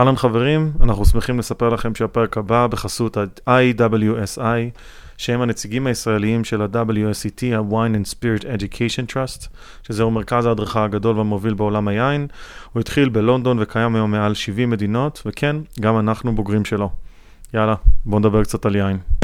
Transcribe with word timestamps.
אהלן 0.00 0.16
חברים, 0.16 0.72
אנחנו 0.80 1.04
שמחים 1.04 1.38
לספר 1.38 1.68
לכם 1.68 1.94
שהפרק 1.94 2.36
הבא 2.36 2.66
בחסות 2.66 3.16
ה-IWSI, 3.16 4.40
שהם 5.16 5.40
הנציגים 5.40 5.86
הישראליים 5.86 6.44
של 6.44 6.62
ה-WSET, 6.62 7.56
ה-Wine 7.56 7.94
and 7.94 8.14
Spirit 8.14 8.42
Education 8.42 9.12
Trust, 9.12 9.48
שזהו 9.82 10.10
מרכז 10.10 10.46
ההדרכה 10.46 10.84
הגדול 10.84 11.16
והמוביל 11.16 11.54
בעולם 11.54 11.88
היין. 11.88 12.26
הוא 12.72 12.80
התחיל 12.80 13.08
בלונדון 13.08 13.58
וקיים 13.60 13.94
היום 13.94 14.10
מעל 14.10 14.34
70 14.34 14.70
מדינות, 14.70 15.22
וכן, 15.26 15.56
גם 15.80 15.98
אנחנו 15.98 16.34
בוגרים 16.34 16.64
שלו. 16.64 16.90
יאללה, 17.54 17.74
בואו 18.04 18.20
נדבר 18.20 18.42
קצת 18.42 18.66
על 18.66 18.76
יין. 18.76 19.19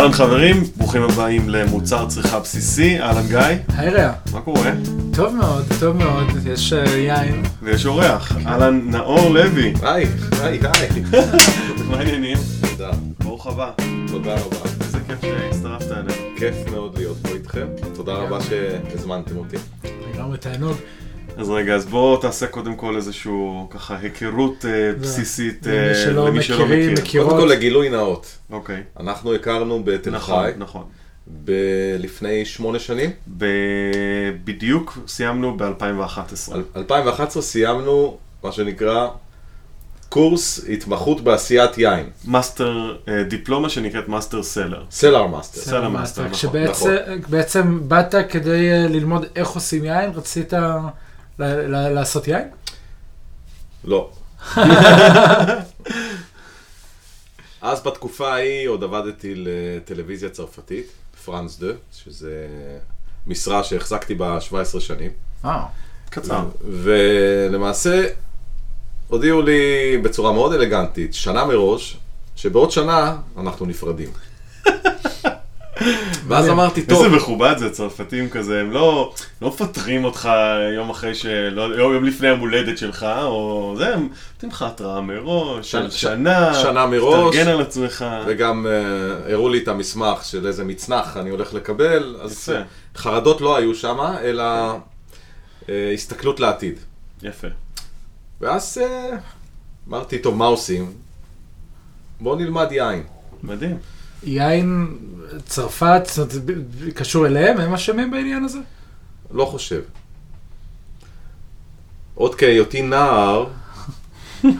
אהלן 0.00 0.12
חברים, 0.12 0.62
ברוכים 0.76 1.02
הבאים 1.02 1.48
למוצר 1.48 2.06
צריכה 2.08 2.40
בסיסי, 2.40 3.00
אהלן 3.00 3.26
גיא. 3.26 3.38
היי 3.76 3.90
רע. 3.90 4.12
מה 4.32 4.40
קורה? 4.40 4.70
טוב 5.14 5.34
מאוד, 5.34 5.64
טוב 5.80 5.96
מאוד, 5.96 6.26
יש 6.46 6.72
uh, 6.72 6.90
יין. 6.90 7.42
ויש 7.62 7.86
אורח, 7.86 8.36
אהלן 8.46 8.80
נאור 8.90 9.30
לוי. 9.30 9.72
היי, 9.82 10.06
היי, 10.42 10.60
היי. 10.74 10.88
מה 11.88 11.96
העניינים? 11.96 12.38
תודה. 12.70 12.90
ברוך 13.18 13.46
הבא. 13.46 13.70
תודה 14.08 14.34
רבה. 14.34 14.70
איזה 14.80 14.98
כיף 15.06 15.20
שהצטרפת 15.20 15.92
אלינו. 15.92 16.36
כיף 16.36 16.54
מאוד 16.70 16.98
להיות 16.98 17.16
פה 17.22 17.28
איתכם. 17.28 17.66
תודה 17.94 18.12
רבה 18.12 18.38
שהזמנתם 18.40 19.36
אותי. 19.36 19.56
לגמרי 20.14 20.38
תענוג. 20.38 20.76
אז 21.40 21.50
רגע, 21.50 21.74
אז 21.74 21.86
בוא 21.86 22.20
תעשה 22.20 22.46
קודם 22.46 22.76
כל 22.76 22.96
איזשהו 22.96 23.66
ככה 23.70 23.96
היכרות 24.02 24.64
אה, 24.68 24.92
בסיסית 25.00 25.66
אה, 25.66 25.72
למי 25.86 25.94
שלא 25.94 26.28
למי 26.28 26.42
שלא 26.42 26.64
מכירים, 26.64 26.92
מכיר. 26.92 27.04
מכירות. 27.04 27.28
קודם 27.30 27.40
כל 27.42 27.48
לגילוי 27.48 27.88
נאות. 27.88 28.26
אוקיי. 28.50 28.82
אנחנו 29.00 29.34
הכרנו 29.34 29.82
בתל 29.84 30.10
נכון, 30.10 30.44
חי 30.44 30.50
נכון. 30.58 30.82
ב- 31.44 31.50
לפני 31.98 32.44
שמונה 32.44 32.78
שנים. 32.78 33.10
ב- 33.38 33.46
בדיוק 34.44 34.98
סיימנו 35.08 35.56
ב-2011. 35.56 36.52
ב- 36.56 36.76
2011 36.78 37.42
סיימנו 37.42 38.16
מה 38.44 38.52
שנקרא 38.52 39.08
קורס 40.08 40.64
התמחות 40.72 41.20
בעשיית 41.20 41.78
יין. 41.78 42.06
מאסטר, 42.24 42.96
אה, 43.08 43.22
דיפלומה 43.22 43.68
שנקראת 43.68 44.08
מאסטר 44.08 44.42
סלר. 44.42 44.82
סלר 44.90 45.26
מאסטר. 45.26 45.60
סלר 45.60 45.88
מאסטר, 45.88 46.22
נכון, 46.22 46.34
כשבעצם 46.34 46.96
בעצם 47.28 47.80
באת 47.88 48.14
כדי 48.28 48.72
אה, 48.72 48.86
ללמוד 48.88 49.24
איך 49.36 49.48
עושים 49.48 49.84
יין, 49.84 50.10
רצית 50.14 50.52
לעשות 51.68 52.28
יין? 52.28 52.48
לא. 53.84 54.10
אז 57.62 57.82
בתקופה 57.82 58.32
ההיא 58.32 58.68
עוד 58.68 58.84
עבדתי 58.84 59.34
לטלוויזיה 59.36 60.30
צרפתית, 60.30 60.86
פרנס 61.24 61.58
דה, 61.58 61.72
שזה 61.92 62.46
משרה 63.26 63.64
שהחזקתי 63.64 64.14
בה 64.14 64.40
17 64.40 64.80
שנים. 64.80 65.10
אה. 65.44 65.66
קצר. 66.10 66.44
ולמעשה 66.60 68.06
הודיעו 69.08 69.42
לי 69.42 69.98
בצורה 70.02 70.32
מאוד 70.32 70.52
אלגנטית, 70.52 71.14
שנה 71.14 71.44
מראש, 71.44 71.96
שבעוד 72.36 72.70
שנה 72.70 73.16
אנחנו 73.38 73.66
נפרדים. 73.66 74.10
ואז 76.28 76.48
אמרתי, 76.48 76.82
טוב, 76.82 77.04
איזה 77.04 77.16
מכובד 77.16 77.54
זה, 77.58 77.70
צרפתים 77.70 78.30
כזה, 78.30 78.60
הם 78.60 78.70
לא, 78.70 79.12
לא 79.42 79.48
מפטרים 79.48 80.04
אותך 80.04 80.28
יום 80.76 80.90
אחרי 80.90 81.14
של... 81.14 81.48
לא, 81.52 81.62
יום, 81.62 82.04
לפני 82.04 82.28
יום 82.28 82.40
הולדת 82.40 82.78
שלך, 82.78 83.06
או 83.22 83.74
זה, 83.78 83.94
הם 83.94 84.08
נותנים 84.34 84.52
לך 84.52 84.62
התראה 84.62 85.00
מראש, 85.00 85.70
של 85.70 85.90
ש- 85.90 86.00
שנה, 86.00 86.54
שנה 86.54 86.86
מראש. 86.86 87.34
תארגן 87.36 87.48
על 87.50 87.60
עצמך. 87.60 88.04
וגם 88.26 88.66
אה, 88.66 89.32
הראו 89.32 89.48
לי 89.48 89.58
את 89.58 89.68
המסמך 89.68 90.24
של 90.24 90.46
איזה 90.46 90.64
מצנח 90.64 91.16
אני 91.16 91.30
הולך 91.30 91.54
לקבל, 91.54 92.16
אז 92.22 92.52
חרדות 92.96 93.40
לא 93.40 93.56
היו 93.56 93.74
שם, 93.74 93.98
אלא 94.22 94.42
אה, 95.68 95.90
הסתכלות 95.94 96.40
לעתיד. 96.40 96.78
יפה. 97.22 97.48
ואז 98.40 98.78
אה, 98.82 99.16
אמרתי, 99.88 100.18
טוב, 100.18 100.36
מה 100.36 100.46
עושים? 100.46 100.92
בואו 102.20 102.34
נלמד 102.36 102.66
יין. 102.70 103.02
מדהים. 103.42 103.78
יין, 104.22 104.98
צרפת, 105.46 106.02
זאת 106.06 106.18
אומרת, 106.18 106.64
קשור 106.94 107.26
אליהם? 107.26 107.60
הם 107.60 107.74
אשמים 107.74 108.10
בעניין 108.10 108.44
הזה? 108.44 108.58
לא 109.30 109.44
חושב. 109.44 109.82
עוד 112.14 112.34
כהיותי 112.34 112.82
נער, 112.82 113.46
אה, 114.44 114.50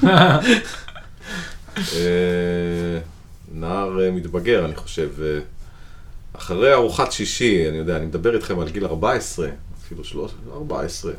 נער 3.55 4.05
אה, 4.05 4.11
מתבגר, 4.11 4.65
אני 4.65 4.77
חושב, 4.77 5.09
אה, 5.23 5.39
אחרי 6.33 6.73
ארוחת 6.73 7.13
שישי, 7.13 7.69
אני 7.69 7.77
יודע, 7.77 7.97
אני 7.97 8.07
מדבר 8.07 8.35
איתכם 8.35 8.59
על 8.61 8.69
גיל 8.69 8.87
14, 8.87 9.49
אפילו 9.85 10.05
13, 10.05 10.39
14. 10.55 11.13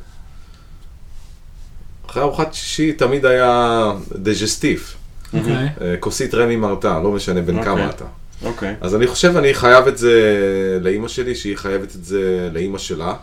אחרי 2.06 2.24
ארוחת 2.24 2.54
שישי 2.54 2.94
תמיד 2.94 3.26
היה 3.26 3.92
דג'סטיף, 4.16 4.96
אוקיי. 5.34 5.70
אה, 5.82 5.96
כוסית 6.00 6.34
רמי 6.34 6.56
מרתה, 6.56 7.00
לא 7.00 7.12
משנה 7.12 7.42
בין 7.42 7.58
אוקיי. 7.58 7.72
כמה 7.72 7.90
אתה. 7.90 8.06
אוקיי. 8.44 8.76
אז 8.82 8.96
אני 8.96 9.08
חושב 9.08 9.38
אני 9.38 9.54
חייב 9.54 9.88
את 9.88 9.98
זה 9.98 10.80
לאימא 10.82 11.08
שלי, 11.08 11.36
שהיא 11.36 11.58
חייבת 11.58 11.96
את 11.96 12.04
זה 12.04 12.50
לאימא 12.54 12.78
שלה. 12.78 13.16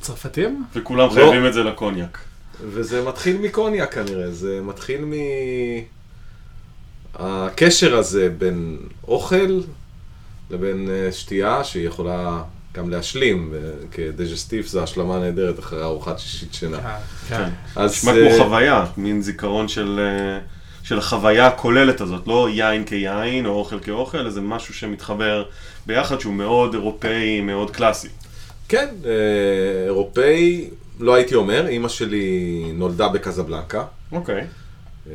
צרפתים? 0.00 0.64
וכולם 0.74 1.08
לא. 1.08 1.12
חייבים 1.12 1.46
את 1.46 1.54
זה 1.54 1.62
לקוניאק. 1.62 2.18
וזה 2.60 3.02
מתחיל 3.02 3.38
מקוניאק 3.40 3.94
כנראה, 3.94 4.30
זה 4.30 4.60
מתחיל 4.62 5.04
מ... 5.04 5.12
הקשר 7.14 7.96
הזה 7.96 8.28
בין 8.38 8.76
אוכל 9.08 9.60
לבין 10.50 10.88
אה, 10.90 11.12
שתייה 11.12 11.64
שהיא 11.64 11.86
יכולה 11.86 12.42
גם 12.74 12.90
להשלים, 12.90 13.54
כדג'סטיף 13.92 14.66
זה 14.66 14.82
השלמה 14.82 15.18
נהדרת 15.18 15.58
אחרי 15.58 15.82
ארוחת 15.82 16.18
שישית 16.18 16.54
שינה. 16.54 16.78
כן. 17.28 17.36
כן. 17.36 17.50
אז 17.76 17.92
נשמע 17.92 18.12
אה, 18.12 18.28
כמו 18.28 18.44
חוויה, 18.44 18.86
מין 18.96 19.22
זיכרון 19.22 19.68
של, 19.68 20.00
אה, 20.00 20.38
של 20.84 20.98
החוויה 20.98 21.46
הכוללת 21.46 22.00
הזאת, 22.00 22.26
לא 22.26 22.48
יין 22.50 22.84
כיין 22.84 23.46
או 23.46 23.50
אוכל 23.50 23.80
כאוכל, 23.80 24.18
אלא 24.18 24.30
זה 24.30 24.40
משהו 24.40 24.74
שמתחבר 24.74 25.44
ביחד 25.86 26.20
שהוא 26.20 26.34
מאוד 26.34 26.74
אירופאי, 26.74 27.40
מאוד 27.40 27.70
קלאסי. 27.70 28.08
כן, 28.68 28.88
אה, 29.04 29.84
אירופאי, 29.86 30.70
לא 31.00 31.14
הייתי 31.14 31.34
אומר, 31.34 31.66
אימא 31.66 31.88
שלי 31.88 32.62
נולדה 32.74 33.08
בקזבלנקה, 33.08 33.84
אוקיי. 34.12 34.46
אה, 35.10 35.12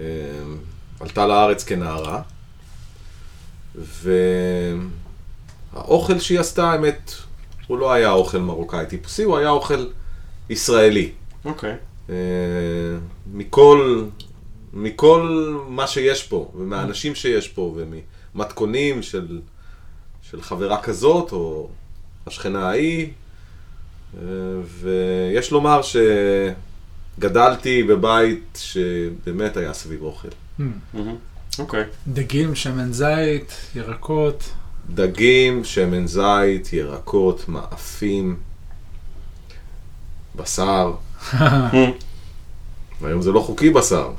עלתה 1.00 1.28
לארץ 1.28 1.64
כנערה, 1.64 2.22
והאוכל 5.74 6.20
שהיא 6.20 6.40
עשתה, 6.40 6.72
האמת, 6.72 7.14
הוא 7.68 7.78
לא 7.78 7.92
היה 7.92 8.12
אוכל 8.12 8.40
מרוקאי 8.40 8.86
טיפוסי, 8.86 9.24
הוא 9.24 9.38
היה 9.38 9.50
אוכל 9.50 9.86
ישראלי. 10.50 11.12
אוקיי. 11.46 11.76
אה, 12.10 12.16
מכל, 13.34 14.04
מכל 14.74 15.56
מה 15.68 15.88
שיש 15.88 16.24
פה, 16.24 16.52
ומהאנשים 16.56 17.16
שיש 17.16 17.48
פה, 17.48 17.76
וממתכונים 18.36 19.04
של, 19.04 19.40
של 20.22 20.42
חברה 20.42 20.82
כזאת, 20.82 21.32
או 21.32 21.70
השכנה 22.28 22.70
ההיא, 22.70 23.08
אה, 24.18 24.22
ויש 24.82 25.52
לומר 25.52 25.82
שגדלתי 27.18 27.84
בבית 27.84 28.60
שבאמת 28.62 29.58
היה 29.58 29.74
סביב 29.74 30.02
אוכל. 30.02 30.28
אוקיי. 31.60 31.84
דגים, 32.08 32.56
שמן 32.56 32.94
זית, 32.94 33.54
ירקות. 33.76 34.50
דגים, 34.90 35.64
שמן 35.64 36.08
זית, 36.08 36.74
ירקות, 36.74 37.50
מאפים, 37.50 38.38
בשר. 40.36 40.94
היום 43.04 43.22
זה 43.22 43.32
לא 43.32 43.40
חוקי 43.40 43.70
בשר. 43.70 44.10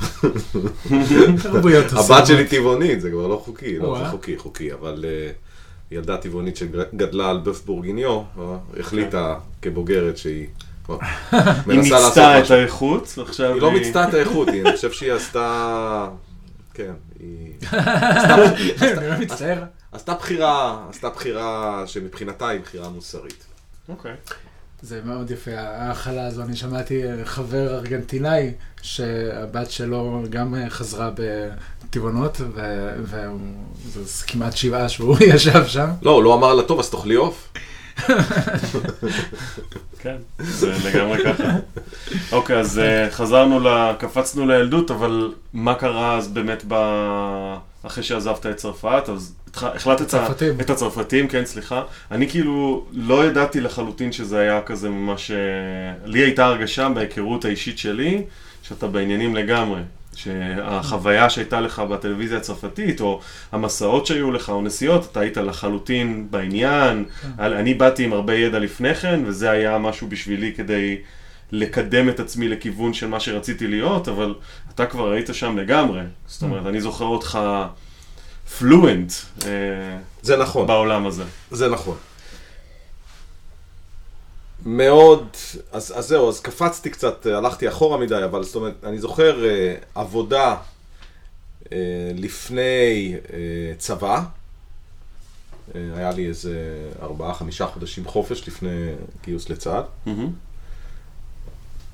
הבת. 1.93 2.27
שלי 2.27 2.47
טבעונית, 2.49 3.01
זה 3.01 3.11
כבר 3.11 3.27
לא 3.27 3.43
חוקי, 3.45 3.79
לא. 3.79 3.99
זה 3.99 4.11
חוקי, 4.11 4.39
חוקי, 4.39 4.73
אבל 4.73 5.05
אה, 5.09 5.31
ילדה 5.91 6.17
טבעונית 6.17 6.57
שגדלה 6.57 7.31
על 7.31 7.39
בף 7.39 7.65
בורגיניו, 7.65 8.11
אה, 8.39 8.45
החליטה 8.81 9.35
כבוגרת 9.63 10.17
שהיא 10.17 10.47
אה, 10.91 10.97
היא 11.67 11.79
מיצתה 11.79 11.99
את. 12.41 12.51
האיכות, 12.51 13.15
ועכשיו 13.19 13.53
היא 13.55 13.63
לא 13.63 13.71
מיצתה 13.73 14.09
את 14.09 14.15
האיכות, 14.15 14.49
היא- 14.49 14.63
אני 14.63 14.73
חושב 14.77 14.93
שהיא 14.93 15.13
עשתה, 15.13 16.09
כן, 16.75 16.93
היא 17.21 17.53
לא 19.09 19.19
מצטער. 19.21 19.63
עשתה 19.93 20.15
בחירה, 20.15 20.85
עשתה 20.91 21.09
בחירה 21.11 21.83
שמבחינתה 21.87 22.49
היא 22.49 22.61
בחירה 22.61 22.89
מוסרית. 22.89 23.45
אוקיי. 23.89 24.13
זה 24.83 25.01
מאוד 25.05 25.31
יפה, 25.31 25.51
ההכלה 25.55 26.27
הזו. 26.27 26.43
אני 26.43 26.57
שמעתי 26.57 27.03
חבר 27.25 27.75
ארגנטינאי 27.75 28.53
שהבת 28.83 29.71
שלו 29.71 30.23
גם 30.31 30.55
חזרה 30.69 31.11
בטבעונות, 31.85 32.41
וזה 33.85 34.25
כמעט 34.27 34.57
שבעה 34.57 34.89
שהוא 34.89 35.17
ישב 35.35 35.67
שם. 35.67 35.89
לא, 36.03 36.11
הוא 36.11 36.23
לא 36.23 36.35
אמר 36.35 36.55
לה, 36.55 36.63
טוב, 36.63 36.79
אז 36.79 36.91
תאכלי 36.91 37.15
עוף. 37.15 37.53
כן, 40.03 40.17
זה 40.39 40.73
לגמרי 40.85 41.25
ככה. 41.25 41.45
אוקיי, 42.33 42.59
אז 42.59 42.79
אה, 42.79 43.11
חזרנו. 43.11 43.69
קפצנו 43.99 44.47
לילדות, 44.47 44.91
אבל 44.91 45.35
מה 45.53 45.75
קרה 45.75 46.17
אז 46.17 46.29
באמת 46.29 46.65
ב... 46.69 46.75
אחרי 47.83 48.05
שעזבת 48.05 48.47
את 48.47 48.57
צרפת, 48.57 49.03
אז 49.09 49.35
החלטת... 49.55 50.01
הצרפתים. 50.01 50.61
את 50.61 50.71
הצרפתים, 50.71 51.29
כן, 51.29 51.45
סליחה. 51.45 51.83
אני 52.11 52.29
כאילו 52.29 52.85
לא 52.93 53.25
ידעתי 53.27 53.61
לחלוטין 53.61 54.13
שזה 54.13 54.39
היה 54.39 54.61
כזה 54.63 54.89
ממש... 54.89 55.31
אה, 55.31 55.37
לי 56.05 56.19
הייתה 56.19 56.47
הרגשה 56.47 56.89
בהיכרות 56.89 57.45
האישית 57.45 57.79
שלי, 57.79 58.23
שאתה 58.63 58.87
בעניינים 58.87 59.35
לגמרי. 59.35 59.81
שהחוויה 60.15 61.31
שהייתה 61.31 61.61
לך 61.61 61.79
בטלוויזיה 61.79 62.39
הצרפתית, 62.39 63.01
או 63.01 63.21
המסעות 63.53 64.07
שהיו 64.07 64.33
לך, 64.33 64.51
או 64.51 64.63
נסיעות, 64.63 65.09
אתה 65.13 65.21
היית 65.21 65.37
לחלוטין 65.37 66.27
בעניין. 66.31 67.05
אני 67.39 67.75
באתי 67.75 68.05
עם 68.05 68.13
הרבה 68.13 68.35
ידע 68.35 68.59
לפני 68.59 68.95
כן, 68.95 69.21
וזה 69.27 69.51
היה 69.51 69.79
משהו 69.79 70.07
בשבילי 70.09 70.53
כדי 70.57 70.97
לקדם 71.53 72.09
את 72.09 72.21
עצמי 72.21 72.49
לכיוון 72.49 72.95
של 72.95 73.09
מה 73.09 73.21
שרציתי 73.21 73.67
להיות, 73.67 74.09
אבל 74.09 74.35
אתה 74.75 74.87
כבר 74.87 75.11
היית 75.11 75.29
שם 75.33 75.59
לגמרי. 75.59 76.01
זאת 76.27 76.43
אומרת, 76.43 76.67
אני 76.67 76.81
זוכר 76.81 77.05
אותך 77.05 77.39
פלואנט 78.59 79.13
זה 80.23 80.37
נכון, 80.37 80.67
בעולם 80.67 81.07
הזה. 81.07 81.25
זה 81.51 81.69
נכון. 81.69 81.97
מאוד, 84.67 85.29
אז, 85.73 85.93
אז 85.97 86.07
זהו, 86.09 86.29
אז 86.29 86.41
קפצתי 86.41 86.91
קצת, 86.91 87.27
אה, 87.27 87.39
הלכתי 87.39 87.69
אחורה 87.69 87.99
מדי, 87.99 88.25
אבל 88.25 88.43
זאת 88.43 88.55
אומרת, 88.55 88.85
אני 88.85 88.99
זוכר 88.99 89.45
אה, 89.45 89.75
עבודה 89.95 90.57
אה, 91.73 91.79
לפני 92.15 93.15
אה, 93.33 93.39
צבא, 93.79 94.23
אה, 95.75 95.81
היה 95.95 96.11
לי 96.11 96.27
איזה 96.27 96.89
ארבעה, 97.03 97.35
חמישה 97.35 97.67
חודשים 97.67 98.05
חופש 98.05 98.49
לפני 98.49 98.93
גיוס 99.25 99.49
לצה"ל. 99.49 99.83
מהמם. 100.07 100.33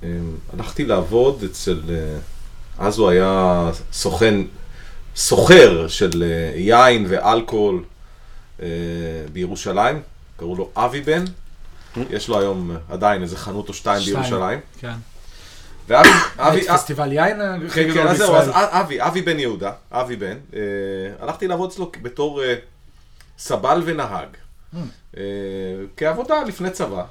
אה, 0.07 0.19
הלכתי 0.53 0.85
לעבוד 0.85 1.43
אצל, 1.45 1.81
אה, 1.89 2.19
אז 2.79 2.99
הוא 2.99 3.11
היה 3.11 3.71
סוכן, 3.93 4.35
סוחר 5.17 5.89
של 5.89 6.23
אה, 6.23 6.59
יין 6.59 7.07
ואלכוהול 7.09 7.85
אה, 8.63 8.67
בירושלים, 9.33 10.03
קראו 10.37 10.57
לו 10.57 10.71
אבי 10.77 11.01
בן, 11.01 11.25
יש 12.11 12.29
לו 12.29 12.39
היום 12.39 12.77
עדיין 12.91 13.23
איזה 13.23 13.37
חנות 13.37 13.69
או 13.69 13.75
שתיים. 13.75 14.05
בירושלים. 14.05 14.61
כן. 14.79 14.95
ואבי, 15.89 16.09
היה 16.09 16.49
אבי, 16.49 16.69
פסטיבל 16.69 17.13
יין 17.13 17.41
הכי 17.41 17.85
כן, 17.85 17.95
כן, 17.95 18.07
אז 18.07 18.17
זהו, 18.19 18.37
אז. 18.37 18.51
אבי, 18.53 19.03
אבי 19.03 19.23
בן 19.23 19.39
יהודה, 19.39 19.73
אבי 19.91 20.17
בן, 20.17 20.37
הלכתי 21.21 21.49
לעבוד 21.49 21.71
אצלו 21.71 21.93
בתור 22.03 22.43
סבל 23.39 23.83
ונהג, 23.85 24.29
כעבודה 25.97 26.43
לפני 26.43 26.71
צבא. 26.71 27.05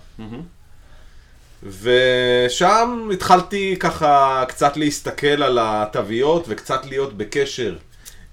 ושם 1.65 3.09
התחלתי 3.13 3.75
ככה 3.79 4.44
קצת 4.47 4.77
להסתכל 4.77 5.44
על 5.44 5.59
התוויות 5.62 6.45
וקצת 6.47 6.85
להיות 6.85 7.17
בקשר 7.17 7.77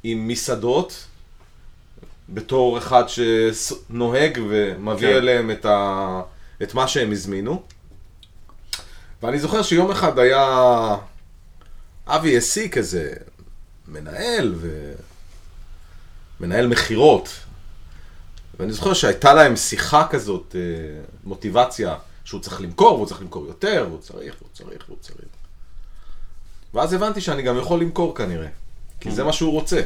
עם 0.03 0.29
מסעדות, 0.29 1.05
בתור 2.29 2.79
אחד 2.79 3.05
שנוהג 3.09 4.39
ומביא 4.49 5.09
כן. 5.09 5.17
אליהם 5.17 5.51
את, 5.51 5.65
ה... 5.65 6.21
את 6.63 6.75
מה 6.75 6.89
שהם 6.89 7.13
הזמינו. 7.13 7.63
ואני 9.23 9.39
זוכר 9.39 9.63
שיום 9.63 9.91
אחד 9.91 10.19
היה 10.19 10.97
אבי 12.07 12.35
העסיק 12.35 12.77
איזה 12.79 13.13
מנהל 13.89 14.55
ו... 14.57 14.93
מנהל 16.41 16.67
מכירות. 16.67 17.29
ואני 18.59 18.73
זוכר 18.73 18.93
שהייתה 18.93 19.35
להם 19.35 19.57
שיחה 19.57 20.07
כזאת, 20.11 20.57
אה, 20.59 21.01
מוטיבציה, 21.25 21.97
שהוא 22.25 22.41
צריך 22.41 22.61
למכור, 22.61 22.95
והוא 22.95 23.07
צריך 23.07 23.21
למכור 23.21 23.47
יותר, 23.47 23.87
והוא 23.89 24.01
צריך, 24.01 24.35
והוא 24.41 24.51
צריך, 24.53 24.85
והוא 24.89 24.99
צריך. 25.01 25.29
ואז 26.75 26.93
הבנתי 26.93 27.21
שאני 27.21 27.43
גם 27.43 27.59
יכול 27.59 27.81
למכור 27.81 28.15
כנראה, 28.15 28.49
כי 29.01 29.11
זה 29.11 29.25
מה 29.25 29.33
שהוא 29.33 29.53
רוצה. 29.53 29.83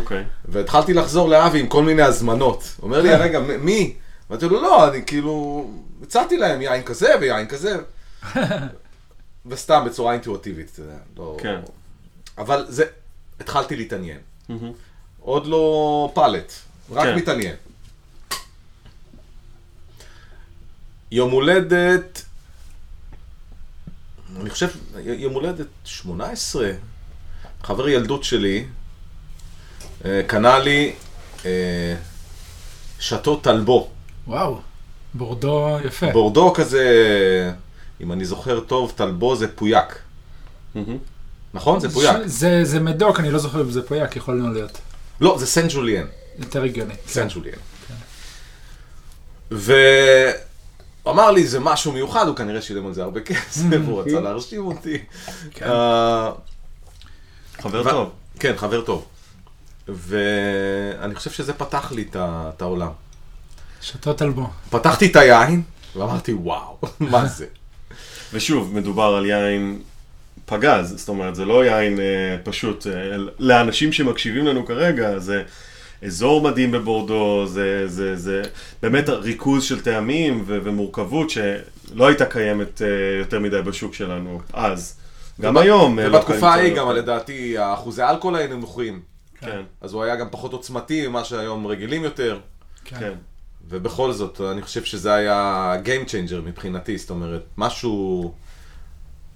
אוקיי. 0.00 0.24
והתחלתי 0.44 0.94
לחזור 0.94 1.28
לאבי 1.28 1.60
עם 1.60 1.66
כל 1.66 1.82
מיני 1.82 2.02
הזמנות. 2.02 2.74
אומר 2.82 3.00
לי, 3.00 3.14
רגע, 3.14 3.40
מי? 3.40 3.94
ואמרתי 4.30 4.48
לו, 4.48 4.62
לא, 4.62 4.88
אני 4.88 5.02
כאילו, 5.06 5.66
הצעתי 6.02 6.36
להם 6.36 6.62
יין 6.62 6.82
כזה 6.82 7.14
ויין 7.20 7.46
כזה. 7.46 7.76
וסתם 9.46 9.84
בצורה 9.86 10.12
אינטואיטיבית, 10.12 10.70
אתה 10.72 10.82
יודע, 10.82 10.98
לא... 11.16 11.36
כן. 11.40 11.60
אבל 12.38 12.66
זה, 12.68 12.84
התחלתי 13.40 13.76
להתעניין. 13.76 14.18
עוד 15.20 15.46
לא 15.46 16.12
פלט, 16.14 16.52
רק 16.90 17.04
כן. 17.04 17.16
מתעניין. 17.16 17.56
יום 21.10 21.30
הולדת, 21.30 22.22
אני 24.40 24.50
חושב, 24.50 24.68
יום 25.04 25.34
הולדת 25.34 25.66
18, 25.84 26.70
חבר 27.62 27.88
ילדות 27.88 28.24
שלי, 28.24 28.64
אה, 30.04 30.20
קנה 30.26 30.58
לי 30.58 30.92
אה, 31.44 31.94
שאטו 32.98 33.36
טלבו, 33.36 33.90
וואו, 34.26 34.60
בורדו 35.14 35.78
יפה. 35.84 36.12
בורדו 36.12 36.52
כזה, 36.52 36.84
אם 38.00 38.12
אני 38.12 38.24
זוכר 38.24 38.60
טוב, 38.60 38.92
טלבו 38.96 39.36
זה 39.36 39.48
פויאק. 39.48 39.98
נכון? 41.54 41.80
זה 41.80 41.90
פויאק. 41.90 42.16
ש- 42.16 42.26
זה 42.26 42.64
זה 42.64 42.80
מדוק, 42.80 43.20
אני 43.20 43.30
לא 43.30 43.38
זוכר 43.38 43.60
אם 43.60 43.70
זה 43.70 43.82
פויאק, 43.82 44.16
יכול 44.16 44.50
להיות. 44.54 44.78
לא, 45.20 45.36
זה 45.38 45.46
סן 45.46 45.66
ג'וליאן. 45.68 46.06
יותר 46.38 46.62
הגיוני. 46.62 46.94
סן 47.06 47.26
ג'וליאן. 47.28 47.58
והוא 51.04 51.14
אמר 51.14 51.30
לי, 51.30 51.46
זה 51.46 51.60
משהו 51.60 51.92
מיוחד, 51.92 52.26
הוא 52.26 52.36
כנראה 52.36 52.62
שילם 52.62 52.86
על 52.86 52.94
זה 52.94 53.02
הרבה 53.02 53.20
כסף, 53.20 53.62
הוא 53.86 54.00
רצה 54.00 54.20
להרשים 54.20 54.66
אותי. 54.66 54.98
אה, 55.62 56.32
חבר 57.62 57.90
טוב. 57.90 58.10
כן, 58.38 58.56
חבר 58.56 58.80
טוב. 58.80 59.06
ואני 59.88 61.14
חושב 61.14 61.30
שזה 61.30 61.52
פתח 61.52 61.92
לי 61.92 62.04
את 62.14 62.62
העולם. 62.62 62.90
שתות 63.80 64.22
אלבו. 64.22 64.50
פתחתי 64.70 65.06
את 65.06 65.16
היין, 65.16 65.62
ואמרתי, 65.96 66.32
וואו, 66.32 66.78
מה 67.00 67.26
זה? 67.26 67.46
ושוב, 68.32 68.74
מדובר 68.74 69.14
על 69.14 69.26
יין 69.26 69.80
פגז, 70.46 70.94
זאת 70.96 71.08
אומרת, 71.08 71.34
זה 71.34 71.44
לא 71.44 71.64
יין 71.64 72.00
אה, 72.00 72.36
פשוט. 72.44 72.86
אה, 72.86 73.16
לאנשים 73.38 73.92
שמקשיבים 73.92 74.46
לנו 74.46 74.66
כרגע, 74.66 75.18
זה 75.18 75.42
אזור 76.06 76.40
מדהים 76.40 76.70
בבורדו, 76.70 77.46
זה, 77.46 77.88
זה, 77.88 78.16
זה 78.16 78.42
באמת 78.82 79.08
ריכוז 79.08 79.64
של 79.64 79.80
טעמים 79.80 80.42
ו- 80.46 80.58
ומורכבות 80.64 81.30
שלא 81.30 82.06
הייתה 82.06 82.24
קיימת 82.26 82.82
אה, 82.82 82.86
יותר 83.18 83.38
מדי 83.40 83.62
בשוק 83.62 83.94
שלנו 83.94 84.40
אז. 84.52 84.96
גם 85.40 85.56
וב- 85.56 85.62
היום. 85.62 85.98
אה, 85.98 86.08
לא 86.08 86.16
ובתקופה 86.16 86.48
ההיא. 86.50 86.76
גם 86.76 86.90
לדעתי 86.90 87.58
האחוזי 87.58 88.02
האלכוהול 88.02 88.36
היו 88.36 88.56
נמוכים. 88.56 89.00
כן, 89.40 89.60
אז 89.80 89.92
הוא 89.92 90.02
היה 90.02 90.16
גם 90.16 90.26
פחות 90.30 90.52
עוצמתי 90.52 91.08
ממה 91.08 91.24
שהיום 91.24 91.66
רגילים 91.66 92.04
יותר. 92.04 92.38
כן. 92.84 93.12
ובכל 93.68 94.12
זאת, 94.12 94.40
אני 94.52 94.62
חושב 94.62 94.84
שזה 94.84 95.14
היה 95.14 95.74
Game 95.84 96.08
Changer 96.08 96.40
מבחינתי, 96.44 96.98
זאת 96.98 97.10
אומרת, 97.10 97.42
משהו, 97.58 98.32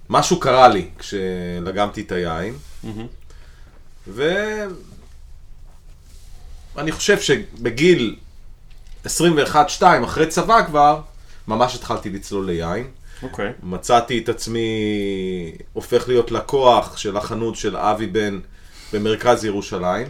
משהו 0.09 0.39
קרה 0.39 0.67
לי 0.67 0.87
כשלגמתי 0.99 2.01
את 2.01 2.11
היין, 2.11 2.53
מהמם. 2.83 3.07
ואני 6.75 6.91
חושב 6.91 7.19
שבגיל 7.19 8.15
21-2, 9.05 9.09
אחרי 10.03 10.27
צבא 10.27 10.65
כבר, 10.65 11.01
ממש 11.47 11.75
התחלתי 11.75 12.09
לצלול 12.09 12.45
ליין. 12.45 12.87
אוקיי. 13.23 13.51
מצאתי 13.63 14.19
את 14.19 14.29
עצמי 14.29 14.67
הופך 15.73 16.07
להיות 16.07 16.31
לקוח 16.31 16.97
של 16.97 17.17
החנות 17.17 17.55
של 17.55 17.77
אבי 17.77 18.07
בן 18.07 18.39
במרכז 18.93 19.45
ירושלים, 19.45 20.07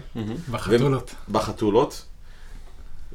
בחתולות. 0.52 1.16
בחתולות. 1.30 2.06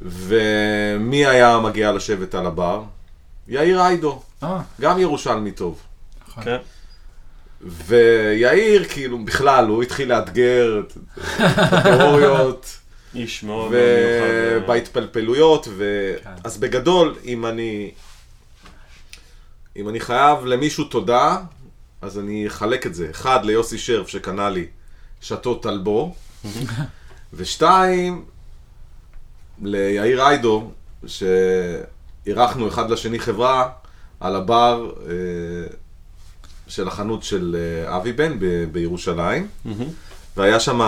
ומי 0.03 1.27
היה 1.27 1.59
מגיע 1.59 1.93
לשבת 1.93 2.35
על 2.35 2.47
הבר? 2.47 2.83
יאיר 3.49 3.81
איידו, 3.81 4.23
אה, 4.43 4.61
גם 4.81 4.99
ירושלמי 4.99 5.53
טוב. 5.53 5.83
נכון. 6.29 6.45
כן. 6.45 6.57
ויאיר, 7.61 8.85
כאילו, 8.85 9.25
בכלל, 9.25 9.67
הוא 9.67 9.83
התחיל 9.83 10.09
לאתגר 10.09 10.81
את 10.81 10.93
את 11.41 11.73
התיאוריות, 11.73 12.78
איש 13.19 13.43
מאוד 13.43 13.71
מיוחד. 13.71 13.81
אה, 13.81 14.59
ובהתפלפלויות, 14.65 15.69
ו... 15.71 16.15
כן. 16.25 16.31
אז 16.45 16.59
בגדול, 16.59 17.17
אם 17.25 17.47
אני... 17.47 17.91
אם 19.77 19.89
אני 19.89 20.01
חייב 20.01 20.45
למישהו 20.45 20.85
תודה, 20.85 21.37
אז 22.03 22.19
אני 22.19 22.47
אחלק 22.47 22.87
את 22.87 22.95
זה. 22.95 23.11
אחד, 23.11 23.45
ליוסי 23.45 23.79
שרף 23.79 24.09
שקנה 24.09 24.51
לי 24.51 24.67
שאטו 25.21 25.55
טלבו, 25.55 26.15
ושתיים, 27.35 28.25
ליאיר 29.63 30.23
איידו, 30.23 30.71
שאירחנו 31.07 32.69
אחד 32.69 32.91
לשני 32.91 33.19
חברה 33.19 33.69
על 34.21 34.37
הבר 34.37 34.91
אה, 35.07 35.15
של 36.69 36.89
החנות 36.89 37.23
של 37.23 37.57
אה, 37.59 37.97
אבי 37.97 38.13
בן 38.13 38.39
ב- 38.39 38.65
בירושלים. 38.73 39.49
והיה 40.37 40.61
שם 40.61 40.81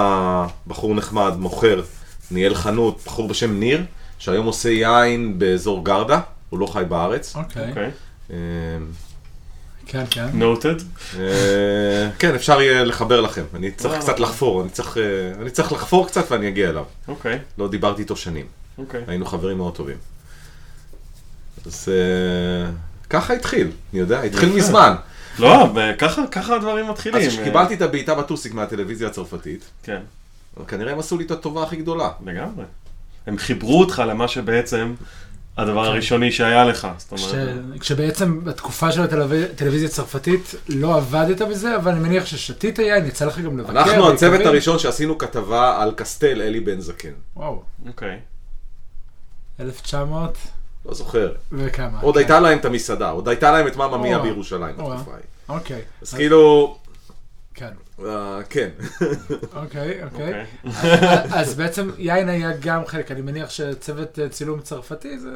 בחור 0.66 0.94
נחמד, 0.94 1.32
מוכר, 1.38 1.82
ניהל 2.30 2.54
חנות, 2.54 3.00
בחור 3.06 3.28
בשם 3.28 3.60
ניר, 3.60 3.84
שהיום 4.18 4.46
עושה 4.46 4.68
יין 4.68 5.38
באזור 5.38 5.84
גרדה, 5.84 6.20
הוא 6.50 6.58
לא 6.58 6.66
חי 6.66 6.84
בארץ. 6.88 7.36
אוקיי. 7.36 7.68
אוקיי. 7.68 7.90
אה, 8.30 8.36
כן, 9.90 10.04
כן. 10.10 10.26
נוטד. 10.32 10.74
אה, 11.18 12.10
כן, 12.18 12.34
אפשר 12.34 12.60
יהיה 12.60 12.84
לחבר 12.84 13.20
לכם. 13.20 13.42
אני 13.54 13.70
צריך. 13.70 14.00
קצת 14.00 14.20
לחפור, 14.20 14.62
אני 14.62 14.70
צריך, 14.70 14.96
אה, 14.96 15.02
אני 15.42 15.50
צריך 15.50 15.72
לחפור 15.72 16.06
קצת 16.06 16.30
ואני 16.30 16.48
אגיע 16.48 16.70
אליו. 16.70 16.84
אוקיי, 17.08 17.38
לא 17.58 17.68
דיברתי 17.68 18.02
איתו 18.02 18.16
שנים. 18.16 18.46
אוקיי. 18.78 19.04
היינו 19.06 19.26
חברים 19.26 19.56
מאוד 19.56 19.74
טובים. 19.74 19.96
אז 21.66 21.88
אה, 21.88 22.70
ככה 23.10 23.32
התחיל, 23.32 23.70
אני 23.92 24.00
יודע, 24.00 24.22
התחיל. 24.22 24.48
מזמן. 24.48 24.94
לא, 25.38 25.68
ככה 26.30 26.56
הדברים 26.56 26.88
מתחילים. 26.88 27.22
אז 27.22 27.28
כשקיבלתי 27.28 27.74
את 27.74 27.82
הבעיטה 27.82 28.14
בטוסיק 28.14 28.54
מהטלוויזיה 28.54 29.08
הצרפתית, 29.08 29.64
כן, 29.82 30.00
כנראה 30.68 30.92
הם 30.92 30.98
עשו 30.98 31.18
לי 31.18 31.24
את 31.24 31.30
הטובה 31.30 31.62
הכי 31.62 31.76
גדולה. 31.76 32.10
לגמרי. 32.26 32.64
הם 33.26 33.38
חיברו 33.38 33.80
אותך 33.80 34.02
למה 34.06 34.28
שבעצם 34.28 34.94
הדבר 35.56 35.84
הראשוני 35.84 36.32
שהיה 36.32 36.64
לך. 36.64 36.88
זאת 36.98 37.12
כש- 37.14 37.34
אומרת, 37.34 37.80
כשבעצם 37.80 38.44
בתקופה 38.44 38.92
של 38.92 39.02
הטלוויזיה 39.02 39.88
הצרפתית 39.88 40.54
לא 40.68 40.96
עבדת 40.96 41.42
בזה, 41.42 41.76
אבל 41.76 41.90
אני 41.92 42.00
מניח 42.00 42.26
ששתית 42.26 42.78
יין, 42.78 43.06
יצא 43.06 43.24
לך 43.24 43.38
גם 43.38 43.58
לבקר. 43.58 43.72
אנחנו 43.72 44.10
הצוות. 44.12 44.46
הראשון 44.46 44.78
שעשינו 44.78 45.18
כתבה 45.18 45.82
על 45.82 45.92
קסטל 45.96 46.42
אלי 46.42 46.60
בן 46.60 46.80
זקן. 46.80 47.08
וואו, 47.36 47.62
אוקיי. 47.86 48.18
1900 49.60 50.38
לא 50.86 50.94
זוכר. 50.94 51.32
וכמה. 51.52 52.00
עוד 52.00 52.14
כן. 52.14 52.18
הייתה 52.20 52.40
להם 52.40 52.58
את 52.58 52.64
המסעדה, 52.64 53.10
עוד 53.10 53.28
הייתה 53.28 53.50
להם 53.52 53.66
את 53.66 53.76
מאמא 53.76 53.96
מיה. 53.96 54.18
בירושלים. 54.18 54.76
בתקופה 54.76 55.10
ההיא. 55.12 55.24
אוקיי. 55.48 55.80
אז 56.02 56.14
כאילו, 56.14 56.76
כן. 57.60 58.04
אה, 58.06 58.40
כן. 58.50 58.68
אוקיי, 59.56 60.04
אוקיי. 60.04 60.44
אוקיי. 60.66 60.90
אז 61.32 61.54
בעצם 61.54 61.90
יין 61.98 62.28
היה 62.28 62.50
גם 62.60 62.86
חלק, 62.86 63.10
אני 63.10 63.20
מניח 63.20 63.50
שצוות 63.50 64.18
אה, 64.18 64.28
צילום 64.28 64.60
צרפתי, 64.60 65.18
זה- 65.18 65.28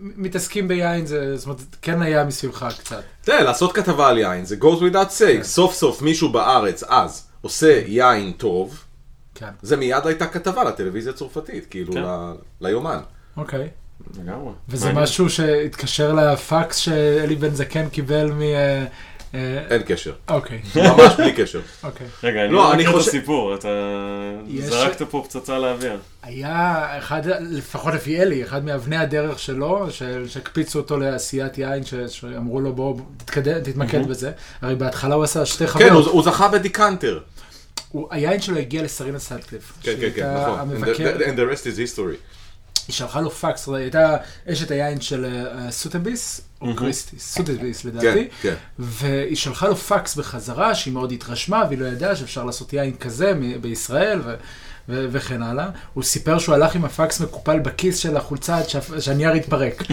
מתעסקים 0.00 0.68
ביין, 0.68 1.06
זה, 1.06 1.36
זאת 1.36 1.46
אומרת, 1.46 1.60
כן 1.82 2.02
היה 2.02 2.24
מסביבך 2.24 2.66
קצת. 2.78 3.02
תראה, 3.22 3.42
לעשות 3.42 3.72
כתבה 3.72 4.08
על 4.08 4.18
יין, 4.18 4.44
זה 4.44 4.56
goes 4.60 4.80
without 4.80 5.18
כן. 5.18 5.40
saying. 5.40 5.42
סוף 5.42 5.74
סוף 5.74 6.02
מישהו 6.02 6.28
בארץ 6.32 6.82
אז 6.82 7.26
עושה 7.40 7.82
יין 7.86 8.32
טוב, 8.32 8.84
כן, 9.34 9.50
זה 9.62 9.76
מיד 9.76 10.06
הייתה 10.06 10.26
כתבה 10.26 10.64
לטלוויזיה 10.64 11.12
הצרפתית, 11.12 11.66
כאילו 11.70 11.92
כן. 11.92 12.02
ל- 12.02 12.34
ליומן. 12.60 12.98
אוקיי. 13.36 13.68
לגמרי. 14.18 14.52
וזה 14.68 14.86
מעניין. 14.86 15.02
משהו 15.02 15.30
שהתקשר 15.30 16.12
לפקס 16.12 16.76
שאלי 16.76 17.36
בן 17.36 17.54
זקן 17.54 17.88
קיבל 17.88 18.32
מ... 18.32 18.40
אה, 19.34 19.62
אין 19.70 19.82
קשר. 19.82 20.12
אוקיי, 20.28 20.60
ממש 20.76 21.14
בלי 21.18 21.32
קשר. 21.32 21.60
אוקיי. 21.82 22.06
רגע, 22.22 22.44
אני 22.44 22.52
לא, 22.52 22.74
מכיר 22.74 22.90
את 22.90 22.96
הסיפור, 22.96 23.54
אתה 23.54 23.68
זרקת 24.58 25.02
פה 25.02 25.24
פצצה 25.28 25.58
לאוויר. 25.58 25.98
היה 26.22 26.86
אחד, 26.98 27.22
לפחות 27.40 27.94
לפי 27.94 28.22
אלי, 28.22 28.44
אחד 28.44 28.64
מאבני 28.64 28.96
הדרך 28.96 29.38
שלו, 29.38 29.86
שהקפיצו 30.26 30.78
אותו 30.78 30.98
לעשיית 30.98 31.58
יין, 31.58 31.82
שאמרו 32.08 32.60
לו 32.60 32.72
בוא 32.72 33.00
תתקדם, 33.16 33.60
תתמקד 33.60 34.08
בזה. 34.08 34.30
הרי 34.62 34.74
בהתחלה 34.74 35.14
הוא 35.14 35.24
עשה 35.24 35.46
שתי 35.46 35.66
כן, 35.66 35.72
חברות. 35.72 36.04
הוא 36.04 36.12
הוא 36.12 36.22
זכה 36.22 36.48
ב-Decanter. 36.48 37.20
היין 38.10 38.40
שלו 38.40 38.56
הגיע 38.56 38.82
לסרינה 38.82 39.18
סאטקליף. 39.18 39.72
כן, 39.82 39.94
כן, 40.00 40.08
כן, 40.14 40.34
נכון. 40.34 40.82
And 41.20 41.36
the 41.36 41.54
rest 41.54 41.64
is 41.64 41.96
history. 41.96 42.39
היא 42.90 42.94
שלחה 42.94 43.20
לו 43.20 43.30
פקס, 43.30 43.68
היא 43.68 43.76
הייתה 43.76 44.16
אשת 44.52 44.70
היין 44.70 45.00
של 45.00 45.24
אה, 45.24 45.70
סוטביס, 45.70 46.40
או. 46.60 46.76
כריסטיס, 46.76 47.34
סוטביס 47.34 47.82
כן, 47.82 47.88
לדעתי, 47.88 48.28
כן. 48.42 48.54
והיא 48.78 49.36
שלחה 49.36 49.68
לו 49.68 49.76
פקס 49.76 50.16
בחזרה, 50.16 50.74
שהיא 50.74 50.94
מאוד 50.94 51.12
התרשמה, 51.12 51.64
והיא 51.68 51.78
לא 51.78 51.86
ידעה 51.86 52.16
שאפשר 52.16 52.44
לעשות 52.44 52.72
יין 52.72 52.96
כזה 52.96 53.32
בישראל, 53.60 54.20
וכן 54.88 55.42
הלאה. 55.42 55.68
הוא 55.94 56.04
סיפר 56.04 56.38
שהוא 56.38 56.54
הלך 56.54 56.74
עם 56.74 56.84
הפקס 56.84 57.20
מקופל 57.20 57.58
בכיס 57.58 57.98
של 57.98 58.16
החולצה 58.16 58.58
עד 58.58 58.64
שהנייר 59.00 59.32
התפרק. 59.32 59.82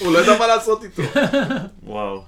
הוא 0.00 0.12
לא 0.12 0.18
ידע 0.18 0.38
מה 0.38 0.46
לעשות 0.46 0.84
איתו. 0.84 1.02
וואו. 1.82 2.22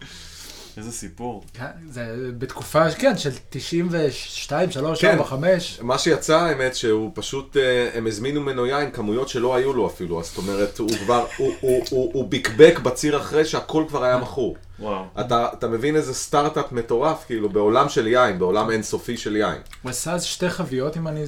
איזה 0.78 0.92
סיפור. 0.92 1.44
כן, 1.54 1.64
זה 1.90 2.04
בתקופה, 2.38 2.90
כן, 2.90 3.16
של 3.18 3.30
92, 3.50 4.70
3, 4.70 5.00
כן. 5.00 5.11
4, 5.12 5.25
5. 5.25 5.78
מה 5.82 5.99
שיצא, 5.99 6.37
האמת, 6.38 6.75
שהוא 6.76 7.11
פשוט, 7.14 7.56
אה, 7.56 7.62
הם 7.94 8.06
הזמינו 8.06 8.40
ממנו 8.40 8.66
יין, 8.66 8.90
כמויות 8.90 9.28
שלא 9.28 9.54
היו 9.56 9.73
לו 9.73 9.87
אפילו, 9.87 10.20
אז 10.20 10.26
זאת 10.26 10.38
אומרת, 10.38 10.78
הוא 10.78 10.90
כבר, 11.04 11.26
הוא- 11.37 11.52
הוא- 11.61 11.85
הוא 11.90 12.11
הוא 12.14 12.28
ביקבק 12.28 12.78
בציר 12.82 13.16
אחרי 13.16 13.44
שהכל 13.44 13.85
כבר 13.88 14.04
היה 14.04 14.16
מכור. 14.18 14.56
וואו. 14.80 15.04
אתה, 15.20 15.49
אתה 15.52 15.68
מבין 15.68 15.97
איזה 15.97 16.14
סטארט-אפ 16.14 16.73
מטורף, 16.73 17.25
כאילו, 17.26 17.49
בעולם 17.49 17.88
של 17.88 18.06
יין, 18.06 18.38
בעולם 18.38 18.70
אינסופי 18.70 19.16
של 19.16 19.37
יין. 19.37 19.58
הוא 19.82 19.90
עשה 19.90 20.12
אז 20.12 20.25
שתי 20.25 20.50
חביות, 20.50 20.97
אם 20.97 21.08
אני, 21.08 21.25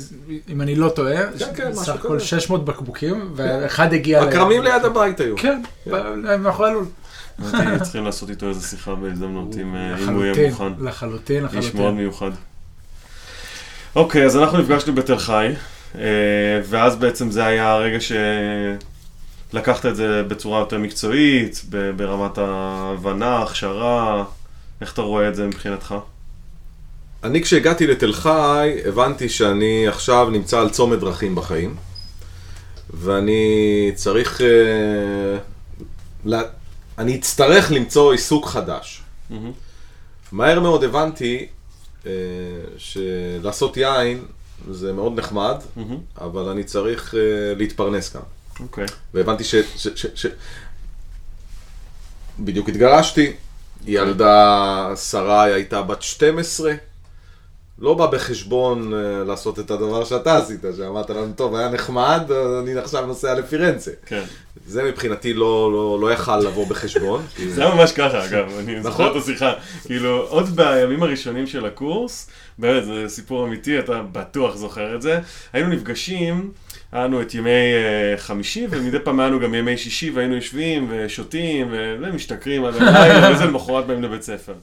אם 0.49 0.61
אני 0.61 0.75
לא 0.75 0.89
טועה. 0.89 1.17
כן, 1.39 1.55
כן, 1.57 1.69
משהו 1.71 1.85
סך 1.85 1.89
הכל 1.95 2.17
כזה. 2.17 2.25
600 2.27 2.65
בקבוקים, 2.65 3.31
ואחד 3.37 3.93
הגיע... 3.93 4.25
ל- 4.25 4.29
הכרמים 4.29 4.63
ליד 4.63 4.85
הבית 4.85 5.21
היו. 5.21 5.37
כן, 5.37 5.63
מאחורי 6.39 6.69
הלול. 6.69 6.85
צריכים 7.83 8.05
לעשות 8.05 8.31
איתו 8.31 8.49
איזה 8.49 8.67
שיחה 8.69 8.95
בהזדמנות, 8.95 9.55
אם 9.63 9.75
אה, 9.77 9.99
אם 9.99 10.09
הוא 10.09 10.23
יהיה 10.25 10.33
לחלוטין, 10.33 10.51
מוכן. 10.51 10.85
לחלוטין, 10.87 11.45
איש 11.45 11.53
מאוד 11.55 11.65
לחלוטין. 11.65 11.95
מיוחד. 11.97 12.31
אוקיי, 13.97 14.25
אז 14.27 14.37
אנחנו 14.37 14.59
נפגשנו 14.59 14.95
בתל 14.95 15.19
חי, 15.19 15.49
אה, 15.99 16.01
ואז 16.65 16.97
בעצם 16.97 17.31
זה 17.31 17.45
היה 17.47 17.73
הרגע 17.73 17.99
שלקחת 19.51 19.87
את 19.87 19.97
זה 19.97 20.23
בצורה 20.29 20.61
יותר 20.61 20.79
מקצועית, 20.79 21.65
ברמת 21.97 22.39
ההבנה, 22.39 23.43
הכשרה, 23.43 24.25
איך 24.81 24.93
אתה 24.93 25.03
רואה 25.03 25.29
את 25.29 25.35
זה 25.35 25.47
מבחינתך? 25.47 25.95
אני 27.25 27.43
כשהגעתי 27.43 27.87
לתל 27.87 28.13
חי, 28.13 28.77
הבנתי 28.85 29.29
שאני 29.29 29.89
עכשיו 29.89 30.31
נמצא 30.31 30.61
על 30.61 30.71
צומת 30.71 30.99
דרכים 30.99 31.35
בחיים, 31.35 31.75
ואני 32.95 33.43
צריך... 33.95 34.41
אה, 34.41 34.47
לה- 36.25 36.43
אני 37.01 37.17
אצטרך 37.17 37.73
למצוא 37.73 38.13
עיסוק 38.13 38.47
חדש. 38.47 39.03
מהר 40.33 40.61
מאוד 40.61 40.85
הבנתי 40.85 41.47
אה, 42.07 42.13
שלעשות 42.77 43.77
יין 43.77 44.25
זה 44.71 44.93
מאוד 44.93 45.19
נחמד. 45.19 45.57
אבל 46.21 46.49
אני 46.49 46.65
צריך 46.65 47.15
אה, 47.15 47.21
להתפרנס 47.57 48.17
גם. 48.17 48.23
אוקיי. 48.61 48.87
והבנתי 49.15 49.45
ש... 49.45 49.55
ש, 49.55 49.89
ש, 49.95 50.07
ש... 50.15 50.27
בדיוק 52.39 52.69
התגרשתי, 52.69 53.33
ילדה 53.87 54.93
שרי 55.11 55.53
הייתה 55.53 55.83
בת 55.83 56.03
12, 56.03 56.73
לא 57.81 57.95
בא 57.95 58.07
בחשבון 58.07 58.95
אה, 58.95 58.99
לעשות 59.25 59.59
את 59.59 59.71
הדבר 59.71 60.05
שאתה 60.05 60.37
עשית, 60.37 60.61
שאמרת 60.77 61.11
לנו, 61.11 61.33
טוב, 61.37 61.55
היה 61.55 61.69
נחמד, 61.69 62.23
אני 62.63 62.75
עכשיו 62.79 63.07
נוסע 63.07 63.35
לפירנצה. 63.35 63.91
כן. 64.07 64.23
זה 64.67 64.83
מבחינתי 64.83 65.33
לא, 65.35 65.71
לא, 65.73 65.99
לא 66.01 66.13
יכל 66.13 66.39
לבוא 66.39 66.67
בחשבון. 66.67 67.23
כי- 67.37 67.49
זה 67.51 67.65
היה 67.67 67.75
ממש 67.75 67.93
ככה, 67.93 68.25
אגב, 68.25 68.47
אני 68.59 68.83
זוכר 68.83 69.05
נכון. 69.05 69.19
את 69.19 69.23
השיחה. 69.23 69.53
כאילו, 69.87 70.27
עוד 70.29 70.57
בימים 70.57 71.03
הראשונים 71.03 71.47
של 71.47 71.67
הקורס, 71.67 72.31
באמת, 72.59 72.85
זה 72.85 73.05
סיפור 73.09 73.45
אמיתי, 73.47 73.79
אתה 73.79 74.03
בטוח 74.13 74.57
זוכר 74.57 74.95
את 74.95 75.03
זה. 75.03 75.19
היינו 75.53 75.69
נפגשים, 75.69 76.51
היה 76.93 77.05
לנו 77.05 77.23
את 77.23 77.35
ימי 77.35 77.51
אה, 77.51 78.19
חמישי, 78.19 78.67
ומדי 78.71 78.99
פעם 79.05 79.21
היה 79.21 79.29
לנו 79.29 79.41
גם 79.41 79.55
ימי 79.55 79.77
שישי, 79.77 80.11
והיינו 80.11 80.35
יושבים 80.35 80.87
ושותים, 80.91 81.69
ומשתכרים 81.73 82.65
עד 82.65 82.75
הלילה, 82.77 83.31
וזה 83.35 83.45
למחרת 83.45 83.87
באים 83.87 84.03
לבית 84.03 84.23
ספר. 84.23 84.55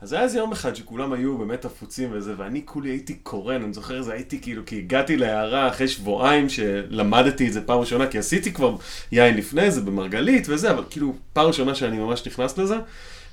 אז 0.00 0.12
היה 0.12 0.22
איזה 0.22 0.38
יום 0.38 0.52
אחד 0.52 0.76
שכולם 0.76 1.12
היו 1.12 1.38
באמת 1.38 1.64
עפוצים 1.64 2.08
וזה, 2.12 2.34
ואני 2.36 2.62
כולי 2.64 2.90
הייתי 2.90 3.14
קורן, 3.14 3.62
אני 3.62 3.72
זוכר 3.72 3.98
איזה 3.98 4.12
הייתי 4.12 4.40
כאילו, 4.40 4.62
כי 4.66 4.78
הגעתי 4.78 5.16
להערה 5.16 5.68
אחרי 5.68 5.88
שבועיים 5.88 6.48
שלמדתי 6.48 7.48
את 7.48 7.52
זה 7.52 7.60
פעם 7.60 7.80
ראשונה, 7.80 8.06
כי 8.06 8.18
עשיתי 8.18 8.52
כבר 8.52 8.76
יין 9.12 9.36
לפני 9.36 9.70
זה 9.70 9.80
במרגלית 9.80 10.46
וזה, 10.48 10.70
אבל 10.70 10.84
כאילו 10.90 11.14
פעם 11.32 11.46
ראשונה 11.46 11.74
שאני 11.74 11.98
ממש 11.98 12.26
נכנס 12.26 12.58
לזה, 12.58 12.76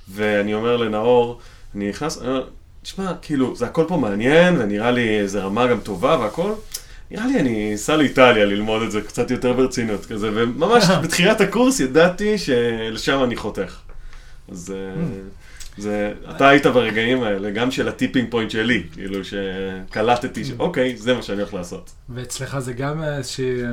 ואני 0.08 0.54
אומר 0.54 0.76
לנאור, 0.76 1.40
אני 1.74 1.88
נכנס, 1.88 2.18
אני 2.18 2.28
אומר, 2.28 2.48
תשמע, 2.82 3.12
כאילו, 3.22 3.56
זה 3.56 3.66
הכל 3.66 3.84
פה 3.88 3.96
מעניין, 3.96 4.56
ונראה 4.60 4.90
לי 4.90 5.20
איזה 5.20 5.42
רמה 5.42 5.66
גם 5.66 5.80
טובה 5.80 6.18
והכל. 6.20 6.52
נראה 7.10 7.26
לי 7.26 7.40
אני 7.40 7.74
אסע 7.74 7.96
לאיטליה 7.96 8.44
ללמוד 8.44 8.82
את 8.82 8.90
זה 8.90 9.00
קצת 9.00 9.30
יותר 9.30 9.52
ברצינות 9.52 10.06
כזה, 10.06 10.30
וממש 10.34 10.84
בתחילת 11.02 11.40
הקורס 11.40 11.80
ידעתי 11.80 12.38
שלשם 12.38 13.22
אני 13.24 13.36
חותך. 13.36 13.76
אז 14.48 14.74
אה, 14.76 15.02
זה, 15.78 16.12
אתה 16.36 16.48
היית 16.48 16.66
ברגעים 16.66 17.22
האלה, 17.22 17.50
גם 17.50 17.70
של 17.70 17.88
ה 17.88 17.93
tipping 17.93 18.30
point 18.30 18.50
שלי, 18.50 18.82
כאילו 18.92 19.18
שקלטתי, 19.24 20.44
ש- 20.44 20.52
אוקיי, 20.58 20.96
זה 20.96 21.14
מה 21.14 21.22
שאני 21.22 21.38
הולך 21.40 21.54
לעשות. 21.54 21.90
ואצלך 22.14 22.58
זה 22.58 22.72
גם 22.72 23.02
איזושהי 23.02 23.62
אה, 23.62 23.70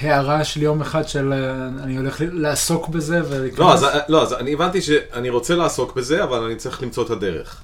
הערה 0.00 0.44
של 0.44 0.62
יום 0.62 0.80
אחד 0.80 1.08
של 1.08 1.32
אה, 1.32 1.68
אני 1.84 1.96
הולך 1.96 2.20
ל- 2.20 2.40
לעסוק 2.40 2.88
בזה 2.88 3.20
ולהיכנס. 3.28 3.58
לא 3.58 3.74
אז, 3.74 3.86
לא, 4.08 4.22
אז 4.22 4.32
אני 4.32 4.52
הבנתי 4.52 4.82
שאני 4.82 5.30
רוצה 5.30 5.54
לעסוק 5.54 5.96
בזה, 5.96 6.24
אבל 6.24 6.38
אני 6.42 6.56
צריך 6.56 6.82
למצוא 6.82 7.04
את 7.04 7.10
הדרך. 7.10 7.62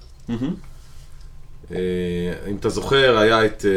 אה, 1.72 1.76
אם 2.50 2.56
אתה 2.60 2.68
זוכר, 2.68 3.18
היה 3.18 3.44
את 3.44 3.64
אה, 3.64 3.70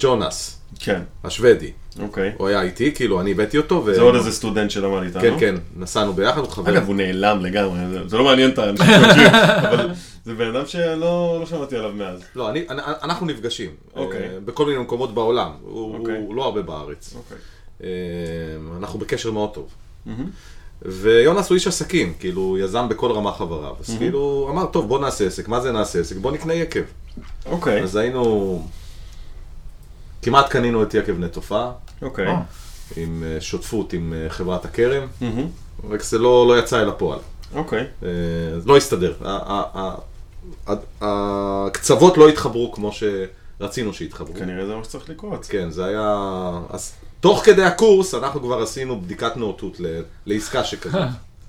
ג'ונס, 0.00 0.57
כן, 0.78 1.00
השוודי. 1.24 1.70
אוקיי. 2.00 2.32
הוא 2.36 2.48
היה 2.48 2.62
איתי, 2.62 2.94
כאילו, 2.94 3.20
אני 3.20 3.30
הבאתי 3.30 3.58
אותו. 3.58 3.82
ו... 3.86 3.94
זה 3.94 4.00
עוד 4.00 4.14
איזה 4.14 4.32
סטודנט 4.32 4.70
שלמד 4.70 5.02
איתנו. 5.02 5.20
כן, 5.22 5.34
כן, 5.40 5.54
נסענו 5.76 6.12
ביחד, 6.12 6.38
הוא 6.40 6.48
חבר. 6.50 6.72
אגב, 6.72 6.86
הוא 6.86 6.94
נעלם 6.96 7.44
לגמרי, 7.44 7.78
זה- 8.08 8.16
לא 8.16 8.24
מעניין 8.24 8.50
את 8.50 8.58
האנשים 8.58 8.94
אבל 9.72 9.90
זה 10.24 10.34
בן 10.34 10.56
אדם 10.56 10.66
שלא 10.66 10.96
לא 11.40 11.46
שמעתי 11.46 11.76
עליו 11.76 11.92
מאז. 11.92 12.20
לא, 12.36 12.50
אני, 12.50 12.64
אנחנו 13.02 13.26
נפגשים. 13.26 13.70
אוקיי. 13.96 14.22
אה, 14.22 14.40
בכל 14.44 14.66
מיני 14.66 14.78
מקומות 14.78 15.14
בעולם. 15.14 15.50
הוא, 15.62 15.98
אוקיי. 15.98 16.14
לא 16.30 16.44
הרבה 16.44 16.62
בארץ. 16.62 17.14
אוקיי. 17.16 17.36
אה, 17.82 17.88
אנחנו 18.78 18.98
בקשר 18.98 19.30
מאוד 19.32 19.50
טוב. 19.54 19.68
ויונס 20.82 21.48
הוא 21.48 21.54
איש 21.54 21.66
עסקים, 21.66 22.12
כאילו, 22.20 22.58
יזם 22.58 22.88
בכל 22.88 23.12
רמה 23.12 23.32
חבריו. 23.32 23.74
אז 23.80 23.96
כאילו, 23.98 24.48
אמר, 24.50 24.66
טוב, 24.66 24.88
בוא 24.88 24.98
נעשה 24.98 25.26
עסק. 25.26 25.48
מה 25.48 25.60
זה 25.60 25.72
נעשה 25.72 26.00
עסק? 26.00 26.16
בוא 26.16 26.32
נקנה 26.32 26.54
יקב. 26.54 26.80
אוקיי, 27.46 27.82
אז 27.82 27.96
היינו... 27.96 28.66
כמעט 30.22 30.48
קנינו 30.48 30.82
את 30.82 30.94
יקב 30.94 31.18
נטופה, 31.18 31.70
אוקיי. 32.02 32.26
או, 32.28 32.32
עם 32.96 33.22
אה, 33.26 33.40
שותפות 33.40 33.92
עם 33.92 34.12
אה, 34.12 34.30
חברת 34.30 34.64
הכרם, 34.64 35.08
מהמם. 35.20 35.46
רק 35.90 36.02
זה 36.02 36.18
לא, 36.18 36.48
לא 36.48 36.58
יצא 36.58 36.82
אל 36.82 36.88
הפועל. 36.88 37.18
אוקיי. 37.54 37.86
אה, 38.02 38.08
אז 38.56 38.66
לא 38.66 38.76
הסתדר. 38.76 39.14
הקצוות 41.00 42.16
לא 42.16 42.28
התחברו 42.28 42.72
כמו 42.72 42.90
שרצינו 42.92 43.92
שיתחברו. 43.94 44.34
כנראה 44.34 44.66
זה 44.66 44.76
מה 44.76 44.84
שצריך 44.84 45.08
לקרות. 45.08 45.46
כן, 45.46 45.70
זה 45.70 45.84
היה... 45.84 46.16
אז 46.70 46.92
תוך 47.20 47.44
כדי 47.44 47.64
הקורס 47.64 48.14
אנחנו 48.14 48.40
כבר 48.40 48.62
עשינו 48.62 49.00
בדיקת 49.00 49.36
נאותות 49.36 49.80
ל- 49.80 50.02
לעסקה 50.26 50.64
שכזאת. 50.64 51.02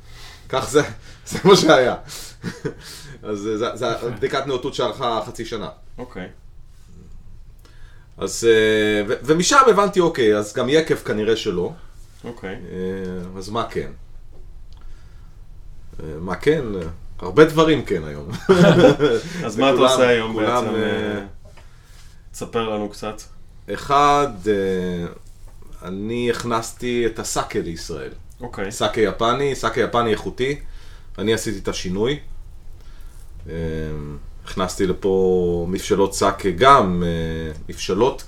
כך 0.50 0.70
זה, 0.70 0.82
זה 1.26 1.40
מה 1.44 1.56
שהיה. 1.56 1.96
אז 3.24 3.40
זה, 3.40 3.58
זה, 3.58 3.76
זה 3.76 4.10
בדיקת 4.16 4.48
נאותות 4.48 4.74
שארכה 4.74 5.22
חצי 5.28 5.46
שנה. 5.46 5.70
אוקיי. 5.98 6.28
אז, 8.20 8.48
אה, 8.50 9.04
ו- 9.08 9.20
ומשם 9.24 9.60
הבנתי, 9.70 10.00
אוקיי, 10.00 10.38
אז 10.38 10.54
גם 10.54 10.70
יקב 10.70 10.96
כנראה 10.96 11.36
שלא. 11.36 11.72
אוקיי. 12.24 12.56
אה, 12.56 13.38
אז 13.38 13.50
מה 13.50 13.68
כן? 13.70 13.92
אה, 16.00 16.06
מה 16.20 16.36
כן? 16.36 16.64
הרבה 17.20 17.46
דברים 17.46 17.86
כן 17.86 18.04
היום. 18.04 18.30
אז 19.46 19.58
מה 19.58 19.70
אתה 19.70 19.80
עושה 19.80 20.08
היום 20.08 20.34
כולם, 20.34 20.66
בעצם? 20.66 21.26
תספר 22.32 22.70
לנו 22.70 22.90
קצת. 22.90 23.22
אחד, 23.74 24.28
אני 25.84 26.32
הכנסתי 26.32 27.06
את 27.06 27.20
הסאקה 27.20 27.60
לישראל. 27.60 28.12
אוקיי. 28.42 28.72
סאקה 28.72 29.02
יפני, 29.02 29.56
סאקה 29.56 29.82
יפני 29.82 30.12
איכותי. 30.12 30.60
אני 31.18 31.34
עשיתי 31.34 31.60
את 31.60 31.68
השינוי. 31.68 32.20
הכנסתי 34.46 34.88
לפה 34.88 35.66
מבשלות 35.70 36.14
סאקה 36.14 36.50
גם, 36.50 37.04
אה, 37.06 37.52
מבשלות 37.70 38.24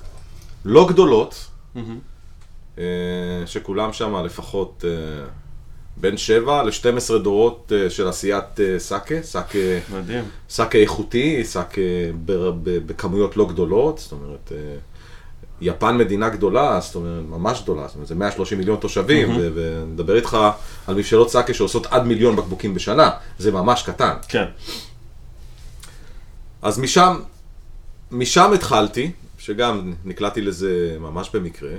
לא 0.65 0.87
גדולות. 0.87 1.47
אה, 2.77 2.83
שכולם 3.45 3.93
שם 3.93 4.15
לפחות 4.25 4.85
אה, 4.87 5.25
בין 5.97 6.17
7 6.17 6.63
ל-12 6.63 7.17
דורות 7.17 7.71
של 7.89 8.07
עשיית 8.07 8.45
סאקה, 8.77 9.15
סאקה, 9.21 9.57
מדהים. 9.93 10.23
סאקה 10.49 10.77
איכותי, 10.77 11.43
סאקה 11.43 11.81
בכמויות 12.85 13.37
לא 13.37 13.47
גדולות, 13.47 13.97
זאת 13.97 14.11
אומרת, 14.11 14.51
יפן 15.61 15.97
מדינה 15.97 16.29
גדולה, 16.29 16.79
זאת 16.81 16.95
אומרת, 16.95 17.23
ממש 17.29 17.61
גדולה, 17.61 17.87
זאת 17.87 17.95
אומרת, 17.95 18.07
זה 18.07 18.15
130 18.15 18.57
מיליון 18.57 18.77
תושבים, 18.77 19.29
ו- 19.29 19.49
ונדבר 19.55 20.15
איתך 20.15 20.37
על 20.87 20.95
מבשלות 20.95 21.29
סאקה 21.29 21.53
שעושות 21.53 21.85
עד 21.85 22.03
מיליון 22.03 22.35
בקבוקים 22.35 22.73
בשנה, 22.73 23.09
זה 23.37 23.51
ממש 23.51 23.83
קטן. 23.83 24.13
כן. 24.27 24.45
אז 26.61 26.79
משם, 26.79 27.19
משם 28.11 28.51
התחלתי, 28.53 29.11
שגם 29.39 29.93
נקלעתי 30.05 30.41
לזה 30.41 30.97
ממש 30.99 31.29
במקרה, 31.33 31.71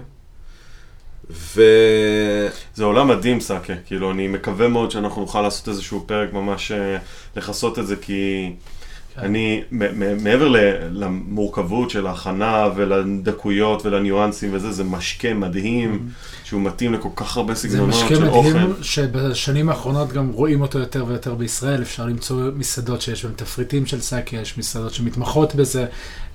ו... 1.30 1.62
זה 2.74 2.84
עולם 2.84 3.08
מדהים 3.08 3.40
סאקה, 3.40 3.72
כאילו 3.86 4.10
אני 4.10 4.28
מקווה 4.28 4.68
מאוד 4.68 4.90
שאנחנו 4.90 5.20
נוכל 5.20 5.40
לעשות 5.42 5.68
איזשהו 5.68 6.04
פרק 6.06 6.32
ממש 6.32 6.72
אה, 6.72 6.98
לכסות 7.36 7.78
את 7.78 7.86
זה 7.86 7.96
כי 7.96 8.52
אני 9.18 9.62
מ- 9.72 9.78
מ- 10.00 10.24
מעבר 10.24 10.48
ל- 10.48 10.56
למורכבות 11.04 11.90
של 11.90 12.06
ההכנה 12.06 12.68
ולדקויות 12.76 13.86
ולניואנסים 13.86 14.50
וזה, 14.54 14.72
זה 14.72 14.84
משקה 14.84 15.34
מדהים 15.34 16.08
שהוא 16.52 16.62
מתאים 16.62 16.92
לכל 16.92 17.08
כך 17.16 17.36
הרבה 17.36 17.54
זה 17.54 17.60
סגנונות 17.60 17.88
משקה 17.88 18.08
של 18.08 18.24
מדהים 18.24 18.56
אוכל. 18.56 18.82
שבשנים 18.82 19.68
האחרונות 19.68 20.12
גם 20.12 20.28
רואים 20.28 20.60
אותו 20.60 20.78
יותר 20.78 21.04
ויותר 21.08 21.34
בישראל, 21.34 21.82
אפשר 21.82 22.06
למצוא 22.06 22.50
מסעדות 22.56 23.00
שיש 23.00 23.24
בהן 23.24 23.34
תפריטים 23.34 23.86
של 23.86 24.00
סאקי, 24.00 24.36
יש 24.36 24.58
מסעדות 24.58 24.94
שמתמחות 24.94 25.54
בזה, 25.54 25.86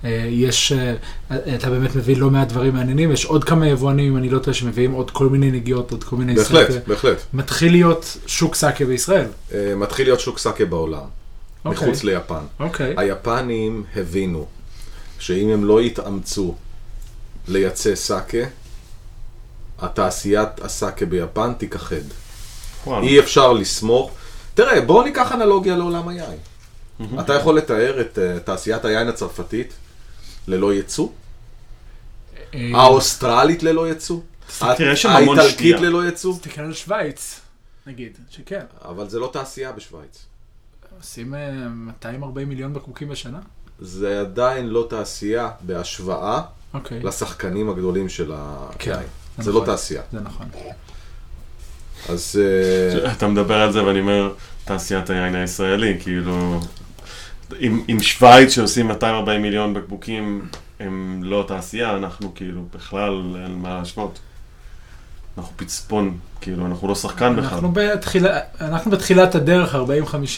אה, 0.04 0.26
יש, 0.30 0.72
אה, 0.72 0.94
אתה 1.54 1.70
באמת 1.70 1.96
מביא 1.96 2.16
לא 2.16 2.30
מעט 2.30 2.48
דברים 2.48 2.74
מעניינים, 2.74 3.12
יש 3.12 3.24
עוד 3.24 3.44
כמה 3.44 3.68
יבואנים, 3.68 4.12
אם 4.12 4.16
אני 4.16 4.28
לא 4.28 4.38
טועה, 4.38 4.54
שמביאים 4.54 4.92
עוד 4.92 5.10
כל 5.10 5.28
מיני 5.28 5.50
נגיעות, 5.50 5.90
עוד 5.90 6.04
כל 6.04 6.16
מיני 6.16 6.34
בהחלט, 6.34 6.70
סאקי. 6.70 6.78
בהחלט. 6.86 7.18
מתחיל 7.34 7.72
להיות 7.72 8.16
שוק 8.26 8.54
סאקי 8.54 8.84
בישראל. 8.84 9.26
אה, 9.54 9.74
מתחיל 9.76 10.06
להיות 10.06 10.20
שוק 10.20 10.38
סאקה 10.38 10.64
בעולם, 10.64 11.00
אוקיי. 11.64 11.88
מחוץ 11.88 12.04
ליפן. 12.04 12.42
אוקיי. 12.60 12.94
היפנים 12.96 13.84
הבינו 13.96 14.46
שאם 15.18 15.48
הם 15.48 15.64
לא 15.64 15.82
יתאמצו 15.82 16.54
לייצא 17.48 17.94
סאקה, 17.94 18.38
התעשיית 19.78 20.60
הסאקה 20.60 21.06
ביפן 21.06 21.52
תיכחד. 21.54 21.96
אי 22.86 23.20
אפשר 23.20 23.52
לסמוך. 23.52 24.10
תראה, 24.54 24.80
בואו 24.80 25.02
ניקח 25.02 25.32
אנלוגיה 25.32 25.76
לעולם 25.76 26.08
היין. 26.08 26.38
אתה 27.20 27.34
יכול 27.34 27.58
לתאר 27.58 28.00
את 28.00 28.18
אה, 28.18 28.40
תעשיית 28.40 28.84
היין 28.84 29.08
הצרפתית 29.08 29.74
ללא 30.48 30.74
ייצוא? 30.74 31.08
אה, 32.54 32.70
האוסטרלית 32.74 33.62
ללא 33.62 33.88
ייצוא? 33.88 34.20
האיטלקית. 34.60 35.76
ללא 35.80 36.04
ייצוא? 36.04 36.34
תסתכל 36.34 36.60
על 36.60 36.74
שווייץ, 36.74 37.40
נגיד, 37.86 38.18
שכן. 38.30 38.64
אבל 38.84 39.08
זה 39.08 39.18
לא 39.18 39.30
תעשייה 39.32 39.72
בשוויץ. 39.72 40.26
עושים 40.98 41.34
אה, 41.34 41.68
240 41.68 42.48
מיליון 42.48 42.74
בקבוקים 42.74 43.08
בשנה? 43.08 43.40
זה 43.80 44.20
עדיין 44.20 44.68
לא 44.68 44.86
תעשייה 44.90 45.50
בהשוואה 45.60 46.42
אוקיי. 46.74 47.02
לשחקנים 47.02 47.70
הגדולים 47.70 48.08
של 48.08 48.32
כן, 48.78 48.92
היין. 48.92 49.08
זה 49.38 49.44
זה 49.44 49.52
לא 49.52 49.62
נכון. 49.62 49.74
תעשייה. 49.74 50.02
זה 50.12 50.20
נכון. 50.20 50.46
אז 52.08 52.40
אה, 53.04 53.12
אתה 53.12 53.28
מדבר 53.28 53.60
על 53.60 53.72
זה 53.72 53.84
ואני 53.84 54.00
אומר, 54.00 54.32
תעשיית 54.64 55.10
היין 55.10 55.34
הישראלי, 55.34 55.96
כאילו... 56.00 56.60
עם, 57.58 57.84
עם 57.88 58.00
שווייץ 58.00 58.50
שעושים 58.50 58.88
240 58.88 59.42
מיליון 59.42 59.74
בקבוקים, 59.74 60.48
הם 60.80 61.20
לא 61.24 61.44
תעשייה, 61.48 61.96
אנחנו 61.96 62.34
כאילו 62.34 62.62
בכלל 62.74 63.36
אין 63.44 63.52
מה 63.52 63.78
להשוות. 63.78 64.18
אנחנו 65.38 65.52
פצפון, 65.56 66.18
כאילו, 66.40 66.66
אנחנו 66.66 66.88
לא 66.88 66.94
שחקן 66.94 67.36
בכלל. 67.36 67.44
אנחנו, 67.44 67.72
בתחילה, 67.72 68.38
אנחנו 68.60 68.90
בתחילת 68.90 69.34
הדרך, 69.34 69.74
40-50 69.74 69.78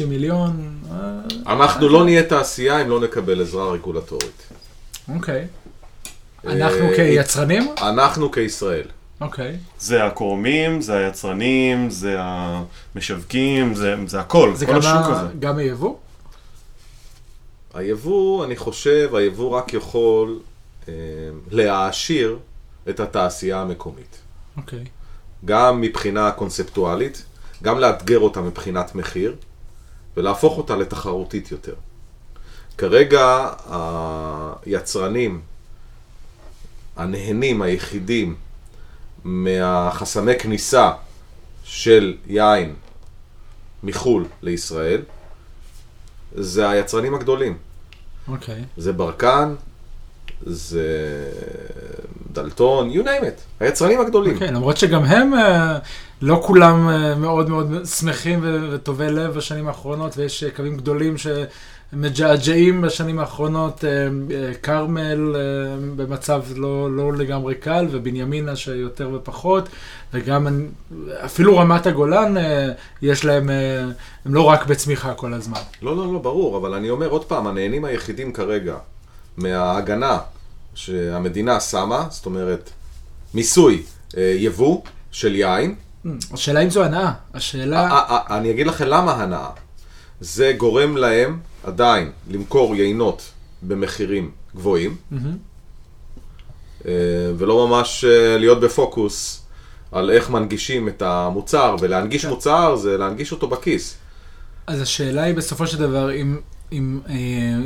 מיליון. 0.09 0.75
אה, 0.91 1.53
אנחנו 1.53 1.89
לא 1.89 2.05
נהיה 2.05 2.23
תעשייה 2.23 2.83
אם 2.83 2.89
לא 2.89 3.01
נקבל 3.01 3.43
עזרה 3.43 3.73
רגולטורית. 3.73 4.43
אוקיי. 5.15 5.47
אנחנו 6.47 6.89
אה, 6.91 6.97
כיצרנים? 6.97 7.69
אנחנו 7.83 8.33
כישראל. 8.33 8.87
אוקיי. 9.21 9.57
זה 9.79 10.05
הקורמים, 10.05 10.81
זה 10.81 10.97
היצרנים, 10.97 11.91
זה 11.91 12.17
המשווקים, 12.19 13.75
זה, 13.75 13.95
זה 14.07 14.21
הכל, 14.21 14.53
זה 14.55 14.67
כל 14.67 14.73
גם, 14.73 14.79
השוק 14.79 14.93
ה- 14.95 15.21
הזה. 15.21 15.27
גם 15.41 15.59
היבוא? 15.59 15.95
היבוא, 17.75 18.45
אני 18.45 18.57
חושב, 18.57 19.15
היבוא 19.15 19.51
רק 19.57 19.75
יכול 19.75 20.41
אה, 20.89 20.93
להעשיר 21.51 22.39
את 22.89 23.01
התעשייה 23.01 23.61
המקומית. 23.61 24.19
אוקיי. 24.57 24.85
גם 25.45 25.81
מבחינה 25.81 26.31
קונספטואלית, 26.31 27.25
גם 27.63 27.79
לאתגר 27.79 28.19
אותה 28.19 28.41
מבחינת 28.41 28.95
מחיר, 28.95 29.35
ולהפוך 30.17 30.59
אותה 30.59 30.77
לתחרותית 30.77 31.51
יותר. 31.53 31.75
כרגע 32.79 33.49
היצרנים 34.67 35.41
הנהנים 37.01 37.63
היחידים 37.63 38.35
מהחסמי 39.25 40.39
כניסה 40.39 40.93
של 41.65 42.17
יין 42.27 42.75
מחו"ל 43.83 44.25
לישראל, 44.43 45.03
זה 46.35 46.69
היצרנים 46.69 47.15
הגדולים. 47.15 47.57
אוקיי. 48.29 48.65
זה 48.77 48.93
ברקן, 48.93 49.55
זה 50.47 50.87
דלתון, 52.33 52.91
you 52.91 53.05
name 53.05 53.23
it, 53.23 53.41
היצרנים 53.61 54.01
הגדולים. 54.01 54.35
אוקיי, 54.35 54.51
למרות 54.51 54.77
שגם 54.77 55.05
הם, 55.05 55.35
אה, 55.35 55.79
לא 56.23 56.43
כולם 56.45 56.89
אה, 56.89 57.15
מאוד 57.15 57.49
מאוד 57.49 57.85
שמחים 57.85 58.41
וטובי 58.73 59.11
לב 59.11 59.35
בשנים 59.35 59.69
האחרונות, 59.69 60.17
ויש 60.17 60.45
אה, 60.45 60.51
קווים 60.51 60.77
גדולים 60.77 61.15
שמג'עג'עים 61.91 62.81
בשנים 62.81 63.19
האחרונות, 63.19 63.85
אה, 63.85 63.91
אה, 63.91 64.55
כרמל 64.55 65.37
אה, 65.37 65.41
במצב 65.97 66.43
לא, 66.57 66.97
לא 66.97 67.13
לגמרי 67.13 67.55
קל, 67.55 67.87
ובנימינה 67.91 68.57
שיותר 68.57 69.11
ופחות, 69.15 69.69
וגם 70.15 70.69
אפילו 71.25 71.59
רמת 71.59 71.87
הגולן, 71.87 72.35
יש 73.03 73.25
להם, 73.25 73.51
הם 74.25 74.35
לא 74.35 74.43
רק 74.43 74.67
בצמיחה 74.67 75.15
כל 75.15 75.35
הזמן. 75.35 75.61
לא, 75.83 75.97
לא, 75.97 76.13
לא, 76.13 76.19
ברור, 76.19 76.57
אבל 76.57 76.75
אני 76.75 76.91
אומר 76.91 77.09
עוד 77.09 77.25
פעם, 77.25 77.47
הנהנים 77.47 77.85
היחידים 77.85 78.33
כרגע 78.33 78.77
מההגנה 79.37 80.19
שהמדינה 80.75 81.61
שמה, 81.61 82.07
זאת 82.11 82.27
אומרת, 82.27 82.71
מיסוי 83.35 83.83
יבוא 84.17 84.81
של 85.11 85.37
יין, 85.37 85.75
השאלה 86.33 86.61
אם 86.61 86.71
זו 86.71 86.85
הנאה, 86.85 87.13
השאלה... 87.35 88.03
אני 88.31 88.51
אגיד 88.51 88.67
לכם 88.67 88.85
למה 88.87 89.13
הנאה. 89.13 89.51
זה 90.21 90.53
גורם 90.57 90.97
להם 90.97 91.39
עדיין 91.65 92.11
למכור 92.31 92.77
יינות 92.77 93.23
במחירים 93.63 94.31
גבוהים. 94.57 94.97
אה, 96.87 96.93
ולא 97.39 97.69
ממש 97.69 98.05
אה, 98.05 98.39
להיות 98.39 98.61
בפוקוס 98.61 99.43
על 99.93 100.11
איך 100.11 100.31
מנגישים 100.31 100.89
את 100.89 101.03
המוצר, 101.03 101.77
ולהנגיש 101.81 102.23
כן. 102.25 102.29
מוצר 102.29 102.77
זה 102.77 102.97
להנגיש 102.97 103.33
אותו 103.33 103.49
בכיס. 103.49 103.97
אז 104.67 104.81
השאלה 104.81 105.23
היא 105.23 105.35
בסופו 105.35 105.67
של 105.67 105.79
דבר, 105.79 106.13
אם, 106.15 106.41
אם, 106.73 107.01
אה, 107.09 107.15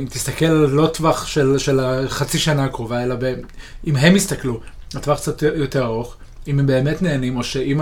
אם 0.01 0.05
תסתכל 0.09 0.45
לא 0.45 0.87
טווח 0.87 1.27
של, 1.27 1.57
של 1.57 1.79
החצי 1.79 2.39
שנה 2.39 2.63
הקרובה, 2.63 3.03
אלא 3.03 3.15
ב, 3.19 3.33
אם 3.87 3.95
הם 3.95 4.15
יסתכלו, 4.15 4.59
הטווח 4.95 5.19
קצת 5.19 5.41
יותר 5.41 5.85
ארוך, 5.85 6.15
אם 6.47 6.59
הם 6.59 6.67
באמת 6.67 7.01
נהנים, 7.01 7.37
או 7.37 7.43
שאם 7.43 7.81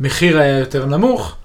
המחיר 0.00 0.38
היה 0.38 0.58
יותר 0.58 0.86
נמוך, 0.86 1.36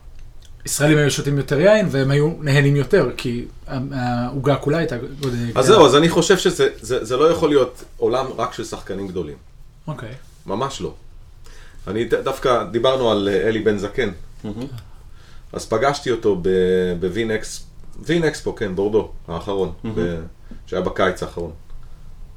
ישראלים 0.65 0.97
היו 0.97 1.11
שותים 1.11 1.37
יותר 1.37 1.59
יין, 1.59 1.87
והם 1.91 2.11
היו 2.11 2.31
נהנים 2.39 2.75
יותר, 2.75 3.09
כי 3.17 3.45
העוגה 3.67 4.55
כולה 4.55 4.77
הייתה 4.77 4.97
גודל... 4.97 5.51
אז 5.55 5.65
זהו, 5.65 5.85
אז 5.85 5.95
אני 5.95 6.09
חושב 6.09 6.37
שזה 6.37 6.69
זה, 6.81 7.05
זה 7.05 7.17
לא 7.17 7.31
יכול 7.31 7.49
להיות 7.49 7.83
עולם 7.97 8.25
רק 8.37 8.53
של 8.53 8.63
שחקנים 8.63 9.07
גדולים. 9.07 9.35
אוקיי. 9.87 10.13
ממש 10.45 10.81
לא. 10.81 10.93
אני 11.87 12.05
דווקא, 12.05 12.63
דיברנו 12.63 13.11
על 13.11 13.29
אה, 13.31 13.47
אלי 13.47 13.59
בן 13.59 13.77
זקן. 13.77 14.09
אז 15.53 15.65
פגשתי 15.65 16.11
אותו 16.11 16.39
ב- 16.41 16.93
בווין 16.99 17.31
אקס, 17.31 17.63
וין 17.99 18.23
אקספו, 18.23 18.55
כן, 18.55 18.75
בורדו, 18.75 19.11
האחרון, 19.27 19.73
שהיה 20.67 20.81
בקיץ 20.81 21.23
האחרון. 21.23 21.51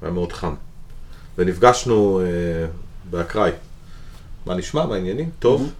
היה 0.03 0.11
מאוד 0.11 0.33
חם. 0.33 0.55
ונפגשנו 1.39 2.21
אה, 2.21 2.27
באקראי. 3.11 3.51
מה 4.47 4.55
נשמע? 4.55 4.87
מה 4.87 4.95
העניינים? 4.95 5.31
טוב. 5.39 5.73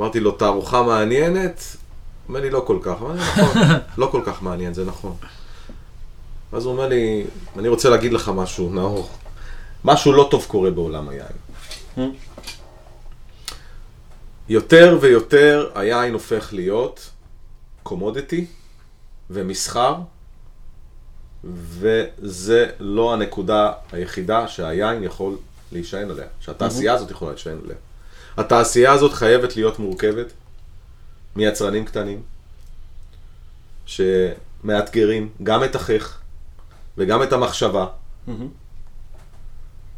אמרתי 0.00 0.20
לו, 0.20 0.30
תערוכה 0.30 0.82
מעניינת? 0.82 1.62
אומר 2.28 2.40
לי, 2.40 2.50
לא 2.50 2.64
כל 2.66 2.78
כך. 2.82 2.94
אמרתי, 3.00 3.20
נכון, 3.20 3.62
לא 3.98 4.06
כל 4.06 4.22
כך 4.26 4.42
מעניין, 4.42 4.74
זה 4.74 4.84
נכון. 4.84 5.16
אז 6.52 6.64
הוא 6.64 6.72
אומר 6.72 6.88
לי, 6.88 7.24
אני 7.58 7.68
רוצה 7.68 7.88
להגיד 7.88 8.12
לך 8.12 8.30
משהו, 8.34 8.70
נאור. 8.70 9.08
משהו 9.84 10.12
לא 10.12 10.28
טוב 10.30 10.44
קורה 10.48 10.70
בעולם 10.70 11.08
היין. 11.08 12.12
יותר 14.48 14.98
ויותר 15.00 15.70
היין 15.74 16.12
הופך 16.12 16.48
להיות 16.52 17.10
קומודיטי 17.82 18.46
ומסחר, 19.30 19.94
וזה 21.52 22.66
לא 22.80 23.12
הנקודה 23.12 23.72
היחידה 23.92 24.48
שהיין 24.48 25.02
יכול 25.02 25.36
להישען 25.72 26.10
עליה, 26.10 26.26
שהתעשייה 26.40 26.94
הזאת 26.94 27.10
יכולה 27.10 27.30
להישען 27.30 27.58
עליה. 27.64 27.76
התעשייה 28.36 28.92
הזאת 28.92 29.12
חייבת 29.12 29.56
להיות 29.56 29.78
מורכבת 29.78 30.32
מיצרנים 31.36 31.84
קטנים, 31.84 32.22
שמאתגרים 33.86 35.28
גם 35.42 35.64
את 35.64 35.74
החך 35.74 36.18
וגם 36.98 37.22
את 37.22 37.32
המחשבה, 37.32 37.86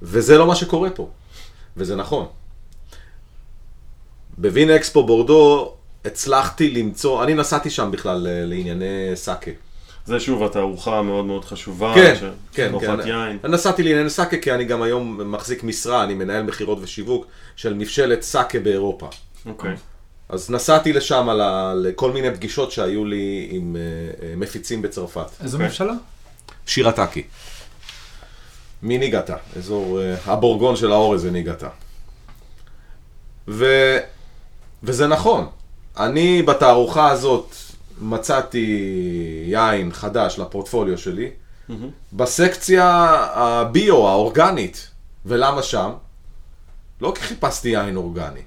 וזה 0.02 0.38
לא 0.38 0.46
מה 0.46 0.54
שקורה 0.54 0.90
פה, 0.90 1.10
וזה 1.76 1.96
נכון. 1.96 2.26
בווין 4.38 4.70
אקספו 4.70 5.06
בורדו 5.06 5.74
הצלחתי 6.04 6.70
למצוא, 6.70 7.24
אני 7.24 7.34
נסעתי 7.34 7.70
שם 7.70 7.90
בכלל 7.90 8.16
ל- 8.18 8.44
לענייני 8.48 9.10
סאקה. 9.14 9.50
זה 10.06 10.20
שוב 10.20 10.42
התערוכה 10.44 10.98
המאוד 10.98 11.24
מאוד 11.24 11.44
חשובה. 11.44 11.92
כן, 11.94 12.14
ש- 12.20 12.24
כן, 12.52 12.72
כן. 12.80 12.96
יין. 13.08 13.38
אני 13.44 13.52
נסעתי 13.52 13.82
לענייני 13.82 14.10
סאקה 14.10 14.36
כי 14.36 14.52
אני 14.52 14.64
גם 14.64 14.82
היום 14.82 15.32
מחזיק 15.32 15.64
משרה, 15.64 16.04
אני 16.04 16.14
מנהל 16.14 16.42
מכירות 16.42 16.78
ושיווק 16.82 17.26
של 17.56 17.74
מבשלת 17.74 18.22
סאקה 18.22 18.58
באירופה. 18.60 19.08
אוקיי. 19.46 19.74
אז 20.28 20.50
נסעתי 20.50 20.92
לשם 20.92 21.28
על 21.28 21.40
ה- 21.40 21.72
לכל 21.76 22.12
מיני 22.12 22.34
פגישות 22.34 22.72
שהיו 22.72 23.04
לי 23.04 23.48
עם 23.50 23.76
אה, 23.76 23.80
אה, 24.28 24.36
מפיצים 24.36 24.82
בצרפת. 24.82 25.26
איזו 25.42 25.56
אוקיי. 25.56 25.66
ממשלה? 25.68 25.92
שירתקי. 26.66 27.22
מניגתה, 28.82 29.36
אזור 29.58 30.00
אה, 30.00 30.14
הבורגון 30.26 30.76
של 30.76 30.92
האורז 30.92 31.22
זה 31.22 31.30
ניגתה. 31.30 31.68
ו... 33.48 33.66
וזה 34.82 35.06
נכון, 35.06 35.46
אני 35.98 36.42
בתערוכה 36.42 37.10
הזאת 37.10 37.54
מצאתי 38.00 38.66
יין 39.46 39.92
חדש 39.92 40.38
לפורטפוליו 40.38 40.98
שלי, 40.98 41.30
בסקציה 42.12 42.86
הביו, 43.32 44.08
האורגנית. 44.08 44.90
ולמה 45.26 45.62
שם? 45.62 45.90
לא 47.00 47.12
כי 47.14 47.20
חיפשתי 47.20 47.68
יין 47.68 47.96
אורגני. 47.96 48.40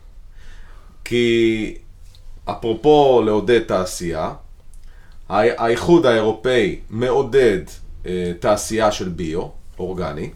כי 1.04 1.78
אפרופו 2.46 3.22
לעודד 3.26 3.60
תעשייה, 3.60 4.34
האיחוד 5.30 6.06
האירופאי 6.06 6.80
מעודד 6.90 7.62
אה, 8.06 8.32
תעשייה 8.40 8.92
של 8.92 9.10
ביו, 9.10 9.48
אורגני, 9.80 10.30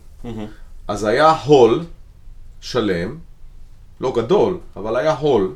אז 0.88 1.04
היה 1.04 1.32
הול 1.32 1.86
שלם, 2.62 3.18
לא 4.02 4.14
גדול, 4.16 4.58
אבל 4.76 4.96
היה 4.96 5.14
הול 5.14 5.56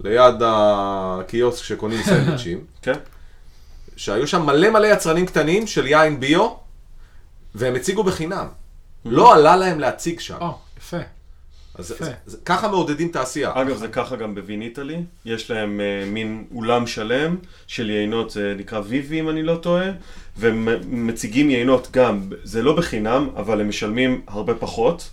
ליד 0.00 0.34
הקיוסק 0.44 1.64
שקונים 1.64 2.02
סנדוויצ'ים, 2.06 2.64
כן. 2.82 2.98
שהיו 3.96 4.26
שם 4.26 4.46
מלא 4.46 4.70
מלא 4.70 4.86
יצרנים 4.86 5.26
קטנים 5.26 5.66
של 5.66 5.86
יין 5.86 6.20
ביו, 6.20 6.48
והם 7.54 7.74
הציגו 7.74 8.02
בחינם. 8.04 8.46
לא 9.04 9.34
עלה 9.34 9.56
להם 9.56 9.80
להציג 9.80 10.20
שם. 10.20 10.36
או, 10.40 10.58
יפה. 10.78 10.96
אז 11.78 11.86
זה- 11.88 11.94
יפה. 11.94 12.04
זה- 12.04 12.12
זה- 12.26 12.36
ככה 12.44 12.68
מעודדים 12.68 13.08
תעשייה. 13.08 13.52
אגב, 13.54 13.76
זה 13.76 13.88
ככה 13.88 14.16
גם 14.16 14.34
בווין 14.34 14.62
איטלי. 14.62 14.96
יש 15.24 15.50
להם 15.50 15.80
אה, 15.80 16.06
מין 16.10 16.44
אולם 16.54 16.86
שלם 16.86 17.36
של 17.66 17.90
יינות, 17.90 18.30
זה 18.30 18.54
נקרא 18.58 18.80
ויבי 18.84 19.20
אם 19.20 19.28
אני 19.28 19.42
לא 19.42 19.56
טועה, 19.56 19.86
והם 20.36 20.68
מציגים 21.06 21.50
יינות 21.50 21.88
גם, 21.92 22.20
זה 22.42 22.62
לא 22.62 22.76
בחינם, 22.76 23.28
אבל 23.36 23.60
הם 23.60 23.68
משלמים 23.68 24.22
הרבה 24.28 24.54
פחות. 24.54 25.10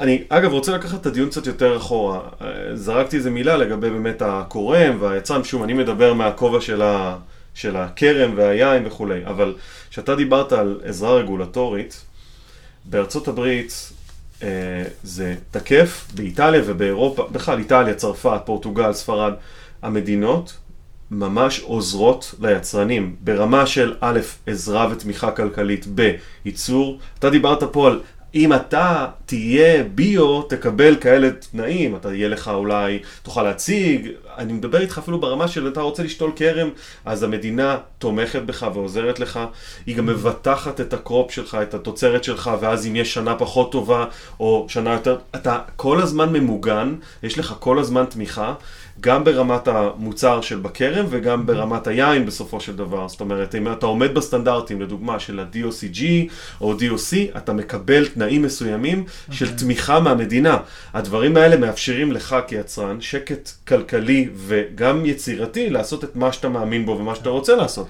אני, 0.00 0.22
אגב, 0.28 0.52
רוצה 0.52 0.72
לקחת 0.72 1.00
את 1.00 1.06
הדיון 1.06 1.28
קצת 1.28 1.46
יותר 1.46 1.76
אחורה. 1.76 2.20
אה, 2.42 2.76
זרקתי 2.76 3.16
איזה 3.16 3.30
מילה 3.30 3.56
לגבי 3.56 3.90
באמת 3.90 4.22
הכורם 4.22 4.96
והיצרן, 5.00 5.44
שוב, 5.44 5.62
אני 5.62 5.72
מדבר 5.72 6.14
מהכובע 6.14 6.60
של, 6.60 6.82
ה, 6.82 7.16
של 7.54 7.76
הכרם 7.76 8.32
והיין 8.36 8.86
וכולי, 8.86 9.26
אבל 9.26 9.54
כשאתה 9.90 10.16
דיברת 10.16 10.52
על 10.52 10.80
עזרה 10.84 11.14
רגולטורית, 11.14 12.04
בארצות 12.84 13.28
הברית 13.28 13.92
אה, 14.42 14.48
זה 15.02 15.34
תקף, 15.50 16.06
באיטליה 16.14 16.62
ובאירופה, 16.66 17.28
בכלל 17.32 17.58
איטליה, 17.58 17.94
צרפת, 17.94 18.40
פורטוגל, 18.44 18.92
ספרד, 18.92 19.32
המדינות 19.82 20.56
ממש 21.10 21.60
עוזרות 21.60 22.34
ליצרנים 22.40 23.16
ברמה 23.20 23.66
של 23.66 23.94
א', 24.00 24.20
עזרה 24.46 24.88
ותמיכה 24.90 25.30
כלכלית 25.30 25.86
בייצור. 25.86 26.98
אתה 27.18 27.30
דיברת 27.30 27.62
פה 27.62 27.86
על 27.86 28.00
אם 28.34 28.52
אתה 28.52 29.06
תהיה 29.26 29.84
ביו, 29.84 30.42
תקבל 30.42 30.96
כאלה 31.00 31.30
תנאים, 31.30 31.96
אתה 31.96 32.14
יהיה 32.14 32.28
לך 32.28 32.48
אולי, 32.48 32.98
תוכל 33.22 33.42
להציג, 33.42 34.08
אני 34.38 34.52
מדבר 34.52 34.80
איתך 34.80 34.98
אפילו 34.98 35.20
ברמה 35.20 35.48
של 35.48 35.68
אתה 35.68 35.80
רוצה 35.80 36.02
לשתול 36.02 36.32
כרם, 36.36 36.68
אז 37.04 37.22
המדינה 37.22 37.78
תומכת 37.98 38.42
בך 38.42 38.66
ועוזרת 38.74 39.20
לך, 39.20 39.40
היא 39.86 39.96
גם 39.96 40.06
מבטחת 40.06 40.80
את 40.80 40.92
הקרופ 40.92 41.32
שלך, 41.32 41.58
את 41.62 41.74
התוצרת 41.74 42.24
שלך, 42.24 42.50
ואז 42.60 42.86
אם 42.86 42.96
יש 42.96 43.14
שנה 43.14 43.34
פחות 43.34 43.72
טובה, 43.72 44.04
או 44.40 44.66
שנה 44.68 44.92
יותר, 44.92 45.18
אתה 45.34 45.58
כל 45.76 46.00
הזמן 46.00 46.32
ממוגן, 46.32 46.94
יש 47.22 47.38
לך 47.38 47.54
כל 47.58 47.78
הזמן 47.78 48.04
תמיכה. 48.04 48.54
גם 49.00 49.24
ברמת 49.24 49.68
המוצר 49.68 50.40
של 50.40 50.58
בכרם 50.58 51.06
וגם 51.10 51.46
ברמת 51.46 51.86
היין 51.86 52.26
בסופו 52.26 52.60
של 52.60 52.76
דבר. 52.76 53.08
זאת 53.08 53.20
אומרת, 53.20 53.54
אם 53.54 53.72
אתה 53.72 53.86
עומד 53.86 54.14
בסטנדרטים, 54.14 54.80
לדוגמה 54.80 55.18
של 55.18 55.40
ה-DOCG 55.40 56.02
או 56.60 56.74
DOC, 56.74 57.36
אתה 57.36 57.52
מקבל 57.52 58.06
תנאים 58.06 58.42
מסוימים 58.42 59.04
okay. 59.04 59.34
של 59.34 59.56
תמיכה 59.56 60.00
מהמדינה. 60.00 60.56
הדברים 60.94 61.36
האלה 61.36 61.56
מאפשרים 61.56 62.12
לך 62.12 62.36
כיצרן 62.46 63.00
שקט 63.00 63.50
כלכלי 63.68 64.28
וגם 64.36 65.06
יצירתי 65.06 65.70
לעשות 65.70 66.04
את 66.04 66.16
מה 66.16 66.32
שאתה 66.32 66.48
מאמין 66.48 66.86
בו 66.86 66.92
ומה 67.00 67.14
שאתה 67.14 67.28
רוצה 67.28 67.56
לעשות. 67.56 67.86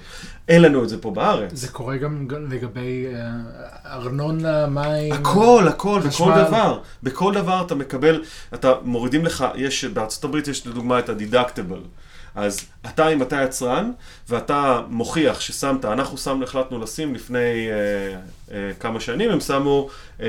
אין 0.49 0.61
לנו 0.61 0.83
את 0.83 0.89
זה 0.89 1.01
פה 1.01 1.11
בארץ. 1.11 1.51
זה 1.53 1.67
קורה 1.67 1.97
גם 1.97 2.27
לגבי 2.49 3.05
אה, 3.13 3.93
ארנונה, 3.93 4.67
מים. 4.67 5.13
הכל, 5.13 5.65
הכל, 5.67 5.99
בכל 5.99 6.09
חשמל. 6.09 6.43
דבר. 6.47 6.79
בכל 7.03 7.33
דבר 7.33 7.63
אתה 7.65 7.75
מקבל, 7.75 8.23
אתה 8.53 8.73
מורידים 8.83 9.25
לך, 9.25 9.45
יש, 9.55 9.85
בארצות 9.85 10.23
הברית 10.23 10.47
יש 10.47 10.67
לדוגמה 10.67 10.99
את 10.99 11.09
ה-deductible. 11.09 11.87
אז 12.35 12.65
אתה, 12.85 13.07
אם 13.07 13.21
אתה 13.21 13.41
יצרן, 13.43 13.91
ואתה 14.29 14.81
מוכיח 14.89 15.39
ששמת, 15.39 15.85
אנחנו 15.85 16.17
שמנו, 16.17 16.43
החלטנו 16.43 16.79
לשים 16.79 17.15
לפני 17.15 17.37
אה, 17.69 18.19
אה, 18.51 18.71
כמה 18.79 18.99
שנים, 18.99 19.31
הם 19.31 19.39
שמו 19.39 19.89
אה, 20.21 20.25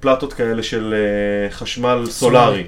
פלטות 0.00 0.32
כאלה 0.32 0.62
של 0.62 0.94
אה, 0.94 1.50
חשמל 1.50 2.04
סולארי. 2.06 2.66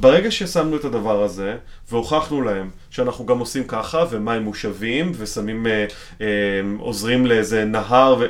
ברגע 0.00 0.30
ששמנו 0.30 0.76
את 0.76 0.84
הדבר 0.84 1.22
הזה, 1.22 1.56
והוכחנו 1.90 2.42
להם 2.42 2.70
שאנחנו 2.90 3.26
גם 3.26 3.38
עושים 3.38 3.64
ככה, 3.64 4.04
ומים 4.10 4.42
מושבים, 4.42 5.12
ושמים, 5.16 5.66
אה, 5.66 5.86
אה, 6.20 6.26
עוזרים 6.78 7.26
לאיזה 7.26 7.64
נהר, 7.64 8.26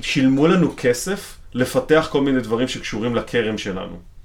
ושילמו 0.00 0.46
לנו 0.46 0.74
כסף 0.76 1.36
לפתח 1.54 2.08
כל 2.12 2.20
מיני 2.20 2.40
דברים 2.40 2.68
שקשורים 2.68 3.14
לכרם 3.14 3.58
שלנו. 3.58 4.17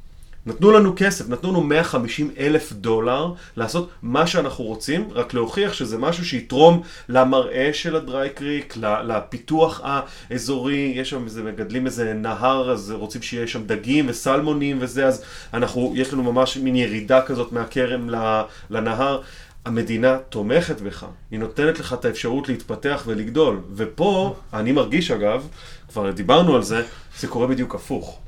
נתנו 0.45 0.71
לנו 0.71 0.93
כסף, 0.95 1.29
נתנו 1.29 1.49
לנו 1.49 1.63
150 1.63 2.31
אלף 2.37 2.73
דולר 2.73 3.33
לעשות 3.57 3.89
מה 4.01 4.27
שאנחנו 4.27 4.63
רוצים, 4.63 5.07
רק 5.11 5.33
להוכיח 5.33 5.73
שזה 5.73 5.97
משהו 5.97 6.25
שיתרום 6.25 6.81
למראה 7.09 7.69
של 7.73 7.95
הדריי 7.95 8.29
קריק, 8.29 8.77
לפיתוח 8.77 9.81
האזורי, 9.83 10.93
יש 10.95 11.09
שם 11.09 11.23
איזה, 11.25 11.43
מגדלים 11.43 11.85
איזה 11.85 12.13
נהר, 12.13 12.71
אז 12.71 12.91
רוצים 12.91 13.21
שיהיה 13.21 13.47
שם 13.47 13.63
דגים 13.63 14.05
וסלמונים 14.09 14.77
וזה, 14.79 15.07
אז 15.07 15.23
אנחנו, 15.53 15.93
יש 15.95 16.13
לנו 16.13 16.23
ממש 16.23 16.57
מין 16.57 16.75
ירידה 16.75 17.21
כזאת 17.21 17.51
מהכרם 17.51 18.09
לנהר. 18.69 19.21
המדינה 19.65 20.17
תומכת 20.29 20.81
בך, 20.81 21.05
היא 21.31 21.39
נותנת 21.39 21.79
לך 21.79 21.93
את 21.93 22.05
האפשרות 22.05 22.49
להתפתח 22.49 23.03
ולגדול. 23.07 23.59
ופה, 23.75 24.35
אני 24.53 24.71
מרגיש 24.71 25.11
אגב, 25.11 25.47
כבר 25.89 26.11
דיברנו 26.11 26.55
על 26.55 26.63
זה, 26.63 26.83
זה 27.19 27.27
קורה 27.27 27.47
בדיוק 27.47 27.75
הפוך. 27.75 28.22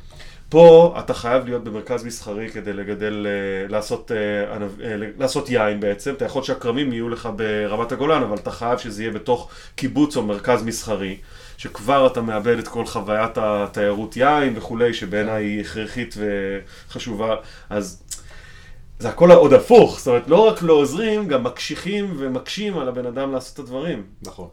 פה 0.49 0.95
אתה 0.99 1.13
חייב 1.13 1.45
להיות 1.45 1.63
במרכז 1.63 2.03
מסחרי 2.03 2.49
כדי 2.49 2.73
לגדל, 2.73 3.27
אה, 3.29 3.67
לעשות, 3.67 4.11
אה, 4.11 4.57
אה, 4.83 4.95
לעשות 5.19 5.49
יין 5.49 5.79
בעצם. 5.79 6.13
אתה 6.13 6.25
יכול 6.25 6.43
שהכרמים 6.43 6.93
יהיו 6.93 7.09
לך 7.09 7.29
ברמת 7.35 7.91
הגולן, 7.91 8.23
אבל 8.23 8.37
אתה 8.37 8.51
חייב 8.51 8.79
שזה 8.79 9.03
יהיה 9.03 9.13
בתוך 9.13 9.49
קיבוץ 9.75 10.17
או 10.17 10.23
מרכז 10.23 10.63
מסחרי, 10.63 11.17
שכבר 11.57 12.07
אתה 12.07 12.21
מאבד 12.21 12.57
את 12.59 12.67
כל 12.67 12.85
חוויית 12.85 13.37
התיירות 13.37 14.17
יין 14.17 14.53
וכולי, 14.57 14.93
שבעיניי 14.93 15.45
היא 15.45 15.61
הכרחית 15.61 16.15
וחשובה. 16.17 17.35
אז 17.69 18.03
זה 18.99 19.09
הכל 19.09 19.31
עוד 19.31 19.53
הפוך, 19.53 19.97
זאת 19.97 20.07
אומרת, 20.07 20.27
לא 20.27 20.47
רק 20.47 20.61
לא 20.61 20.73
עוזרים, 20.73 21.27
גם 21.27 21.43
מקשיחים 21.43 22.13
ומקשים 22.17 22.77
על 22.77 22.87
הבן 22.87 23.05
אדם 23.05 23.31
לעשות 23.31 23.53
את 23.53 23.59
הדברים. 23.59 24.03
נכון. 24.21 24.47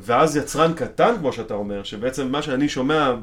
ואז 0.00 0.36
יצרן 0.36 0.72
קטן, 0.74 1.14
כמו 1.18 1.32
שאתה 1.32 1.54
אומר, 1.54 1.82
שבעצם 1.82 2.28
מה 2.28 2.42
שאני 2.42 2.68
שומע 2.68 3.14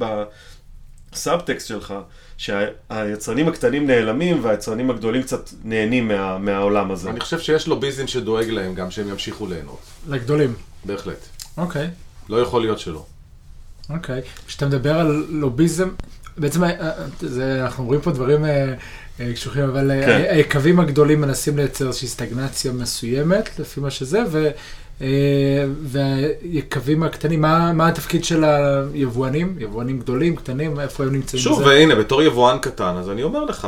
בסאבטקסט 1.11 1.67
שלך, 1.67 1.93
שהיצרנים 2.37 3.47
הקטנים 3.47 3.87
נעלמים 3.87 4.43
והיצרנים 4.43 4.89
הגדולים 4.89 5.23
קצת 5.23 5.49
נהנים 5.63 6.07
מה, 6.07 6.37
מהעולם 6.37 6.91
הזה. 6.91 7.09
אני 7.09 7.19
חושב 7.19 7.39
שיש 7.39 7.67
לוביזם 7.67 8.07
שדואג 8.07 8.49
להם 8.49 8.75
גם 8.75 8.91
שהם 8.91 9.09
ימשיכו 9.09 9.47
ליהנות. 9.47 9.79
לגדולים. 10.09 10.53
בהחלט. 10.85 11.25
אוקיי. 11.57 11.89
לא 12.29 12.41
יכול 12.41 12.61
להיות 12.61 12.79
שלא. 12.79 13.05
אוקיי. 13.89 14.21
כשאתה 14.47 14.65
מדבר 14.65 14.95
על 14.95 15.25
לוביזם, 15.29 15.89
בעצם 16.37 16.61
זה, 17.19 17.63
אנחנו 17.63 17.83
אומרים 17.83 18.01
פה 18.01 18.11
דברים 18.11 18.45
קשוחים, 19.33 19.63
אבל 19.63 19.91
כן. 20.05 20.25
היקבים 20.29 20.79
הגדולים 20.79 21.21
מנסים 21.21 21.57
לייצר 21.57 21.87
איזושהי 21.87 22.07
סטגנציה 22.07 22.71
מסוימת, 22.71 23.59
לפי 23.59 23.79
מה 23.79 23.91
שזה, 23.91 24.19
ו... 24.31 24.49
והיקבים 25.83 27.03
הקטנים, 27.03 27.41
מה, 27.41 27.73
מה 27.73 27.87
התפקיד 27.87 28.23
של 28.23 28.43
היבואנים? 28.43 29.55
יבואנים 29.59 29.99
גדולים, 29.99 30.35
קטנים, 30.35 30.79
איפה 30.79 31.03
הם 31.03 31.11
נמצאים 31.11 31.43
שוב, 31.43 31.53
בזה? 31.53 31.63
שוב, 31.63 31.71
והנה, 31.71 31.95
בתור 31.95 32.23
יבואן 32.23 32.57
קטן, 32.57 32.95
אז 32.97 33.09
אני 33.09 33.23
אומר 33.23 33.45
לך 33.45 33.67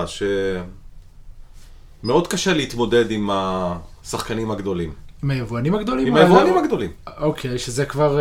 שמאוד 2.04 2.28
קשה 2.28 2.54
להתמודד 2.54 3.12
עם 3.12 3.30
השחקנים 3.34 4.52
הגדולים. 4.52 4.94
עם 5.24 5.32
היבואנים 5.32 5.76
הגדולים? 5.76 6.08
עם 6.08 6.16
היבואנים 6.16 6.58
הגדולים. 6.58 6.92
אוקיי, 7.18 7.58
שזה 7.60 7.86
כבר 7.86 8.20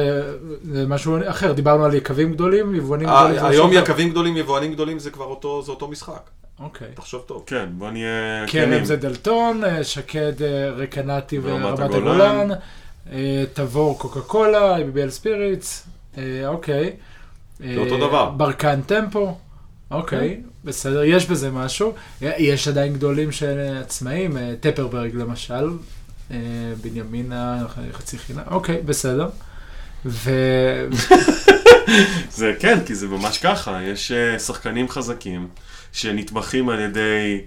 משהו 0.88 1.16
אחר, 1.26 1.52
דיברנו 1.52 1.84
על 1.84 1.94
יקבים 1.94 2.32
גדולים, 2.32 2.74
יבואנים 2.74 3.08
גדולים. 3.08 3.44
היום 3.44 3.72
יקבים 3.72 4.10
גדולים, 4.10 4.36
יבואנים 4.36 4.72
גדולים 4.72 4.98
זה 4.98 5.10
כבר 5.10 5.24
אותו, 5.24 5.62
זה 5.62 5.70
אותו 5.70 5.88
משחק. 5.88 6.30
אוקיי. 6.60 6.88
תחשוב 6.94 7.22
טוב. 7.26 7.42
כן, 7.46 7.66
בוא 7.78 7.90
נהיה... 7.90 8.44
כרם 8.46 8.84
זה 8.84 8.96
דלטון, 8.96 9.62
שקד 9.82 10.32
רקנטי 10.76 11.38
ורמת 11.42 11.78
הגולן. 11.78 12.48
תבור 13.52 13.98
קוקה 13.98 14.20
קולה, 14.20 14.76
IBBL 14.76 15.10
ספיריטס, 15.10 15.86
אוקיי. 16.46 16.92
זה 17.58 17.76
אותו 17.76 17.96
דבר. 17.96 18.30
ברקן 18.30 18.80
טמפו, 18.82 19.36
אוקיי, 19.90 20.40
בסדר, 20.64 21.04
יש 21.04 21.26
בזה 21.26 21.50
משהו. 21.50 21.92
יש 22.20 22.68
עדיין 22.68 22.92
גדולים 22.92 23.32
של 23.32 23.58
עצמאים, 23.80 24.36
טפרברג 24.60 25.14
למשל, 25.14 25.70
בנימין 26.80 27.32
חצי 27.92 28.18
חינה, 28.18 28.42
אוקיי, 28.50 28.82
בסדר. 28.84 29.28
ו... 30.06 30.30
זה 32.36 32.52
כן, 32.58 32.78
כי 32.86 32.94
זה 32.94 33.08
ממש 33.08 33.38
ככה, 33.38 33.82
יש 33.82 34.12
שחקנים 34.38 34.88
חזקים 34.88 35.48
שנתמכים 35.92 36.68
על 36.68 36.80
ידי 36.80 37.40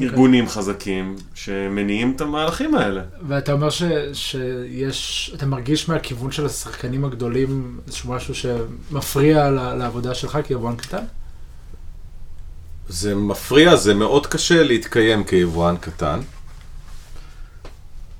ארגונים 0.00 0.44
okay. 0.44 0.48
חזקים 0.48 1.16
שמניעים 1.34 2.12
את 2.16 2.20
המהלכים 2.20 2.74
האלה. 2.74 3.02
ואתה 3.28 3.52
אומר 3.52 3.70
ש, 3.70 3.82
שיש, 4.12 5.32
אתה 5.34 5.46
מרגיש 5.46 5.88
מהכיוון 5.88 6.32
של 6.32 6.46
השחקנים 6.46 7.04
הגדולים 7.04 7.80
איזשהו 7.86 8.12
משהו 8.12 8.34
שמפריע 8.34 9.50
לעבודה 9.50 10.14
שלך 10.14 10.38
כיבואן 10.44 10.76
קטן? 10.76 11.04
זה 12.88 13.14
מפריע, 13.14 13.76
זה 13.76 13.94
מאוד 13.94 14.26
קשה 14.26 14.62
להתקיים 14.62 15.24
כיבואן 15.24 15.76
קטן. 15.76 16.20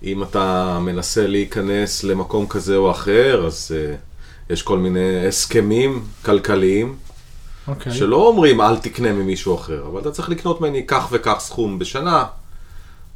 אם 0.03 0.23
אתה 0.23 0.79
מנסה 0.81 1.27
להיכנס 1.27 2.05
למקום 2.05 2.47
כזה 2.49 2.77
או 2.77 2.91
אחר, 2.91 3.47
אז 3.47 3.71
uh, 3.71 4.53
יש 4.53 4.63
כל 4.63 4.79
מיני 4.79 5.27
הסכמים 5.29 6.05
כלכליים 6.25 6.97
Okay. 7.69 7.71
אוקיי. 7.71 7.93
שלא 7.93 8.17
אומרים 8.17 8.61
אל 8.61 8.79
תקנה 8.79 9.13
ממישהו 9.13 9.55
אחר, 9.55 9.87
אבל 9.87 10.01
אתה 10.01 10.11
צריך 10.11 10.29
לקנות 10.29 10.61
ממני 10.61 10.87
כך 10.87 11.09
וכך 11.11 11.37
סכום 11.39 11.79
בשנה, 11.79 12.25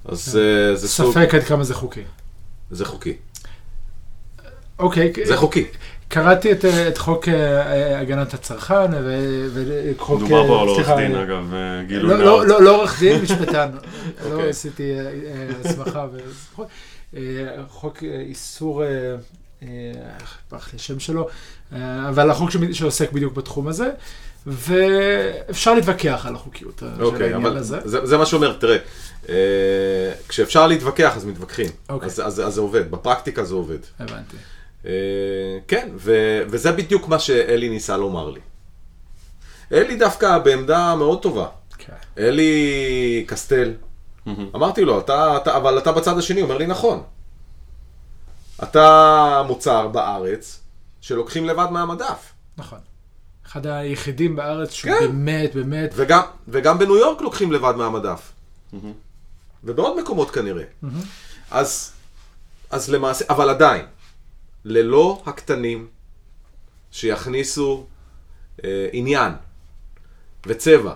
אז 0.04 0.28
okay. 0.28 0.32
כן. 0.32 0.74
uh, 0.74 0.76
זה 0.76 0.88
סוג... 0.88 1.12
ספק 1.12 1.34
עד 1.34 1.42
כמה 1.42 1.64
זה 1.64 1.74
חוקי. 1.74 2.00
זה 2.70 2.84
חוקי. 2.84 3.16
אוקיי. 4.78 5.12
זה 5.24 5.36
חוקי. 5.36 5.66
קראתי 6.08 6.52
את, 6.52 6.64
את 6.64 6.98
חוק 6.98 7.24
uh, 7.24 7.30
הגנת 8.00 8.34
הצרכן 8.34 8.90
וחוק... 9.54 10.20
דובר 10.20 10.46
פה 10.46 10.62
על 10.62 10.68
עורך 10.68 10.88
דין 10.96 11.14
אגב, 11.14 11.54
גילוי 11.86 12.10
לא, 12.10 12.18
לא, 12.18 12.46
לא, 12.46 12.62
לא 12.62 12.76
עורך 12.76 13.00
דין, 13.00 13.22
משפטן. 13.22 13.70
לא 14.24 14.32
אוקיי. 14.32 14.50
עשיתי 14.50 14.92
הסמכה. 15.64 16.06
חוק 17.68 18.02
איסור, 18.02 18.82
ברח 20.50 20.72
לי 20.72 20.76
השם 20.76 21.00
שלו, 21.00 21.28
אבל 22.08 22.30
החוק 22.30 22.50
שעוסק 22.72 23.12
בדיוק 23.12 23.34
בתחום 23.34 23.68
הזה. 23.68 23.90
ואפשר 24.46 25.74
להתווכח 25.74 26.26
על 26.28 26.34
החוקיות 26.34 26.82
okay, 26.82 27.16
של 27.16 27.22
העניין 27.22 27.34
אבל 27.34 27.56
הזה. 27.56 27.80
זה, 27.84 28.06
זה 28.06 28.18
מה 28.18 28.26
שאומר, 28.26 28.52
תראה, 28.52 28.76
אה, 29.28 30.12
כשאפשר 30.28 30.66
להתווכח 30.66 31.16
אז 31.16 31.24
מתווכחים, 31.24 31.66
okay. 31.66 31.92
אוקיי. 31.92 32.06
אז, 32.06 32.20
אז, 32.20 32.40
אז 32.40 32.54
זה 32.54 32.60
עובד, 32.60 32.90
בפרקטיקה 32.90 33.44
זה 33.44 33.54
עובד. 33.54 33.78
הבנתי. 33.98 34.36
אה, 34.86 34.90
כן, 35.68 35.88
ו, 35.96 36.12
וזה 36.50 36.72
בדיוק 36.72 37.08
מה 37.08 37.18
שאלי 37.18 37.68
ניסה 37.68 37.96
לומר 37.96 38.30
לי. 38.30 38.40
אלי 39.72 39.96
דווקא 39.96 40.38
בעמדה 40.38 40.94
מאוד 40.94 41.22
טובה. 41.22 41.46
Okay. 41.72 41.76
כן. 41.78 41.92
אלי 42.18 43.24
קסטל, 43.28 43.72
mm-hmm. 44.26 44.30
אמרתי 44.54 44.84
לו, 44.84 45.00
אתה, 45.00 45.36
אתה, 45.36 45.56
אבל 45.56 45.78
אתה 45.78 45.92
בצד 45.92 46.18
השני, 46.18 46.40
הוא 46.40 46.48
אומר 46.48 46.58
לי, 46.58 46.66
נכון. 46.66 47.02
אתה 48.62 49.42
מוצר 49.46 49.88
בארץ 49.88 50.60
שלוקחים 51.00 51.46
לבד 51.46 51.66
מהמדף. 51.70 52.32
נכון. 52.56 52.78
אחד 53.52 53.66
היחידים 53.66 54.36
בארץ 54.36 54.70
שהוא 54.72 54.92
כן. 54.92 55.06
באמת, 55.06 55.54
באמת... 55.54 55.92
וגם, 55.96 56.22
וגם 56.48 56.78
בניו 56.78 56.96
יורק 56.96 57.20
לוקחים 57.20 57.52
לבד 57.52 57.74
מהמדף. 57.76 58.32
Mm-hmm. 58.72 58.76
ובעוד 59.64 60.00
מקומות 60.00 60.30
כנראה. 60.30 60.62
Mm-hmm. 60.62 60.86
אז, 61.50 61.92
אז 62.70 62.90
למעשה, 62.90 63.24
אבל 63.28 63.50
עדיין, 63.50 63.84
ללא 64.64 65.22
הקטנים 65.26 65.86
שיכניסו 66.90 67.86
אה, 68.64 68.88
עניין 68.92 69.32
וצבע 70.46 70.94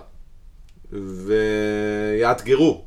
ויאתגרו, 1.25 2.85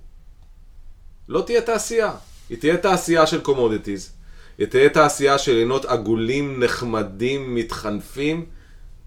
לא 1.28 1.42
תהיה 1.46 1.60
תעשייה. 1.60 2.12
היא 2.48 2.58
תהיה 2.58 2.76
תעשייה 2.76 3.26
של 3.26 3.40
commodities, 3.40 4.12
היא 4.58 4.66
תהיה 4.66 4.88
תעשייה 4.88 5.38
של 5.38 5.56
יינות 5.56 5.84
עגולים, 5.84 6.62
נחמדים, 6.62 7.54
מתחנפים. 7.54 8.46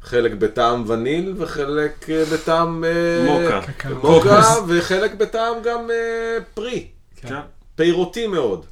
חלק 0.03 0.31
בטעם 0.31 0.89
וניל 0.89 1.33
וחלק 1.37 2.09
אה, 2.09 2.23
בטעם 2.33 2.83
אה, 2.83 3.25
מוקה, 3.25 3.59
מוקה 4.03 4.41
וחלק 4.67 5.13
בטעם 5.13 5.53
גם 5.63 5.91
אה, 5.91 6.37
פרי, 6.53 6.87
כן. 7.15 7.35
פירותי 7.75 8.27
מאוד. 8.27 8.65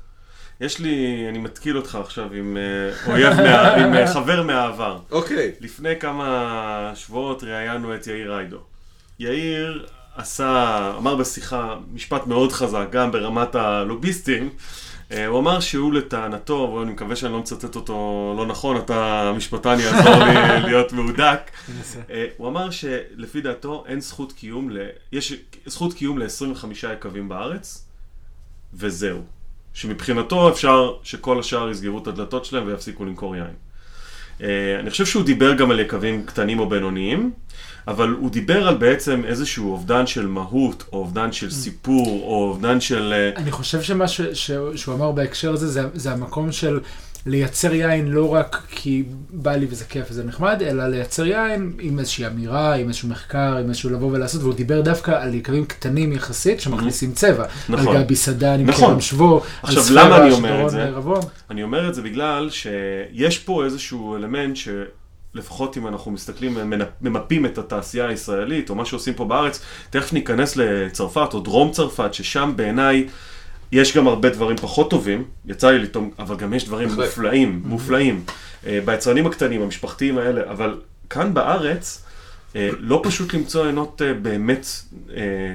יש 0.61 0.79
לי, 0.79 1.25
אני 1.29 1.37
מתקיל 1.37 1.77
אותך 1.77 1.95
עכשיו 1.95 2.33
עם 2.33 2.57
אויב, 3.07 3.33
מה, 3.33 3.73
עם 3.73 4.07
חבר 4.07 4.43
מהעבר. 4.43 4.99
אוקיי. 5.11 5.51
לפני 5.59 5.99
כמה 5.99 6.91
שבועות 6.95 7.43
ראיינו 7.43 7.95
את 7.95 8.07
יאיר 8.07 8.33
ריידו. 8.33 8.59
יאיר 9.19 9.85
עשה, 10.15 10.93
אמר 10.97 11.15
בשיחה 11.15 11.75
משפט 11.93 12.27
מאוד 12.27 12.51
חזק, 12.51 12.87
גם 12.91 13.11
ברמת 13.11 13.55
הלוביסטים. 13.55 14.49
אה, 15.12 15.28
הוא 15.28 15.39
אמר 15.39 15.60
שהוא 15.60 15.93
לטענתו, 15.93 16.76
ואני 16.80 16.91
מקווה 16.91 17.15
שאני 17.15 17.34
לא 17.34 17.39
מצטט 17.39 17.76
אותו 17.76 18.34
לא 18.38 18.45
נכון, 18.45 18.78
אתה 18.78 19.32
משפטן 19.36 19.80
יעזור 19.80 20.24
לי 20.24 20.34
להיות 20.67 20.93
מהודק. 20.93 21.52
אה, 22.10 22.26
הוא 22.38 22.47
אמר 22.47 22.69
שלפי 22.69 23.41
דעתו 23.41 23.84
אין 23.88 24.02
זכות 24.02 24.34
קיום, 24.34 24.69
ל... 24.69 24.78
יש 25.12 25.34
זכות 25.65 25.93
קיום 25.93 26.17
ל-25 26.17 26.65
יקבים 26.93 27.30
בארץ, 27.30 27.88
וזהו. 28.74 29.21
שמבחינתו 29.74 30.50
אפשר 30.50 30.93
שכל 31.04 31.39
השאר 31.39 31.69
יסגרו 31.69 31.97
את 31.97 32.08
הדלתות 32.08 32.45
שלהם 32.45 32.67
ויפסיקו 32.67 33.06
למכור 33.06 33.36
יין. 33.36 33.54
אה, 34.43 34.80
אני 34.80 34.89
חושב 34.89 35.06
שהוא 35.06 35.23
דיבר 35.23 35.54
גם 35.54 35.71
על 35.71 35.80
יקבים 35.80 36.23
קטנים 36.25 36.60
או 36.60 36.69
בינוניים, 36.69 37.32
אבל 37.88 38.10
הוא 38.10 38.32
דיבר 38.32 38.67
על 38.67 38.75
בעצם 38.75 39.21
איזשהו 39.25 39.71
אובדן 39.71 40.08
של 40.08 40.27
מהות, 40.27 40.84
או 40.93 40.97
אובדן 40.97 41.32
של 41.32 41.51
סיפור, 41.51 42.21
או 42.23 42.49
אובדן 42.49 42.82
של... 42.82 43.13
אה, 43.13 43.41
אני 43.41 43.51
חושב 43.51 43.82
שמה 43.82 44.08
ש, 44.08 44.21
ש, 44.21 44.51
שהוא 44.75 44.95
אמר 44.95 45.12
בהקשר 45.12 45.54
הזה, 45.54 45.67
זה, 45.67 45.82
זה 45.93 46.12
המקום 46.12 46.51
של 46.51 46.80
לייצר 47.25 47.73
יין 47.73 48.07
לא 48.07 48.34
רק 48.34 48.62
כי 48.69 49.03
בא 49.29 49.55
לי 49.55 49.67
וזה 49.69 49.86
כיף 49.86 50.05
וזה 50.10 50.23
נחמד, 50.23 50.62
אלא 50.62 50.88
לייצר 50.88 51.25
יין 51.25 51.73
עם 51.79 51.99
איזושהי 51.99 52.27
אמירה, 52.27 52.73
עם 52.73 52.88
איזשהו 52.88 53.10
מחקר, 53.10 53.57
עם 53.57 53.69
איזשהו 53.69 53.89
לבוא 53.89 54.12
ולעשות, 54.12 54.41
והוא 54.41 54.53
דיבר 54.53 54.81
דווקא 54.81 55.12
על 55.12 55.34
יקבים 55.34 55.65
קטנים 55.65 56.13
יחסית 56.13 56.62
שמכניסים 56.62 57.12
צבע. 57.12 57.45
נכון. 57.69 57.95
על 57.95 58.03
גבי 58.03 58.15
סדן 58.15 58.60
עם 58.60 58.65
נכון. 58.69 58.89
כרם 58.89 59.01
שבו, 59.01 59.43
על 59.63 59.81
ספירה, 59.81 60.03
למה 60.05 60.17
אני 60.17 60.31
אומר 60.31 60.49
שדורון 60.49 60.65
את 60.65 60.71
זה? 60.71 60.89
רבון. 60.89 61.19
אני 61.49 61.63
אומר 61.63 61.89
את 61.89 61.95
זה 61.95 62.01
בגלל 62.01 62.49
שיש 62.49 63.39
פה 63.39 63.65
איזשהו 63.65 64.15
אלמנט 64.15 64.55
שלפחות 64.55 65.77
אם 65.77 65.88
אנחנו 65.88 66.12
מסתכלים, 66.12 66.57
ממפים 67.01 67.45
את 67.45 67.57
התעשייה 67.57 68.07
הישראלית, 68.07 68.69
או 68.69 68.75
מה 68.75 68.86
שעושים 68.86 69.13
פה 69.13 69.25
בארץ, 69.25 69.62
תכף 69.89 70.13
ניכנס 70.13 70.55
לצרפת 70.55 71.29
או 71.34 71.39
דרום 71.39 71.71
צרפת, 71.71 72.13
ששם 72.13 72.53
בעיניי 72.55 73.07
יש 73.71 73.97
גם 73.97 74.07
הרבה 74.07 74.29
דברים 74.29 74.57
פחות 74.57 74.89
טובים, 74.89 75.23
יצא 75.45 75.71
לי 75.71 75.79
לטעום, 75.79 76.12
אבל 76.19 76.36
גם 76.36 76.53
יש 76.53 76.65
דברים. 76.65 76.89
מופלאים, 76.95 77.62
מופלאים, 77.65 78.23
אה, 78.67 78.79
ביצרנים 78.86 79.25
הקטנים, 79.27 79.62
המשפחתיים 79.62 80.17
האלה, 80.17 80.41
אבל 80.51 80.77
כאן 81.10 81.34
בארץ, 81.34 82.03
אה, 82.55 82.69
לא 82.79 83.01
פשוט 83.03 83.34
למצוא 83.34 83.63
עיינות 83.63 84.01
אה, 84.05 84.13
באמת 84.13 84.65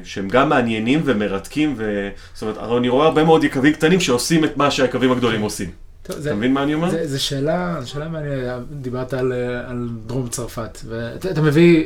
שהם 0.05 0.29
גם 0.29 0.49
מעניינים 0.49 1.01
ומרתקים, 1.05 1.75
ו... 1.77 2.09
זאת 2.35 2.43
אומרת, 2.43 2.57
הרי 2.59 2.79
אני 2.79 2.89
רואה 2.89 3.07
הרבה 3.07 3.25
מאוד 3.25 3.45
יקבים 3.45 3.73
קטנים 3.73 4.01
שעושים 4.01 4.45
את 4.45 4.57
מה 4.57 4.71
שהיקבים 4.71 5.13
הגדולים 5.13 5.41
עושים. 5.41 5.71
טוב, 6.03 6.19
זה- 6.19 6.29
אתה 6.29 6.37
מבין 6.39 6.53
מה 6.53 6.63
אני 6.63 6.75
אומר? 6.75 6.91
זה, 6.91 7.07
זה 7.09 7.19
שאלה, 7.19 7.77
זו 7.81 7.91
שאלה 7.91 8.09
מעניינת, 8.09 8.63
דיברת 8.71 9.15
על, 9.15 9.33
על 9.67 9.89
דרום 10.07 10.29
צרפת, 10.29 10.79
ואתה 10.89 11.31
אתה 11.31 11.43
מביא, 11.43 11.85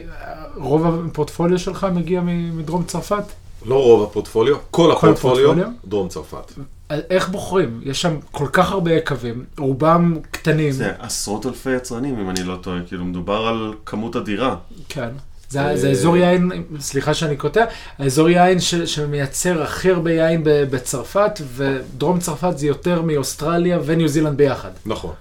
רוב 0.56 0.86
הפורטפוליו 1.10 1.58
שלך 1.58 1.86
מגיע 1.94 2.20
מדרום 2.52 2.84
צרפת? 2.84 3.24
לא 3.66 3.74
רוב 3.82 4.02
הפורטפוליו, 4.02 4.56
כל 4.70 4.92
הפורטפוליו, 4.92 5.50
הפורטפוליו? 5.50 5.68
דרום 5.84 6.08
צרפת. 6.08 6.52
איך 6.90 7.28
בוחרים? 7.28 7.80
יש 7.84 8.02
שם 8.02 8.16
כל 8.30 8.46
כך 8.52 8.70
הרבה 8.72 8.92
יקבים, 8.92 9.44
רובם 9.58 10.16
קטנים. 10.30 10.72
זה 10.72 10.92
עשרות 10.98 11.46
אלפי 11.46 11.70
יצרנים, 11.70 12.18
אם 12.18 12.30
אני 12.30 12.42
לא 12.42 12.56
טועה, 12.56 12.78
כאילו 12.86 13.04
מדובר 13.04 13.46
על 13.46 13.74
כמות 13.86 14.16
אדירה. 14.16 14.56
כן. 14.88 15.08
זה, 15.48 15.60
אה, 15.60 15.76
זה 15.76 15.90
אזור 15.90 16.16
יין, 16.16 16.50
סליחה 16.80 17.14
שאני 17.14 17.36
קוטע, 17.36 17.64
האזור 17.98 18.28
יין 18.28 18.60
ש, 18.60 18.74
שמייצר 18.74 19.62
הכי 19.62 19.90
הרבה 19.90 20.12
יין 20.12 20.44
ב- 20.44 20.64
בצרפת, 20.70 21.40
ודרום 21.54 22.18
צרפת 22.18 22.58
זה 22.58 22.66
יותר 22.66 23.02
מאוסטרליה 23.02 23.78
וניו 23.84 24.08
זילנד 24.08 24.36
ביחד. 24.36 24.70
נכון. 24.86 25.14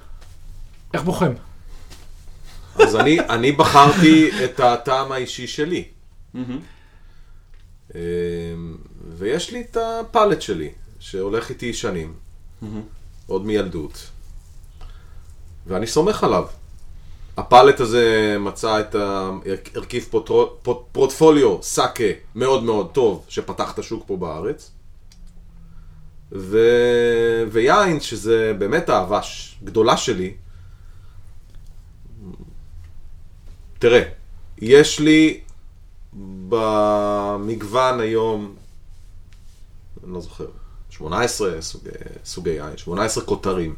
איך 0.94 1.04
בוחרים? 1.04 1.34
אז 2.76 2.96
אני, 2.96 3.20
אני 3.20 3.52
בחרתי 3.52 4.30
את 4.46 4.60
הטעם 4.60 5.12
האישי 5.12 5.48
שלי. 5.48 5.84
אמ, 7.96 8.00
ויש 9.18 9.52
לי 9.52 9.62
את 9.62 9.78
הפלט 9.78 10.42
שלי, 10.42 10.70
שהולך 11.00 11.50
איתי 11.50 11.74
שנים. 11.74 12.14
עוד 13.28 13.46
מילדות. 13.46 14.10
ואני 15.68 15.88
סומך 15.88 16.24
עליו. 16.24 16.46
הפלט 17.38 17.80
הזה 17.80 18.36
מצא 18.40 18.80
את 18.80 18.96
ההרכיב 18.96 20.08
פוטרו- 20.12 20.56
פוט- 20.62 20.86
פורטפוליו 20.92 21.58
סאקה 21.64 22.04
מאוד 22.36 22.64
מאוד 22.64 22.92
טוב, 22.92 23.26
שפתח 23.30 23.72
את 23.74 23.80
השוק 23.80 24.04
פה 24.08 24.18
בארץ. 24.18 24.72
ו... 26.32 26.58
ויין, 27.52 28.00
שזה 28.00 28.54
באמת 28.60 28.90
אהבה 28.90 29.20
גדולה 29.64 29.98
שלי. 29.98 30.34
תראה, 33.80 34.02
יש 34.58 35.00
לי 35.00 35.42
במגוון 36.50 38.00
היום, 38.00 38.56
אני 40.04 40.14
לא 40.14 40.22
זוכר, 40.22 40.46
18 40.90 41.62
סוגי, 41.62 41.90
סוגי 42.26 42.50
יין, 42.50 42.78
18 42.78 43.24
כותרים, 43.24 43.76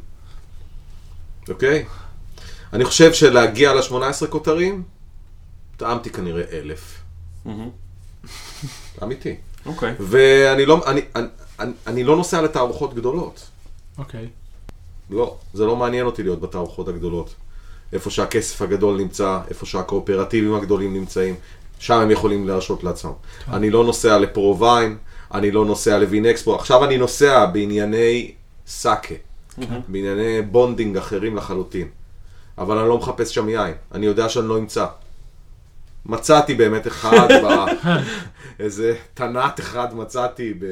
אוקיי? 1.49 1.85
אני 2.73 2.85
חושב 2.85 3.13
שלהגיע 3.13 3.73
ל-18 3.73 4.27
כותרים, 4.29 4.83
טעמתי 5.77 6.09
כנראה 6.09 6.43
אלף. 6.51 7.01
אמיתי. 9.03 9.35
אוקיי. 9.65 9.95
ואני 9.99 10.65
לא, 10.65 10.81
אני, 10.85 11.01
אני, 11.15 11.27
אני, 11.59 11.71
אני 11.87 12.03
לא 12.03 12.15
נוסע 12.15 12.41
לתערוכות 12.41 12.93
גדולות. 12.93 13.47
אוקיי. 13.97 14.29
לא, 15.09 15.37
זה 15.53 15.65
לא 15.65 15.75
מעניין 15.75 16.05
אותי 16.05 16.23
להיות 16.23 16.41
בתערוכות 16.41 16.87
הגדולות. 16.87 17.35
איפה 17.93 18.09
שהכסף 18.09 18.61
הגדול 18.61 18.97
נמצא, 18.97 19.39
איפה 19.49 19.65
שהקואופרטיבים 19.65 20.55
הגדולים 20.55 20.93
נמצאים, 20.93 21.35
שם 21.81 21.93
הם 21.93 22.11
יכולים 22.11 22.47
להרשות 22.47 22.83
לעצמם. 22.83 23.11
אני 23.47 23.69
לא 23.69 23.83
נוסע 23.83 24.19
לפרו-ויין, 24.19 24.97
אני 25.33 25.51
לא 25.51 25.65
נוסע 25.65 25.97
לווין 25.97 26.25
אקספו, 26.25 26.55
עכשיו 26.55 26.85
אני 26.85 26.97
נוסע 26.97 27.45
בענייני 27.45 28.31
סאקה, 28.67 29.15
בענייני 29.87 30.41
bonding 30.41 30.97
אחרים 30.97 31.35
לחלוטין. 31.35 31.87
אבל 32.57 32.77
אני 32.77 32.89
לא 32.89 32.97
מחפש 32.97 33.35
שם 33.35 33.49
יין, 33.49 33.73
אני 33.91 34.05
יודע 34.05 34.29
שאני 34.29 34.47
לא 34.47 34.57
אמצא. 34.57 34.85
מצאתי 36.05 36.53
באמת 36.53 36.87
אחד, 36.87 37.27
ב... 37.43 37.47
איזה 38.59 38.95
תנת 39.13 39.59
אחד 39.59 39.95
מצאתי, 39.95 40.53
ב... 40.53 40.65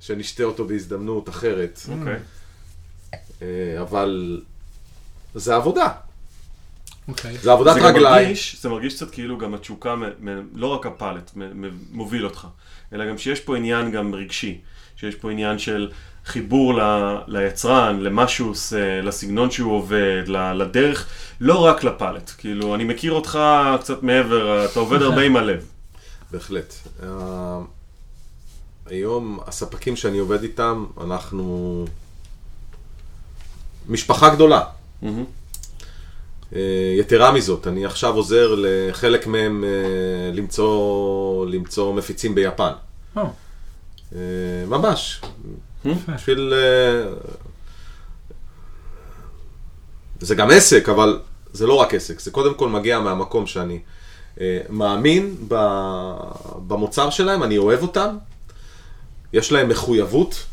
שנשתה 0.00 0.44
אותו 0.44 0.64
בהזדמנות 0.64 1.28
אחרת. 1.28 1.80
אוקיי. 1.98 2.16
אה, 3.42 3.80
אבל 3.80 4.42
זה 5.34 5.56
עבודה, 5.56 5.88
אוקיי. 7.08 7.38
זה 7.38 7.52
עבודת 7.52 7.76
רגליים. 7.76 8.34
זה 8.60 8.68
מרגיש 8.68 8.94
קצת 8.94 9.10
כאילו 9.10 9.38
גם 9.38 9.54
התשוקה, 9.54 9.94
מ- 9.96 10.02
מ- 10.28 10.42
לא 10.54 10.66
רק 10.66 10.86
מ- 11.36 11.68
מוביל 11.92 12.24
אותך, 12.24 12.46
אלא 12.92 13.08
גם 13.08 13.18
שיש 13.18 13.40
פה 13.40 13.56
עניין 13.56 13.90
גם 13.90 14.14
רגשי, 14.14 14.60
שיש 14.96 15.14
פה 15.14 15.30
עניין 15.30 15.58
של 15.58 15.90
חיבור 16.26 16.74
ל- 16.74 17.18
ליצרן, 17.26 18.00
למה 18.00 18.28
שהוא 18.28 18.50
עושה, 18.50 19.00
לסגנון 19.00 19.50
שהוא 19.50 19.72
עובד, 19.72 20.22
ל- 20.26 20.52
לדרך, 20.52 21.06
לא 21.40 21.58
רק 21.64 21.84
לפלט. 21.84 22.30
כאילו, 22.38 22.74
אני 22.74 22.84
מכיר 22.84 23.12
אותך 23.12 23.38
קצת 23.80 24.02
מעבר, 24.02 24.64
אתה 24.64 24.80
עובד 24.80 25.02
הרבה 25.02 25.22
עם 25.22 25.36
הלב. 25.36 25.64
בהחלט. 26.30 26.74
אה, 27.02 27.58
היום 28.86 29.38
הספקים 29.46 29.96
שאני 29.96 30.18
עובד 30.18 30.42
איתם, 30.42 30.86
אנחנו 31.04 31.84
משפחה 33.88 34.28
גדולה. 34.34 34.60
מהמם. 35.02 35.24
אה, 36.54 36.94
יתרה 36.98 37.32
מזאת, 37.32 37.66
אני 37.66 37.84
עכשיו 37.84 38.14
עוזר 38.14 38.54
לחלק 38.58 39.26
מהם 39.26 39.64
אה, 39.64 40.32
למצוא, 40.32 41.46
למצוא 41.46 41.94
מפיצים 41.94 42.34
ביפן. 42.34 42.72
אה, 44.14 44.20
ממש. 44.66 45.20
בשביל... 46.08 46.54
זה 50.20 50.34
גם 50.34 50.50
עסק, 50.50 50.88
אבל 50.88 51.20
זה 51.52 51.66
לא 51.66 51.74
רק 51.74 51.94
עסק, 51.94 52.20
זה 52.20 52.30
קודם 52.30 52.54
כל 52.54 52.68
מגיע 52.68 53.00
מהמקום 53.00 53.46
שאני 53.46 53.78
מאמין 54.70 55.36
במוצר 56.66 57.10
שלהם, 57.10 57.42
אני 57.42 57.58
אוהב 57.58 57.82
אותם, 57.82 58.16
יש 59.32 59.52
להם 59.52 59.68
מחויבות 59.68 60.44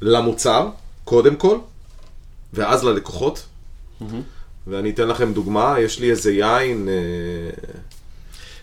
למוצר, 0.00 0.68
קודם 1.04 1.36
כל, 1.36 1.58
ואז 2.52 2.84
ללקוחות. 2.84 3.46
ואני 4.68 4.90
אתן 4.90 5.08
לכם 5.08 5.32
דוגמה, 5.32 5.74
יש 5.80 6.00
לי 6.00 6.10
איזה 6.10 6.32
יין, 6.32 6.88
אה, 6.88 7.68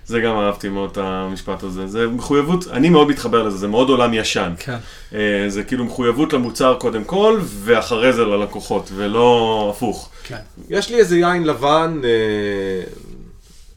זה 0.05 0.19
גם 0.19 0.37
אהבתי 0.37 0.69
מאוד 0.69 0.91
את 0.91 0.97
המשפט 0.97 1.63
הזה. 1.63 1.87
זה 1.87 2.07
מחויבות, 2.07 2.67
אני 2.67 2.89
מאוד 2.89 3.07
מתחבר 3.07 3.43
לזה, 3.43 3.57
זה 3.57 3.67
מאוד 3.67 3.89
עולם 3.89 4.13
ישן. 4.13 4.53
כן. 4.59 4.77
אה, 5.13 5.45
זה 5.47 5.63
כאילו 5.63 5.85
מחויבות 5.85 6.33
למוצר 6.33 6.77
קודם 6.79 7.03
כל, 7.03 7.39
ואחרי 7.43 8.13
זה 8.13 8.25
ללקוחות, 8.25 8.89
ולא 8.95 9.67
הפוך. 9.75 10.09
כן. 10.23 10.39
יש 10.69 10.89
לי 10.89 10.97
איזה 10.97 11.17
יין 11.17 11.43
לבן 11.43 12.01
אה, 12.03 12.91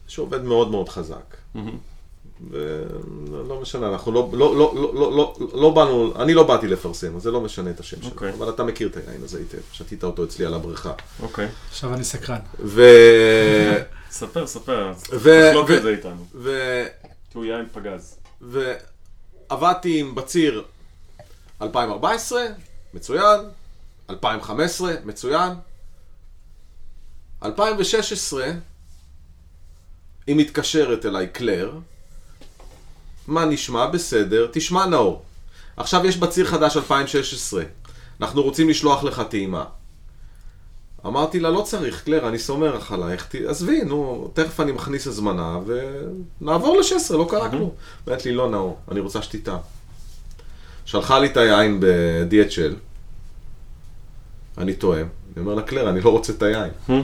שעובד 0.07 0.43
מאוד 0.43 0.71
מאוד 0.71 0.89
חזק. 0.89 1.35
ולא 2.49 3.61
משנה, 3.61 3.87
אנחנו 3.89 4.11
לא, 4.11 4.29
לא, 4.33 4.57
לא, 4.57 4.73
לא, 4.75 4.93
לא, 4.93 5.11
לא, 5.17 5.37
לא 5.53 5.69
באנו, 5.69 6.13
אני 6.23 6.33
לא 6.33 6.43
באתי 6.43 6.67
לפרסם, 6.67 7.15
אז 7.15 7.21
זה 7.21 7.31
לא 7.31 7.41
משנה 7.41 7.69
את 7.69 7.79
השם 7.79 8.01
שלו. 8.01 8.11
אוקיי. 8.11 8.33
אבל 8.33 8.49
אתה 8.49 8.63
מכיר 8.63 8.87
את 8.87 8.97
היין 8.97 9.23
הזה 9.23 9.39
היטב, 9.39 9.57
שתית 9.71 10.03
אותו 10.03 10.23
אצלי 10.23 10.45
על 10.45 10.53
הבריכה. 10.53 10.93
אוקיי. 11.21 11.47
עכשיו 11.69 11.93
אני 11.93 12.03
סקרן. 12.03 12.39
ו... 12.59 12.81
ספר, 14.11 14.47
ספר. 14.47 14.91
ו- 15.13 15.49
תחלוק 15.49 15.69
ו- 15.69 15.77
את 15.77 15.81
זה 15.81 15.89
איתנו. 15.89 16.25
ו... 16.35 16.59
כי 17.31 17.37
הוא 17.37 17.45
יין 17.45 17.65
פגז. 17.73 18.17
ועבדתי 18.41 19.99
עם 19.99 20.15
בציר 20.15 20.63
2014, 21.61 22.41
מצוין, 22.93 23.39
2015, 24.09 24.93
מצוין. 25.05 25.53
2016, 27.43 28.51
היא 30.27 30.35
מתקשרת 30.35 31.05
אליי 31.05 31.27
קלר, 31.27 31.71
מה 33.29 33.45
נשמע? 33.45 33.87
בסדר, 33.87 34.47
תשמע 34.51 34.85
נאור. 34.85 35.21
עכשיו 35.77 36.05
יש 36.05 36.17
בציר 36.17 36.45
חדש 36.45 36.77
2016, 36.77 37.63
אנחנו 38.21 38.41
רוצים 38.41 38.69
לשלוח 38.69 39.03
לך 39.03 39.21
טעימה. 39.29 39.65
אמרתי 41.05 41.39
לה, 41.39 41.49
לא 41.49 41.61
צריך, 41.61 42.03
קלר, 42.03 42.27
אני 42.29 42.39
סומך 42.39 42.91
עלייך, 42.91 43.35
עזבי, 43.47 43.81
נו, 43.83 44.31
תכף 44.33 44.59
אני 44.59 44.71
מכניס 44.71 45.07
הזמנה 45.07 45.59
ונעבור 45.65 46.77
ל-16, 46.77 47.13
לא 47.13 47.27
קרה 47.29 47.49
כלום. 47.49 47.69
אומרת 48.07 48.25
לי, 48.25 48.31
לא, 48.31 48.49
נאור, 48.49 48.79
אני 48.91 48.99
רוצה 48.99 49.21
שתיתה. 49.21 49.57
שלחה 50.85 51.19
לי 51.19 51.27
את 51.27 51.37
היין 51.37 51.79
ב-DHL, 51.79 52.73
אני 54.57 54.73
טועם, 54.73 55.07
אני 55.33 55.45
אומר 55.45 55.55
לה, 55.55 55.61
קלר, 55.61 55.89
אני 55.89 56.01
לא 56.01 56.09
רוצה 56.09 56.33
את 56.33 56.43
היין. 56.43 56.71
היא 56.87 57.03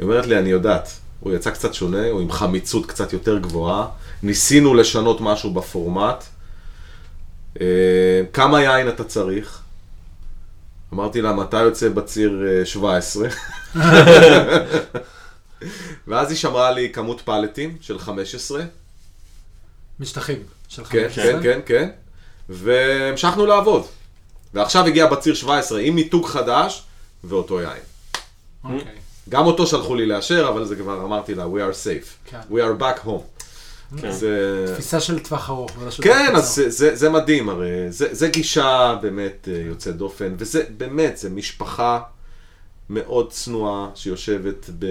אומרת 0.00 0.26
לי, 0.26 0.38
אני 0.38 0.48
יודעת, 0.48 0.88
הוא 1.20 1.32
יצא 1.32 1.50
קצת 1.50 1.74
שונה, 1.74 2.06
הוא 2.06 2.20
עם 2.20 2.30
חמיצות 2.30 2.86
קצת 2.86 3.12
יותר 3.12 3.38
גבוהה, 3.38 3.86
ניסינו 4.22 4.74
לשנות 4.74 5.20
משהו 5.20 5.54
בפורמט. 5.54 6.24
אה, 7.60 7.66
כמה 8.32 8.62
יין 8.62 8.88
אתה 8.88 9.04
צריך? 9.04 9.60
אמרתי 10.92 11.22
לה, 11.22 11.32
מתי 11.32 11.62
יוצא 11.62 11.88
בציר 11.88 12.44
אה, 12.48 12.66
17? 12.66 13.28
ואז 16.08 16.30
היא 16.30 16.38
שמרה 16.38 16.70
לי 16.70 16.92
כמות 16.92 17.20
פלטים 17.20 17.76
של 17.80 17.98
15. 17.98 18.62
משטחים 20.00 20.42
של 20.68 20.84
כן, 20.84 21.08
15. 21.08 21.24
כן, 21.24 21.42
כן, 21.42 21.60
כן. 21.66 21.90
והמשכנו 22.48 23.46
לעבוד. 23.46 23.86
ועכשיו 24.54 24.86
הגיע 24.86 25.06
בציר 25.06 25.34
17 25.34 25.80
עם 25.80 25.94
מיתוג 25.94 26.26
חדש 26.26 26.82
ואותו 27.24 27.60
יין. 27.60 27.82
אוקיי. 28.64 29.09
גם 29.28 29.46
אותו 29.46 29.66
שלחו 29.66 29.94
לי 29.94 30.06
לאשר, 30.06 30.48
אבל 30.48 30.64
זה 30.64 30.76
כבר 30.76 31.04
אמרתי 31.04 31.34
לה, 31.34 31.44
we 31.44 31.58
are 31.72 31.74
safe. 31.84 32.30
כן. 32.30 32.40
We 32.50 32.54
are 32.54 32.82
back 32.82 33.06
home. 33.06 33.40
כן. 34.00 34.12
זה... 34.12 34.64
תפיסה 34.74 35.00
של 35.00 35.18
טווח 35.18 35.50
ארוך. 35.50 35.70
של 35.90 36.02
כן, 36.02 36.32
אז. 36.36 36.54
זה, 36.54 36.70
זה, 36.70 36.96
זה 36.96 37.10
מדהים, 37.10 37.48
הרי 37.48 37.68
זה, 37.88 38.08
זה 38.14 38.28
גישה 38.28 38.96
באמת 39.02 39.48
אה, 39.52 39.58
יוצאת 39.58 39.96
דופן, 39.96 40.34
וזה 40.38 40.64
באמת, 40.76 41.16
זה 41.18 41.30
משפחה 41.30 42.00
מאוד 42.90 43.32
צנועה 43.32 43.88
שיושבת 43.94 44.70
ב... 44.78 44.86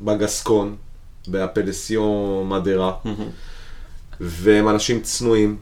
בגסקון, 0.00 0.76
באפלסיון 1.28 2.48
מדרה, 2.48 2.92
והם 4.20 4.68
אנשים 4.68 5.00
צנועים, 5.00 5.56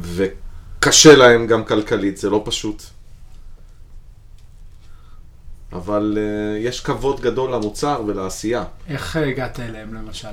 וקשה 0.00 1.16
להם 1.16 1.46
גם 1.46 1.64
כלכלית, 1.64 2.16
זה 2.16 2.30
לא 2.30 2.42
פשוט. 2.44 2.82
אבל 5.72 6.18
uh, 6.18 6.66
יש 6.66 6.80
כבוד 6.80 7.20
גדול 7.20 7.54
למוצר 7.54 8.02
ולעשייה. 8.06 8.64
איך 8.88 9.16
הגעת 9.16 9.60
אליהם 9.60 9.94
למשל? 9.94 10.28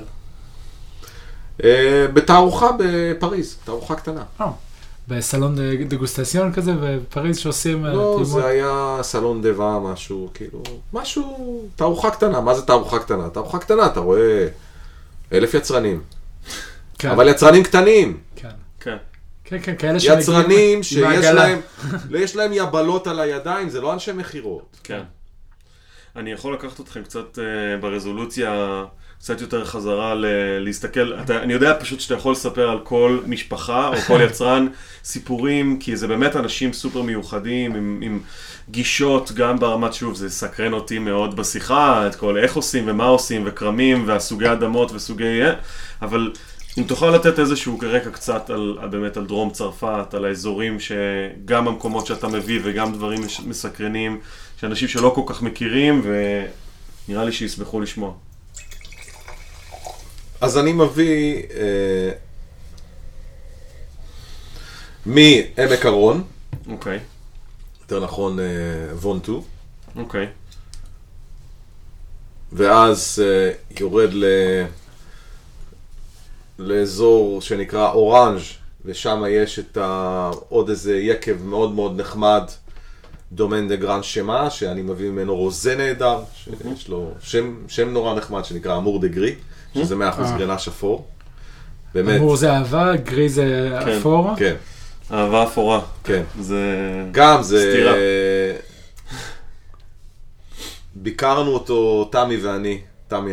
Uh, 1.60 1.64
בתערוכה 2.14 2.70
בפריז, 2.78 3.56
תערוכה 3.64 3.94
קטנה. 3.94 4.22
אה, 4.40 4.50
בסלון 5.08 5.56
דגוסטציון 5.88 6.52
כזה 6.52 6.72
בפריז 6.80 7.38
שעושים 7.38 7.84
לא, 7.84 7.90
טעימות? 7.92 8.26
זה 8.26 8.46
היה 8.46 8.98
סלון 9.02 9.42
דבה 9.42 9.78
משהו, 9.82 10.30
כאילו, 10.34 10.62
משהו, 10.92 11.64
תערוכה 11.76 12.10
קטנה, 12.10 12.40
מה 12.40 12.54
זה 12.54 12.62
תערוכה 12.62 12.98
קטנה? 12.98 13.28
תערוכה 13.28 13.58
קטנה, 13.58 13.86
אתה 13.86 14.00
רואה 14.00 14.48
אלף 15.32 15.54
יצרנים, 15.54 16.02
כן, 16.98 17.10
אבל 17.10 17.28
יצרנים 17.28 17.62
קטנים, 17.62 18.18
כן. 18.36 18.48
כן. 18.80 18.96
כן, 19.44 19.58
כן, 19.62 19.76
כאלה 19.76 20.00
שמגיעים 20.00 20.20
יצרנים 20.20 20.82
שיש. 20.82 21.24
להם, 21.24 21.60
לא, 22.10 22.18
יש 22.24 22.36
להם 22.36 22.52
יבלות 22.52 23.06
על 23.06 23.20
הידיים, 23.20 23.68
זה 23.68 23.80
לא 23.80 23.92
אנשי 23.92 24.12
מכירות. 24.12 24.76
כן. 24.84 25.02
אני 26.16 26.32
יכול 26.32 26.54
לקחת 26.54 26.80
אתכם 26.80 27.02
קצת 27.02 27.38
uh, 27.38 27.80
ברזולוציה, 27.80 28.84
קצת 29.18 29.40
יותר 29.40 29.64
חזרה 29.64 30.14
ל- 30.14 30.58
להסתכל, 30.58 31.14
אתה, 31.14 31.42
אני 31.42 31.52
יודע 31.52 31.74
פשוט 31.80 32.00
שאתה 32.00 32.14
יכול 32.14 32.32
לספר 32.32 32.70
על 32.70 32.78
כל 32.82 33.18
משפחה 33.26 33.88
או 33.88 33.96
כל 33.96 34.20
יצרן 34.26 34.66
סיפורים, 35.04 35.78
כי 35.78 35.96
זה 35.96 36.08
באמת 36.08 36.36
אנשים 36.36 36.72
סופר 36.72 37.02
מיוחדים, 37.02 37.74
עם, 37.74 38.00
עם 38.02 38.20
גישות, 38.70 39.32
גם 39.32 39.58
ברמת, 39.58 39.94
שוב, 39.94 40.14
זה 40.14 40.30
סקרן 40.30 40.72
אותי 40.72 40.98
מאוד 40.98 41.36
בשיחה, 41.36 42.06
את 42.06 42.14
כל 42.14 42.38
איך 42.38 42.56
עושים 42.56 42.84
ומה 42.86 43.04
עושים, 43.04 43.42
וכרמים, 43.46 44.04
והסוגי 44.06 44.52
אדמות 44.52 44.92
וסוגי... 44.92 45.40
אבל 46.02 46.32
אם 46.78 46.82
תוכל 46.82 47.10
לתת 47.10 47.38
איזשהו 47.38 47.78
רקע 47.82 48.10
קצת 48.10 48.50
על, 48.50 48.78
באמת 48.90 49.16
על 49.16 49.26
דרום 49.26 49.50
צרפת, 49.50 50.14
על 50.14 50.24
האזורים 50.24 50.76
שגם 50.80 51.68
המקומות 51.68 52.06
שאתה 52.06 52.28
מביא 52.28 52.60
וגם 52.62 52.92
דברים 52.92 53.20
מסקרנים, 53.46 54.20
שאנשים 54.60 54.88
שלא 54.88 55.12
כל 55.14 55.22
כך 55.26 55.42
מכירים, 55.42 56.02
ונראה 57.08 57.24
לי 57.24 57.32
שישמחו 57.32 57.80
לשמוע. 57.80 58.14
אז 60.40 60.58
אני 60.58 60.72
מביא 60.72 61.42
אה, 61.54 62.10
מעמק 65.06 65.86
הרון, 65.86 66.24
אוקיי, 66.68 66.98
יותר 67.80 68.04
נכון 68.04 68.40
אה, 68.40 68.44
וונטו, 69.00 69.44
אוקיי, 69.96 70.26
ואז 72.52 73.22
אה, 73.24 73.52
יורד 73.80 74.10
ל... 74.12 74.24
לאזור 76.58 77.40
שנקרא 77.40 77.92
אורנג' 77.92 78.40
ושם 78.84 79.22
יש 79.28 79.58
את 79.58 79.76
ה... 79.76 80.30
עוד 80.48 80.68
איזה 80.68 80.96
יקב 80.96 81.42
מאוד 81.42 81.72
מאוד 81.72 82.00
נחמד, 82.00 82.50
דומן 83.32 83.68
דה 83.68 83.76
גרן 83.76 84.02
שמה, 84.02 84.50
שאני 84.50 84.82
מביא 84.82 85.10
ממנו 85.10 85.36
רוזה 85.36 85.76
נהדר, 85.76 86.18
שיש 86.34 86.88
לו 86.88 87.10
שם, 87.20 87.54
שם 87.68 87.88
נורא 87.88 88.14
נחמד 88.14 88.44
שנקרא 88.44 88.76
אמור 88.76 89.00
דה 89.00 89.08
גרי, 89.08 89.34
שזה 89.74 89.94
100% 89.94 89.98
אה. 89.98 90.38
גרנה 90.38 90.58
שפור. 90.58 91.06
באמת, 91.94 92.20
אמור 92.20 92.36
זה 92.36 92.52
אהבה, 92.52 92.96
גרי 92.96 93.28
זה 93.28 93.78
כן. 93.84 93.98
אפור. 93.98 94.36
כן, 94.36 94.54
אהבה 95.10 95.44
אפורה. 95.44 95.80
כן. 96.04 96.22
זה... 96.40 96.62
גם 97.12 97.42
זה... 97.42 97.58
סתירה. 97.58 97.94
ביקרנו 100.94 101.50
אותו, 101.50 102.08
תמי 102.12 102.36
ואני, 102.36 102.80
תמי, 103.08 103.32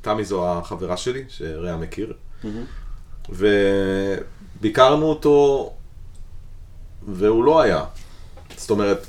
תמי 0.00 0.24
זו 0.24 0.52
החברה 0.52 0.96
שלי, 0.96 1.24
שרע 1.28 1.76
מכיר, 1.76 2.12
וביקרנו 3.28 5.06
אותו, 5.06 5.72
והוא 7.08 7.44
לא 7.44 7.60
היה. 7.60 7.84
זאת 8.56 8.70
אומרת, 8.70 9.06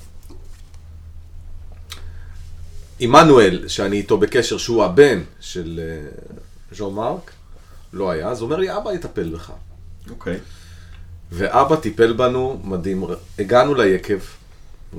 עמנואל, 3.00 3.68
שאני 3.68 3.98
איתו 3.98 4.18
בקשר, 4.18 4.58
שהוא 4.58 4.84
הבן 4.84 5.22
של 5.40 5.80
אה, 5.84 6.10
ז'ון 6.76 6.94
מרק, 6.94 7.32
לא 7.94 8.12
היה, 8.12 8.28
אז 8.30 8.42
הוא 8.42 8.46
אומר 8.46 8.58
לי, 8.58 8.78
אבא 8.78 8.94
יטפל 8.94 9.30
בך. 9.30 9.52
אוקיי. 10.10 10.40
ואבא 11.32 11.76
טיפל 11.76 12.14
בנו 12.14 12.62
מדהים. 12.64 13.04
הגענו 13.40 13.74
ליקב, 13.74 14.20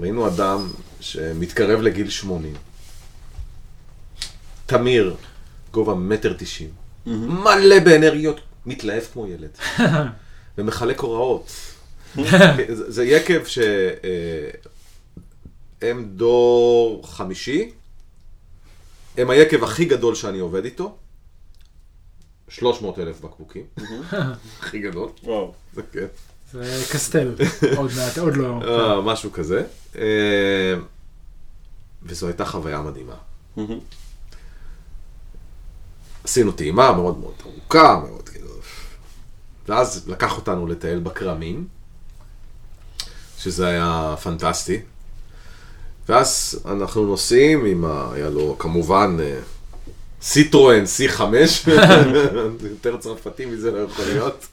ראינו 0.01 0.29
אדם 0.29 0.71
שמתקרב 1.01 1.81
לגיל 1.81 2.11
80. 2.11 2.55
תמיר, 4.67 5.17
גובה 5.73 5.95
מטר 5.95 6.35
תשעים. 6.39 6.71
מלא 7.07 7.79
באנרגיות, 7.85 8.41
מתלהב 8.67 9.03
כמו 9.13 9.27
ילד. 9.27 9.51
ומחלק 10.59 11.01
הוראות. 11.01 11.51
זה 12.15 12.91
זה 12.93 13.05
יקב 13.05 13.43
שהם 15.83 16.05
דור 16.05 17.03
חמישי. 17.07 17.73
הם 19.17 19.31
היקב 19.31 19.65
הכי 19.65 19.85
גדול 19.85 20.15
שאני 20.15 20.39
עובד 20.39 20.65
איתו. 20.65 20.97
300 22.49 22.99
אלף 22.99 23.21
בקבוקים. 23.21 23.65
הכי 24.61 24.79
גדול. 24.79 25.09
וואו. 25.23 25.55
זה 25.75 25.83
כן. 25.93 26.07
זה 26.53 26.85
קסטל, 26.93 27.35
עוד 27.77 27.91
מעט, 27.97 28.19
עוד 28.19 28.37
לא. 28.37 28.61
אה, 28.63 29.01
משהו 29.01 29.33
כזה. 29.33 29.65
אה, 29.99 30.75
וזו 32.03 32.27
הייתה 32.27 32.45
חוויה 32.45 32.83
מדהימה. 32.83 33.15
מהמם. 33.57 33.79
עשינו 36.25 36.53
טעימה 36.53 36.93
מאוד 36.93 37.19
מאוד 37.19 37.35
ארוכה, 37.45 38.03
מאוד 38.09 38.29
כאילו... 38.29 38.49
ואז 39.69 40.09
לקח 40.09 40.37
אותנו 40.37 40.67
לטייל 40.67 40.99
בכרמים, 40.99 41.69
שזה 43.39 43.67
היה 43.67 44.15
פנטסטי. 44.23 44.81
ואז 46.09 46.61
אנחנו 46.65 47.07
נוסעים 47.07 47.65
עם 47.65 47.85
ה... 47.85 48.13
היה 48.13 48.31
לו 48.31 48.57
כמובן 48.59 49.17
אה, 49.21 49.39
סיטרואן 50.23 50.85
C5, 50.85 51.21
יותר 52.71 52.97
צרפתי 52.97 53.47
מזה 53.47 53.71
לא 53.71 53.79
יכול 53.79 54.05
להיות. 54.05 54.47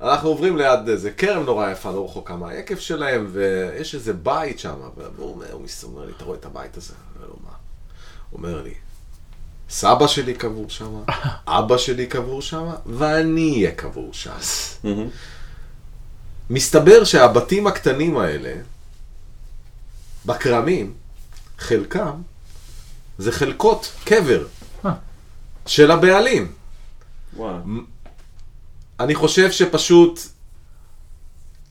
ואנחנו 0.00 0.28
עוברים 0.28 0.56
ליד 0.56 0.88
איזה 0.88 1.10
כרם 1.10 1.42
נורא 1.44 1.70
יפה, 1.70 1.90
לא 1.90 2.04
רחוקה 2.04 2.36
מהיקב 2.36 2.76
שלהם, 2.76 3.28
ויש 3.32 3.94
איזה 3.94 4.12
בית 4.12 4.58
שם, 4.58 4.74
והוא 5.16 5.30
אומר, 5.34 5.52
הוא 5.52 5.66
אומר 5.84 6.04
לי, 6.04 6.12
אתה 6.16 6.24
רואה 6.24 6.38
את 6.38 6.44
הבית 6.44 6.76
הזה? 6.76 6.92
אני 6.94 7.16
אומר 7.16 7.28
לו, 7.28 7.36
מה? 7.44 7.50
הוא 8.30 8.38
אומר 8.38 8.62
לי, 8.62 8.74
סבא 9.70 10.06
שלי 10.06 10.34
קבור 10.34 10.70
שם, 10.70 11.02
אבא 11.46 11.78
שלי 11.78 12.06
קבור 12.06 12.42
שם, 12.42 12.64
ואני 12.86 13.52
אהיה 13.56 13.70
קבור 13.70 14.12
שם. 14.12 14.30
מסתבר 16.50 17.04
שהבתים 17.04 17.66
הקטנים 17.66 18.18
האלה, 18.18 18.52
בכרמים, 20.26 20.94
חלקם, 21.58 22.22
זה 23.18 23.32
חלקות 23.32 23.92
קבר 24.04 24.46
אה. 24.84 24.92
של 25.66 25.90
הבעלים. 25.90 26.52
וואו. 27.36 27.58
אני 29.00 29.14
חושב 29.14 29.52
שפשוט 29.52 30.20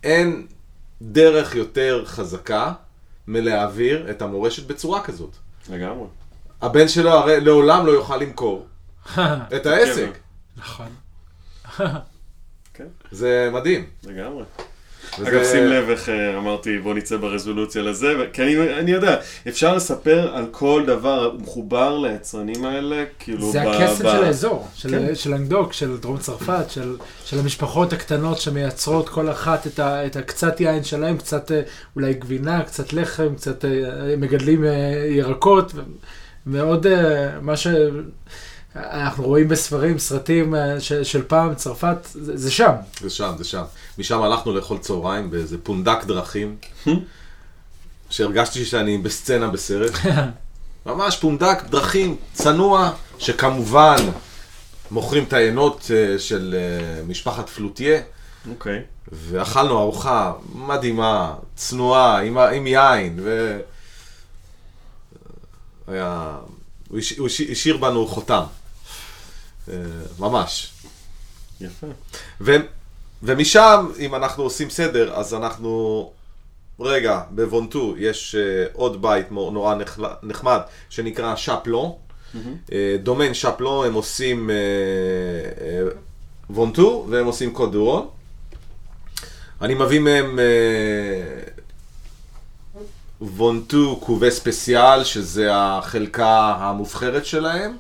אין 0.03 0.47
דרך 1.01 1.55
יותר 1.55 2.03
חזקה 2.05 2.74
מלהעביר 3.28 4.11
את 4.11 4.22
המורשת 4.22 4.67
בצורה 4.67 5.03
כזאת. 5.03 5.36
לגמרי. 5.69 6.07
הבן 6.61 6.88
שלו 6.88 7.11
הרי 7.11 7.41
לעולם 7.41 7.86
לא 7.86 7.91
יוכל 7.91 8.17
למכור 8.17 8.67
את 9.55 9.65
העסק. 9.65 10.17
נכון. 10.57 10.95
זה 13.12 13.49
מדהים. 13.53 13.86
לגמרי. 14.07 14.43
וזה- 15.20 15.30
אגב, 15.30 15.43
שים 15.43 15.64
לב 15.64 15.89
איך 15.89 16.09
אה, 16.09 16.38
אמרתי, 16.38 16.80
בוא 16.80 16.93
נצא 16.93 17.18
ברזולוציה 17.18 17.82
לזה, 17.82 18.07
ו- 18.20 18.34
כי 18.34 18.41
אני, 18.41 18.74
אני 18.80 18.91
יודע, 18.91 19.16
אפשר 19.47 19.76
לספר 19.76 20.36
על 20.36 20.45
כל 20.51 20.84
דבר, 20.88 21.36
מחובר 21.39 21.97
ליצרנים 21.97 22.66
האלה, 22.66 23.03
כאילו... 23.20 23.51
זה 23.51 23.59
ב- 23.66 23.68
הקסם 23.68 23.93
ב- 24.03 24.12
של 24.12 24.24
האזור, 24.24 24.68
של, 24.76 24.89
כן. 24.89 25.16
של 25.16 25.34
אנגדוק, 25.34 25.74
של 25.74 25.97
דרום 25.97 26.18
צרפת, 26.18 26.66
של, 26.70 26.95
של 27.26 27.39
המשפחות 27.39 27.93
הקטנות 27.93 28.38
שמייצרות 28.38 29.09
כל 29.09 29.30
אחת 29.32 29.68
את, 29.68 29.80
ה, 29.80 30.05
את 30.05 30.16
הקצת 30.16 30.62
יין 30.62 30.84
שלהם, 30.84 31.18
קצת 31.18 31.51
אה, 31.51 31.62
אולי 31.95 32.14
גבינה, 32.14 32.64
קצת 32.64 32.93
לחם, 32.93 33.36
קצת 33.36 33.66
אה, 33.66 33.70
מגדלים 34.18 34.64
ירקות, 35.09 35.72
ו- 35.76 35.82
מאוד 36.45 36.86
מה 37.41 37.53
שאנחנו 38.74 39.24
רואים 39.24 39.47
בספרים, 39.47 39.99
סרטים 39.99 40.55
אה, 40.55 40.80
ש, 40.80 40.93
של 40.93 41.24
פעם, 41.28 41.55
צרפת, 41.55 41.97
זה, 42.13 42.38
זה 42.38 42.51
שם. 42.51 42.74
זה 43.01 43.09
שם, 43.09 43.34
זה 43.38 43.43
שם. 43.43 43.63
משם 43.97 44.22
הלכנו 44.22 44.53
לאכול 44.53 44.78
צהריים 44.78 45.32
באיזה 45.32 45.57
פונדק 45.63 46.03
דרכים, 46.05 46.55
שהרגשתי 48.09 48.65
שאני 48.65 48.97
בסצנה 48.97 49.47
בסרט. 49.47 49.91
ממש 50.86 51.17
פונדק 51.17 51.63
דרכים, 51.69 52.15
צנוע, 52.34 52.91
שכמובן 53.19 53.95
מוכרים 54.91 55.24
את 55.24 55.34
העיינות 55.34 55.91
אה, 55.93 56.19
של 56.19 56.55
אה, 56.57 57.03
משפחת 57.03 57.49
פלוטיה, 57.49 58.01
אוקיי. 58.49 58.82
ואכלנו 59.11 59.80
ארוחה 59.80 60.34
מדהימה, 60.55 61.34
צנועה, 61.55 62.22
עם, 62.22 62.38
עם 62.38 62.67
יין, 62.67 63.19
ו... 63.24 63.59
היה... 65.88 66.38
הוא 66.88 66.99
הש- 66.99 67.17
הוא 67.17 67.28
הש- 67.28 67.41
השאיר 67.41 67.78
בנו 67.78 68.07
חותם. 68.07 68.43
אה, 69.70 69.76
ממש. 70.20 70.72
יפה. 71.62 71.88
ו, 72.41 72.51
ומשם, 73.24 73.88
אם 73.99 74.16
אנחנו 74.16 74.43
עושים 74.43 74.70
סדר, 74.70 75.14
אז 75.14 75.34
אנחנו... 75.34 76.12
רגע, 76.80 77.22
בוונטו 77.30 77.93
יש 77.97 78.36
uh, 78.36 78.70
עוד 78.74 79.01
בית 79.01 79.32
נורא 79.32 79.76
נחל- 79.76 80.05
נחמד, 80.24 80.59
שנקרא 80.89 81.36
שפלון. 81.36 81.91
Uh, 82.34 82.72
דומיין 83.03 83.34
שפלון, 83.34 83.88
הם 83.88 83.93
עושים 83.93 84.49
uh, 84.49 84.53
uh, 85.59 85.95
וונטו, 86.49 87.05
והם 87.09 87.26
עושים 87.26 87.53
קוד 87.53 87.72
דורון. 87.72 88.07
אני 89.62 89.74
מביא 89.74 89.99
מהם 89.99 90.39
וונטו 93.22 93.99
קובה 94.03 94.30
ספציאל, 94.32 95.03
שזה 95.03 95.47
החלקה 95.51 96.55
המובחרת 96.59 97.26
שלהם, 97.26 97.78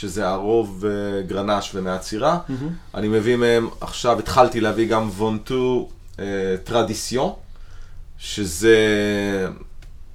שזה 0.00 0.28
הרוב 0.28 0.84
uh, 0.84 1.26
גרנש 1.26 1.74
ומעצירה. 1.74 2.38
אני 2.94 3.08
מביא 3.08 3.36
מהם, 3.36 3.68
עכשיו 3.80 4.18
התחלתי 4.18 4.60
להביא 4.60 4.88
גם 4.88 5.08
וונטו 5.08 5.88
uh, 6.12 6.18
טרדיסיון, 6.64 7.32
שזה 8.18 8.76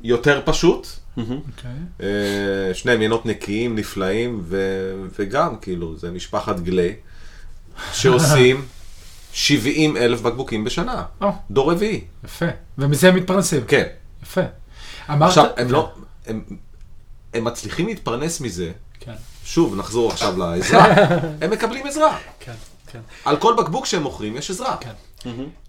יותר 0.01 0.41
פשוט. 0.45 0.87
אוקיי. 1.17 1.71
אה, 2.01 2.73
שניהם 2.73 3.01
יינות 3.01 3.25
נקיים, 3.25 3.75
נפלאים, 3.75 4.41
ו- 4.43 5.05
וגם, 5.19 5.55
כאילו, 5.61 5.97
זה 5.97 6.11
משפחת 6.11 6.59
גלי, 6.59 6.93
שעושים 7.93 8.65
70 9.33 9.97
אלף 9.97 10.21
בקבוקים 10.21 10.63
בשנה. 10.63 11.03
או, 11.21 11.31
דור 11.51 11.71
רביעי. 11.71 12.01
יפה. 12.25 12.45
ומזה 12.77 13.09
הם 13.09 13.15
מתפרנסים. 13.15 13.63
כן. 13.67 13.87
יפה. 14.23 14.41
אמרת... 15.09 15.29
עכשיו, 15.29 15.45
הם 15.57 15.71
לא... 15.71 15.91
הם, 16.27 16.43
הם 17.33 17.43
מצליחים 17.43 17.87
להתפרנס 17.87 18.41
מזה, 18.41 18.71
שוב, 19.45 19.75
נחזור 19.75 20.11
עכשיו 20.11 20.37
לעזרה, 20.39 20.85
הם 21.41 21.51
מקבלים 21.51 21.87
עזרה. 21.87 22.17
כן, 22.39 22.53
כן. 22.87 22.99
על 23.25 23.37
כל 23.37 23.53
בקבוק 23.57 23.85
שהם 23.85 24.03
מוכרים 24.03 24.37
יש 24.37 24.49
עזרה. 24.51 24.75
כן. 24.79 24.91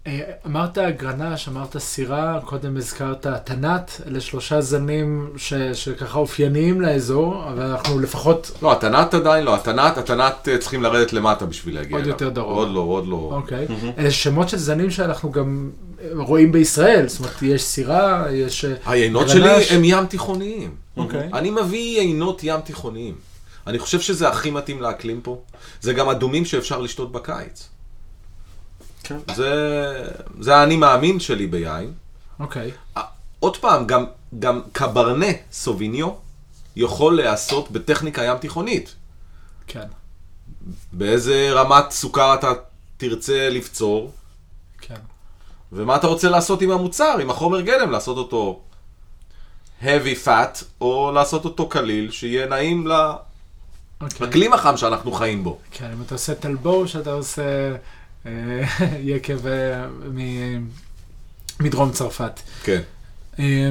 אה, 0.07 0.19
אמרת 0.45 0.77
גרנש, 0.77 1.47
אמרת 1.47 1.77
סירה, 1.77 2.39
קודם 2.45 2.77
הזכרת 2.77 3.27
תנת, 3.43 4.01
אלה 4.07 4.21
שלושה 4.21 4.61
זנים 4.61 5.29
ש, 5.37 5.53
שככה 5.53 6.19
אופייניים 6.19 6.81
לאזור, 6.81 7.43
אבל 7.49 7.61
אנחנו 7.61 7.99
לפחות, 7.99 8.51
לא, 8.61 8.71
התנת 8.71 9.13
עדיין 9.13 9.45
לא, 9.45 9.55
התנת, 9.55 9.97
התנת 9.97 10.47
אה, 10.47 10.57
צריכים 10.57 10.83
לרדת 10.83 11.13
למטה 11.13 11.45
בשביל 11.45 11.75
להגיע 11.75 11.97
עוד 11.97 12.03
אליו. 12.03 12.13
יותר 12.13 12.29
דרום. 12.29 12.57
עוד 12.57 12.71
לא, 12.71 12.79
עוד 12.79 13.07
לא. 13.07 13.29
אוקיי, 13.31 13.67
אלה 13.97 14.11
שמות 14.11 14.49
של 14.49 14.57
זנים 14.57 14.91
שאנחנו 14.91 15.31
גם 15.31 15.69
אה, 16.01 16.07
רואים 16.13 16.51
בישראל, 16.51 17.07
זאת 17.07 17.19
אומרת, 17.19 17.41
יש 17.41 17.63
סירה, 17.63 18.25
יש 18.31 18.65
אה, 18.65 18.73
היינות 18.85 19.27
גרנש. 19.27 19.67
שלי 19.67 19.77
הם 19.77 19.83
ים 19.83 20.05
תיכוניים. 20.05 20.71
אוקיי. 20.97 21.29
אני 21.33 21.51
מביא 21.51 21.99
יינות 22.01 22.41
ים 22.43 22.61
תיכוניים. 22.61 23.32
אני 23.67 23.79
חושב 23.79 24.01
שזה 24.01 24.29
הכי 24.29 24.51
מתאים 24.51 24.81
לאקלים 24.81 25.21
פה. 25.21 25.41
זה 25.81 25.93
גם 25.93 26.09
אדומים 26.09 26.45
שאפשר 26.45 26.79
לשתות 26.81 27.11
בקיץ. 27.11 27.69
כן. 29.03 29.17
זה, 29.35 29.53
זה 30.39 30.55
האני 30.55 30.75
מאמין 30.75 31.19
שלי 31.19 31.47
ביין. 31.47 31.93
אוקיי, 32.39 32.71
עוד 33.39 33.57
פעם, 33.57 33.87
גם, 33.87 34.05
גם 34.39 34.61
קברנה 34.71 35.25
סוביניו 35.51 36.09
יכול 36.75 37.15
להיעשות 37.15 37.71
בטכניקה 37.71 38.23
ים 38.23 38.37
תיכונית. 38.37 38.95
כן, 39.67 39.87
באיזה 40.93 41.49
רמת 41.51 41.91
סוכר 41.91 42.33
אתה 42.33 42.51
תרצה 42.97 43.49
לפצור, 43.49 44.11
כן, 44.81 44.99
ומה 45.71 45.95
אתה 45.95 46.07
רוצה 46.07 46.29
לעשות 46.29 46.61
עם 46.61 46.71
המוצר, 46.71 47.17
עם 47.21 47.29
החומר 47.29 47.61
גלם, 47.61 47.91
לעשות 47.91 48.17
אותו 48.17 48.61
heavy 49.81 50.25
fat, 50.25 50.63
או 50.81 51.11
לעשות 51.15 51.45
אותו 51.45 51.69
קליל, 51.69 52.11
שיהיה 52.11 52.47
נעים 52.47 52.87
ל- 52.87 53.11
אוקיי. 54.03 54.27
לאקלים 54.27 54.53
החם 54.53 54.77
שאנחנו 54.77 55.11
חיים 55.11 55.43
בו. 55.43 55.57
כן, 55.71 55.89
אם 55.97 56.01
אתה 56.05 56.15
עושה 56.15 56.35
טלבו, 56.35 56.87
שאתה 56.87 57.11
עושה 57.11 57.75
אה, 58.25 58.31
יקב 58.99 59.47
אה, 59.47 59.87
מ- 60.13 60.67
מדרום 61.59 61.91
צרפת. 61.91 62.39
כן. 62.63 62.81
אה, 63.39 63.69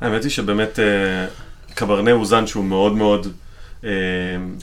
האמת 0.00 0.22
היא 0.22 0.30
שבאמת 0.30 0.78
אה, 0.78 1.26
קברנה 1.74 2.10
הוא 2.12 2.26
זן 2.26 2.46
שהוא 2.46 2.64
מאוד 2.64 2.92
מאוד 2.92 3.26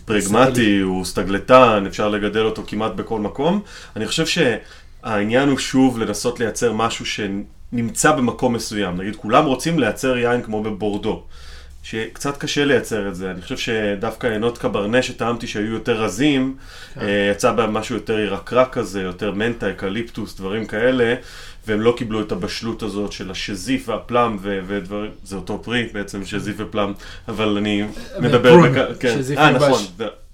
פרגמטי, 0.05 0.79
הוא 0.79 1.05
סתגלתן, 1.05 1.83
אפשר 1.87 2.09
לגדל 2.09 2.43
אותו 2.45 2.63
כמעט 2.67 2.91
בכל 2.91 3.19
מקום. 3.19 3.61
אני 3.95 4.07
חושב 4.07 4.25
שהעניין 4.25 5.49
הוא 5.49 5.57
שוב 5.57 5.99
לנסות 5.99 6.39
לייצר 6.39 6.73
משהו 6.73 7.05
שנמצא 7.05 8.11
במקום 8.11 8.53
מסוים. 8.53 8.97
נגיד, 9.01 9.15
כולם 9.15 9.45
רוצים 9.45 9.79
לייצר 9.79 10.17
יין 10.17 10.41
כמו 10.43 10.63
בבורדו. 10.63 11.23
שקצת 11.91 12.37
קשה 12.37 12.65
לייצר 12.65 13.07
את 13.07 13.15
זה, 13.15 13.31
אני 13.31 13.41
חושב 13.41 13.57
שדווקא 13.57 14.27
יינות 14.27 14.57
קברנה 14.57 15.01
שטעמתי 15.01 15.47
שהיו 15.47 15.71
יותר 15.73 16.01
רזים, 16.03 16.55
אה, 17.01 17.29
יצא 17.31 17.51
בהם 17.51 17.73
משהו 17.73 17.95
יותר 17.95 18.19
ירקרק 18.19 18.73
כזה, 18.73 19.01
יותר 19.01 19.31
מנטה, 19.31 19.71
אקליפטוס, 19.71 20.37
דברים 20.37 20.65
כאלה, 20.65 21.15
והם 21.67 21.81
לא 21.81 21.93
קיבלו 21.97 22.21
את 22.21 22.31
הבשלות 22.31 22.83
הזאת 22.83 23.11
של 23.11 23.31
השזיף 23.31 23.89
וה 23.89 24.05
plum 24.05 24.37
ו- 24.41 24.59
ודברים, 24.67 25.11
זה 25.23 25.35
אותו 25.35 25.63
פרי 25.63 25.89
בעצם, 25.93 26.25
שזיף 26.25 26.55
ו 26.59 26.65
plum, 26.65 26.93
אבל 27.27 27.57
אני 27.57 27.83
מדבר... 28.19 28.49
פרון, 28.49 28.73
בק- 28.73 28.99
כן. 28.99 29.13
שזיף 29.17 29.37
אה, 29.39 29.51
מיובש. 29.51 29.63
נכון, 29.69 29.81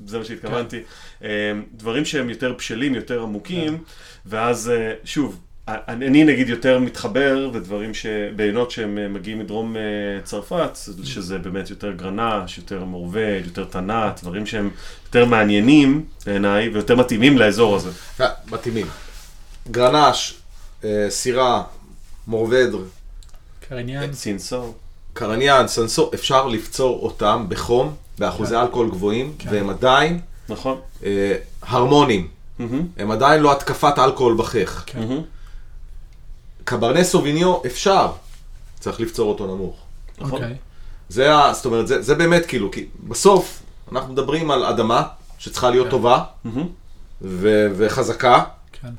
זה- 0.05 0.17
מה 0.19 0.25
שהתכוונתי. 0.25 0.79
אה, 1.23 1.29
דברים 1.73 2.05
שהם 2.05 2.29
יותר 2.29 2.53
בשלים, 2.57 2.95
יותר 2.95 3.21
עמוקים, 3.21 3.77
ואז 4.25 4.69
אה, 4.69 4.93
שוב, 5.05 5.39
אני 5.67 6.07
אני 6.07 6.23
נגיד 6.23 6.49
יותר 6.49 6.79
מתחבר 6.79 7.47
לדברים 7.53 7.93
שבעינות 7.93 8.71
שהם 8.71 8.97
אה, 8.97 9.07
מגיעים 9.07 9.39
מדרום 9.39 9.75
אה, 9.75 9.81
צרפת, 10.23 10.77
שזה 11.03 11.37
באמת 11.37 11.69
יותר 11.69 11.91
גרנש, 11.91 12.57
יותר 12.57 12.83
מורבד, 12.83 13.41
יותר 13.45 13.65
תנת, 13.65 14.19
דברים 14.23 14.45
שהם 14.45 14.69
יותר 15.05 15.25
מעניינים 15.25 16.05
בעיניי 16.25 16.69
ויותר 16.69 16.95
מתאימים 16.95 17.37
לאזור 17.37 17.75
הזה. 17.75 17.89
אה, 18.21 18.27
מתאימים. 18.51 18.87
גרנש, 19.71 20.33
אה, 20.83 21.05
סירה, 21.09 21.63
מורבדר, 22.27 22.79
קרניאן. 23.69 24.13
סינסור. 24.13 24.75
קרניאן, 25.13 25.67
סנסו, 25.67 26.11
אפשר 26.13 26.47
לפצור 26.47 26.99
אותם 27.03 27.45
בחום, 27.49 27.95
באחוזי 28.19 28.55
כן. 28.55 28.61
אלכוהול 28.61 28.89
גבוהים, 28.89 29.33
כן. 29.39 29.49
והם 29.51 29.69
עדיין 29.69 30.19
נכון. 30.49 30.79
הרמונים. 31.61 32.27
הם 32.97 33.11
עדיין 33.11 33.41
לא 33.41 33.51
התקפת 33.51 33.99
אלכוהול 33.99 34.37
בחך. 34.37 34.83
קברנה 36.63 37.03
סוביניו 37.03 37.57
אפשר, 37.65 38.11
צריך 38.79 38.99
לפצור 38.99 39.29
אותו 39.29 39.47
נמוך. 39.47 39.75
נכון. 40.17 40.31
אוקיי. 40.31 40.55
זה, 41.09 41.35
ה, 41.35 41.53
זאת 41.53 41.65
אומרת, 41.65 41.87
זה, 41.87 42.01
זה 42.01 42.15
באמת 42.15 42.45
כאילו, 42.45 42.71
כי 42.71 42.85
בסוף 43.07 43.61
אנחנו 43.91 44.13
מדברים 44.13 44.51
על 44.51 44.65
אדמה 44.65 45.03
שצריכה 45.37 45.69
להיות 45.69 45.85
כן. 45.85 45.91
טובה 45.91 46.23
מהמם. 46.43 46.67
ו, 47.21 47.67
וחזקה, 47.77 48.43
כן. 48.81 48.89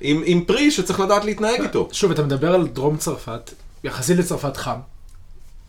עם, 0.00 0.22
עם 0.24 0.44
פרי 0.44 0.70
שצריך 0.70 1.00
לדעת 1.00 1.24
להתנהג 1.24 1.60
איתו. 1.60 1.88
שוב, 1.92 2.10
אתה 2.10 2.22
מדבר 2.22 2.54
על 2.54 2.68
דרום 2.68 2.96
צרפת, 2.96 3.50
יחסית 3.84 4.18
לצרפת 4.18 4.56
חם. 4.56 4.78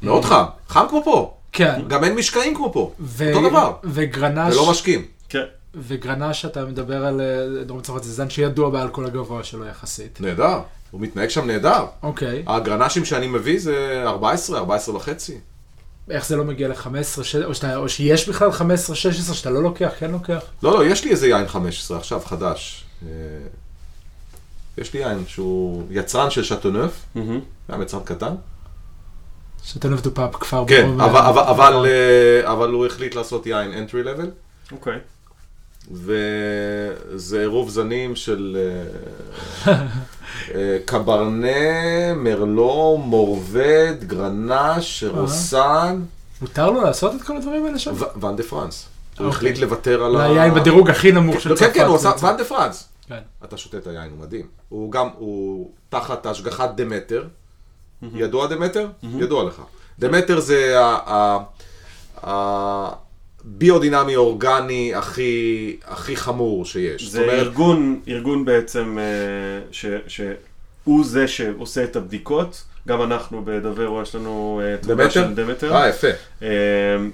מאוד 0.02 0.26
חם, 0.26 0.44
חם 0.68 0.86
כמו 0.90 1.02
פה. 1.04 1.34
כן. 1.52 1.82
גם 1.88 2.04
אין 2.04 2.16
משקעים 2.16 2.56
כמו 2.56 2.74
פה, 2.74 2.94
ו- 3.00 3.34
אותו 3.34 3.50
דבר, 3.50 3.74
וגרנש, 3.84 4.54
ולא 4.54 4.72
משקים. 4.72 5.06
כן. 5.30 5.44
וגרנש, 5.76 6.46
אתה 6.46 6.66
מדבר 6.66 7.06
על 7.06 7.22
אה, 7.22 7.64
דרום 7.64 7.82
צרפת, 7.82 8.04
זה 8.04 8.12
זן 8.14 8.30
שידוע 8.30 8.70
באלכוהול 8.70 9.08
הגבוה 9.10 9.44
שלו 9.44 9.66
יחסית. 9.66 10.22
נהדר, 10.22 10.60
הוא 10.92 11.02
מתנהג 11.02 11.30
שם 11.30 11.48
נהדר. 11.48 11.86
אוקיי, 12.04 12.44
הגרנשים 12.48 13.06
שאני 13.06 13.28
מביא 13.28 13.60
זה 13.60 14.04
14, 14.06 14.58
14 14.60 14.96
וחצי. 14.96 15.40
איך 16.10 16.26
זה 16.26 16.36
לא 16.36 16.44
מגיע 16.44 16.68
ל-15, 16.68 16.88
או, 17.46 17.54
שאתה- 17.56 17.76
או 17.76 17.90
שיש 17.90 18.30
בכלל 18.30 18.52
15, 18.52 18.96
16, 18.96 19.36
שאתה 19.36 19.50
לא 19.50 19.64
לוקח, 19.64 19.92
כן 20.00 20.12
לוקח? 20.12 20.42
לא, 20.64 20.74
לא, 20.74 20.86
יש 20.86 21.04
לי 21.06 21.12
איזה 21.12 21.28
יין 21.28 21.48
15 21.48 21.98
עכשיו, 21.98 22.20
חדש. 22.26 22.86
אה, 23.04 23.08
יש 24.78 24.94
לי 24.94 25.00
יין 25.00 25.24
שהוא 25.28 25.84
יצרן 25.90 26.30
של 26.30 26.44
שאטונף, 26.44 26.92
מהמם. 27.16 27.40
גם 27.72 27.82
יצרן 27.82 28.04
קטן. 28.04 28.36
שאתה 29.64 29.90
נבדו 29.90 30.14
פעם 30.14 30.32
בכפר 30.32 30.64
כן, 30.68 31.00
אבל, 31.02 31.20
אבל, 31.20 31.42
אבל, 31.42 31.86
אה, 31.86 32.52
אבל 32.52 32.70
הוא 32.72 32.86
החליט 32.86 33.16
לעשות 33.16 33.46
יין 33.46 33.88
entry 33.88 34.06
level, 34.08 34.26
אוקיי. 34.72 35.00
וזה 35.92 37.40
עירוב 37.40 37.70
זנים 37.70 38.16
של 38.16 38.58
אה, 39.68 39.74
אה, 40.56 40.78
קברנה, 40.86 41.48
מרלו, 42.16 42.98
מורבד, 43.06 43.94
גרנש, 44.08 45.04
רוסן, 45.04 46.02
מותר 46.42 46.72
לו 46.72 46.82
לעשות 46.82 47.16
את 47.16 47.22
כל 47.22 47.38
הדברים 47.38 47.66
האלה 47.66 47.80
שם? 47.80 47.94
Vin 48.22 48.36
de 48.36 48.44
France. 48.44 48.86
הוא 49.18 49.26
אוקיי. 49.26 49.38
החליט 49.38 49.58
לוותר 49.58 50.04
על 50.04 50.18
זה 50.18 50.24
היין 50.24 50.54
בדירוג 50.54 50.90
הכי 50.90 51.12
נמוך 51.12 51.42
של 51.42 51.50
לא, 51.50 51.56
צרפת. 51.56 51.74
כן, 51.74 51.80
כן, 51.80 51.86
הוא 51.86 51.96
עשה. 51.96 52.12
Vin 52.22 52.38
de 52.38 52.44
France. 52.44 52.88
כן. 53.08 53.20
אתה 53.44 53.58
שותה 53.58 53.78
את 53.78 53.88
היין, 53.88 54.12
הוא 54.12 54.20
מדהים. 54.20 54.46
הוא 54.70 54.92
גם, 54.92 55.10
הוא 55.18 55.70
תחת 55.90 56.26
השגחת 56.26 56.76
דמטר. 56.76 57.24
ידוע 58.14 58.48
דמטר? 58.48 58.88
ידוע 59.18 59.44
לך. 59.44 59.62
דמטר 60.00 60.40
זה 60.40 60.80
ה- 60.80 61.38
ה- 62.28 62.94
הביודינמי 63.46 64.16
אורגני 64.16 64.96
הכי, 64.96 65.76
הכי 65.88 66.16
חמור 66.16 66.66
שיש. 66.66 67.04
זה 67.10 67.22
אומרת, 67.22 67.40
ארגון, 67.40 68.00
ארגון 68.08 68.46
בעצם, 68.46 68.98
אה, 69.00 69.04
ש- 69.72 69.86
שהוא 70.08 71.06
זה 71.06 71.28
שעושה 71.28 71.84
את 71.84 71.96
הבדיקות. 71.96 72.64
גם 72.88 73.02
אנחנו 73.02 73.42
בדוורו 73.46 74.02
יש 74.02 74.16
לנו 74.16 74.62
אה, 74.64 74.76
דמטר? 74.88 75.10
של 75.10 75.34
דמטר. 75.34 75.76
אה, 75.76 75.90
יפה. 75.90 76.08
אה, 76.42 76.48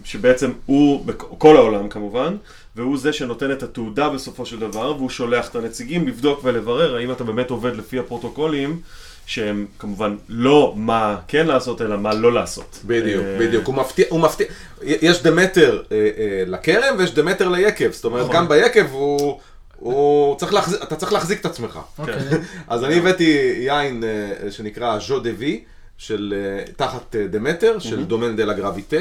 שבעצם 0.03 0.51
הוא, 0.65 1.05
בכל 1.05 1.57
העולם 1.57 1.89
כמובן, 1.89 2.36
והוא 2.75 2.97
זה 2.97 3.13
שנותן 3.13 3.51
את 3.51 3.63
התעודה 3.63 4.09
בסופו 4.09 4.45
של 4.45 4.59
דבר, 4.59 4.95
והוא 4.97 5.09
שולח 5.09 5.49
את 5.49 5.55
הנציגים 5.55 6.07
לבדוק 6.07 6.39
ולברר 6.43 6.95
האם 6.95 7.11
אתה 7.11 7.23
באמת 7.23 7.49
עובד 7.49 7.75
לפי 7.75 7.99
הפרוטוקולים, 7.99 8.80
שהם 9.28 9.65
כמובן 9.80 10.15
לא 10.30 10.73
מה 10.75 11.17
כן 11.28 11.47
לעשות, 11.47 11.82
אלא 11.82 11.97
מה 11.97 12.13
לא 12.13 12.34
לעשות. 12.34 12.80
בדיוק, 12.86 13.23
אה, 13.25 13.38
בדיוק. 13.39 13.67
הוא 13.67 13.75
מפתיע, 13.75 14.05
הוא 14.09 14.19
מפתיע. 14.19 14.47
יש 14.82 15.23
דמטר 15.23 15.84
אה, 15.91 15.97
אה, 15.97 16.43
לכרם 16.47 16.95
ויש 16.97 17.13
דמטר 17.13 17.49
ליקב. 17.49 17.91
זאת 17.91 18.05
אומרת, 18.05 18.23
נכון. 18.23 18.36
גם 18.36 18.47
ביקב 18.47 18.86
הוא... 18.91 19.39
הוא 19.75 20.38
צריך 20.38 20.53
להחזיק, 20.53 20.84
אתה 20.84 20.95
צריך 20.95 21.13
להחזיק 21.13 21.41
את 21.41 21.45
עצמך. 21.45 21.80
אוקיי. 21.99 22.15
אז 22.67 22.84
אני 22.84 22.97
הבאתי 22.97 23.53
יין 23.57 24.03
שנקרא 24.49 24.99
ז'ו 24.99 25.19
דה 25.19 25.30
וי, 25.38 25.63
של 25.97 26.34
תחת 26.75 27.15
דמטר, 27.15 27.80
של 27.80 28.05
דומן 28.05 28.36
דה 28.36 28.45
לה 28.45 28.53
גרביטה, 28.53 28.97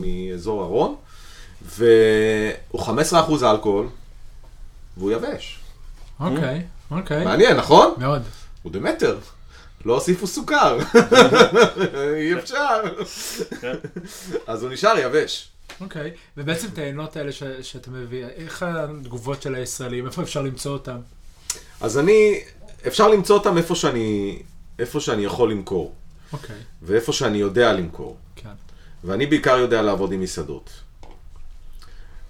מאזור 0.00 0.62
הרון, 0.62 0.94
והוא 1.62 2.82
15% 3.42 3.44
אלכוהול, 3.50 3.86
והוא 4.96 5.12
יבש. 5.12 5.58
אוקיי, 6.20 6.62
אוקיי. 6.90 7.24
מעניין, 7.24 7.56
נכון? 7.56 7.94
מאוד. 7.98 8.22
הוא 8.62 8.72
דמטר. 8.72 9.18
לא 9.84 9.94
הוסיפו 9.94 10.26
סוכר. 10.26 10.78
אי 12.16 12.34
אפשר. 12.38 12.80
כן. 13.60 13.74
אז 14.46 14.62
הוא 14.62 14.70
נשאר 14.72 14.98
יבש. 14.98 15.48
אוקיי. 15.80 16.10
ובעצם 16.36 16.66
את 16.72 16.78
העיינות 16.78 17.16
האלה 17.16 17.32
ש- 17.32 17.42
שאתה 17.62 17.90
מביא, 17.90 18.24
איך 18.26 18.62
התגובות 18.62 19.42
של 19.42 19.54
הישראלים? 19.54 20.06
איפה 20.06 20.22
אפשר 20.22 20.42
למצוא 20.42 20.72
אותם? 20.72 20.96
אז 21.80 21.98
אני, 21.98 22.40
אפשר 22.86 23.08
למצוא 23.08 23.38
אותם 23.38 23.58
איפה 23.58 23.74
שאני, 23.74 24.38
איפה 24.78 25.00
שאני 25.00 25.24
יכול 25.24 25.50
למכור, 25.50 25.94
אוקיי, 26.32 26.56
ואיפה 26.82 27.12
שאני 27.12 27.38
יודע 27.38 27.72
למכור. 27.72 28.16
כן. 28.36 28.48
ואני 29.04 29.26
בעיקר 29.26 29.56
יודע 29.56 29.82
לעבוד 29.82 30.12
עם 30.12 30.20
מסעדות. 30.20 30.70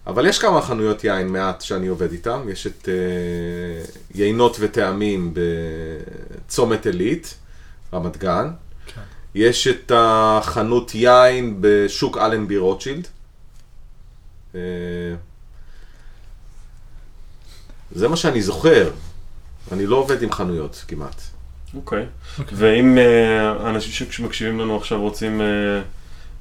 אבל 0.07 0.27
יש 0.27 0.39
כמה 0.39 0.63
חנויות 0.63 1.05
יין 1.05 1.29
מעט 1.29 1.61
שאני 1.61 1.87
עובד 1.87 2.13
איתם, 2.13 2.47
יש 2.49 2.67
את 2.67 2.89
uh, 2.89 3.99
יינות 4.15 4.57
וטעמים 4.61 5.35
בצומת 5.35 6.87
עילית, 6.87 7.35
רמת 7.93 8.17
גן, 8.17 8.51
כן. 8.87 9.01
יש 9.35 9.67
את 9.67 9.93
החנות 9.95 10.95
יין 10.95 11.57
בשוק 11.61 12.19
אלנבי 12.19 12.57
רוטשילד. 12.57 13.07
אה, 14.55 14.61
זה 17.93 18.09
מה 18.09 18.17
שאני 18.17 18.43
זוכר, 18.43 18.91
אני 19.73 19.87
לא 19.87 19.97
עובד 19.97 20.23
עם 20.23 20.33
חנויות 20.33 20.85
כמעט. 20.89 21.23
אוקיי. 21.75 22.07
אוקיי. 22.39 22.59
ואם 22.59 22.99
אה, 22.99 23.51
האנשים 23.51 24.13
שמקשיבים 24.13 24.61
לנו 24.61 24.77
עכשיו 24.77 25.01
רוצים 25.01 25.41
אה, 25.41 25.47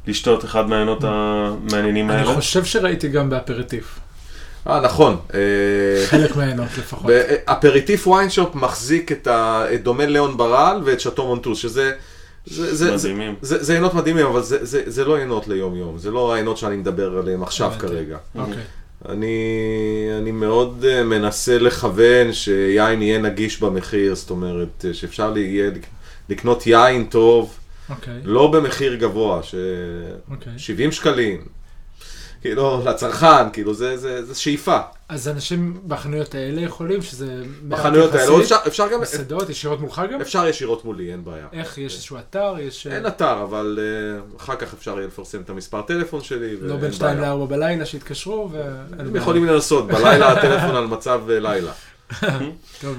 לשתות 0.08 0.46
אחד 0.46 0.70
מהעיינות 0.70 1.00
המעניינים 1.04 2.10
אני 2.12 2.20
האלה, 2.20 2.34
חושב 2.36 2.66
שראיתי 2.66 3.08
גם 3.08 3.30
באפרטיף. 3.30 4.00
אה, 4.68 4.82
נכון. 4.82 5.18
אה, 5.34 5.40
חלק 6.08 6.36
מהעיינות 6.36 6.68
לפחות. 6.78 7.12
אפריטיף 7.46 8.08
ויינשופ 8.08 8.56
מחזיק 8.56 9.12
את, 9.12 9.28
ה, 9.28 9.66
את 9.74 9.84
דומן 9.84 10.10
ליאון 10.10 10.38
ברל 10.38 10.82
ואת 10.86 11.00
שאטו 11.00 11.28
מונטוס, 11.28 11.58
שזה... 11.60 11.92
זה, 12.46 12.76
זה, 12.76 12.98
זה, 12.98 13.10
מדהימים. 13.10 13.36
זה, 13.42 13.80
מדהימים, 13.94 14.26
אבל 14.26 14.42
זה, 14.42 14.66
זה, 14.66 14.82
זה 14.86 15.06
לא 15.06 15.16
עיינות 15.16 15.48
ליום 15.48 15.76
יום, 15.76 15.98
זה 15.98 16.12
לא 16.12 16.34
העיינות 16.34 16.58
שאני 16.58 16.76
מדבר 16.76 17.18
עליהם 17.18 17.44
עכשיו. 17.44 17.72
כרגע. 17.80 18.18
אוקיי. 18.36 18.54
אני, 19.10 19.38
אני 20.18 20.32
מאוד 20.32 20.86
אה, 20.88 21.04
מנסה 21.04 21.58
לכוון 21.58 22.34
שיין 22.34 23.02
יהיה 23.02 23.20
נגיש 23.20 23.60
במחיר, 23.62 24.16
זאת 24.16 24.30
אומרת, 24.30 24.86
אה, 24.88 24.94
שאפשר 24.94 25.38
יהיה 25.38 25.70
לק- 25.70 25.86
לקנות 26.30 26.68
יין 26.68 27.06
טוב, 27.06 27.59
אוקיי. 27.90 28.22
לא 28.24 28.52
במחיר 28.52 28.96
גבוה, 28.96 29.44
ש... 29.44 29.56
אוקיי. 30.32 30.54
70 30.58 30.92
שקלים, 30.92 31.46
כאילו, 32.42 32.82
לצרכן, 32.86 33.50
כאילו, 33.54 33.74
זה, 33.74 33.98
זה, 33.98 34.26
זה 34.26 34.36
שאיפה. 34.36 34.78
אז 35.10 35.28
אנשים 35.28 35.82
בחנויות 35.88 36.36
האלה 36.36 36.62
יכולים, 36.62 37.02
שזה... 37.02 37.44
בחנויות 37.68 38.16
האלה, 38.16 38.42
אפשר, 38.42 38.56
אפשר 38.68 38.88
גם, 38.94 39.02
מסעדות, 39.02 39.50
ישירות 39.50 39.80
מולך 39.80 40.02
גם? 40.12 40.22
אפשר 40.22 40.48
ישירות 40.48 40.86
מולי, 40.86 41.12
אין 41.12 41.24
בעיה. 41.24 41.48
איך, 41.54 41.78
יש 41.78 41.94
איזשהו 41.94 42.18
אתר? 42.18 42.56
יש... 42.60 42.88
אין 42.88 43.08
אתר, 43.08 43.44
אבל 43.44 43.80
uh, 44.36 44.38
אחר 44.38 44.56
כך 44.56 44.74
אפשר 44.74 44.98
יהיה 44.98 45.08
לפרסם 45.08 45.42
את 45.42 45.50
המספר 45.50 45.82
טלפון 45.82 46.22
שלי, 46.22 46.56
לא 46.62 46.78
בין 46.78 46.92
2 46.92 47.18
בעיה. 47.18 47.36
ל-4 47.36 47.46
בלילה 47.46 47.86
שיתקשרו, 47.86 48.50
ו... 48.52 48.62
הם 49.00 49.16
יכולים 49.16 49.46
לנסות, 49.46 49.88
בלילה 49.88 50.32
הטלפון 50.32 50.76
על 50.76 50.88
מצב 50.88 51.22
אה, 51.30 51.40
לילה. 51.40 51.72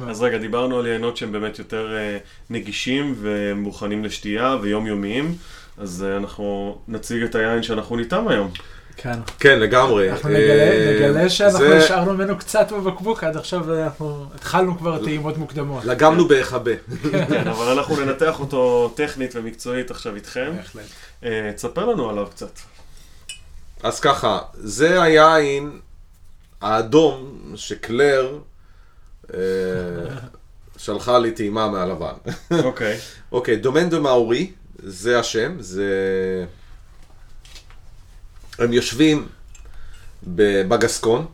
אז 0.09 0.23
רגע, 0.23 0.39
דיברנו 0.39 0.79
על 0.79 0.87
יינות 0.87 1.17
שהם 1.17 1.33
באמת 1.33 1.59
יותר 1.59 1.97
אה, 1.97 2.19
נגישים 2.51 3.15
ומוכנים 3.21 4.05
לשתייה 4.05 4.57
ויומיומיים, 4.63 5.37
אז 5.79 6.05
אה, 6.09 6.17
אנחנו 6.17 6.79
נציג 6.89 7.23
את 7.23 7.35
היין 7.35 7.63
שאנחנו 7.63 7.97
ניתם 7.97 8.29
היום. 8.29 8.51
כן. 8.97 9.19
כן, 9.39 9.61
לגמרי. 9.61 10.11
אנחנו 10.11 10.29
אה, 10.31 10.35
נגלה, 10.35 11.11
נגלה 11.11 11.31
שאנחנו 11.31 11.59
זה- 11.59 11.79
השארנו 11.85 12.15
ממנו 12.15 12.39
קצת 12.39 12.73
בבקבוק, 12.73 13.25
עד 13.25 13.37
עכשיו 13.37 13.83
אנחנו 13.85 14.27
התחלנו 14.35 14.79
כבר 14.79 15.05
טעימות 15.05 15.37
מוקדמות. 15.37 15.85
לגמנו 15.85 16.29
בהיחבא. 16.29 16.73
כן, 17.29 17.49
אבל 17.49 17.79
אנחנו 17.79 18.05
ננתח 18.05 18.41
אותו 18.41 18.93
טכנית 18.97 19.33
ומקצועית 19.37 19.91
עכשיו 19.91 20.15
איתכם. 20.15 20.53
בהחלט. 20.57 20.85
תספר 21.57 21.87
לנו 21.87 22.11
עליו 22.11 22.27
קצת. 22.31 22.59
אז 23.83 24.01
ככה, 24.01 24.39
זה 24.55 25.03
היין 25.03 25.71
האדום 26.61 27.35
שקלר 27.57 28.39
שלחה 30.77 31.19
לי 31.19 31.33
טעימה 31.33 31.69
מהלבן. 31.69 32.13
אוקיי. 32.65 32.99
אוקיי, 33.33 33.57
דומן 33.57 33.91
דה 33.91 33.99
מאורי, 33.99 34.53
זה 34.79 35.19
השם, 35.19 35.57
זה... 35.61 35.87
הם 38.59 38.73
יושבים 38.73 39.29
בגסקון. 40.69 41.27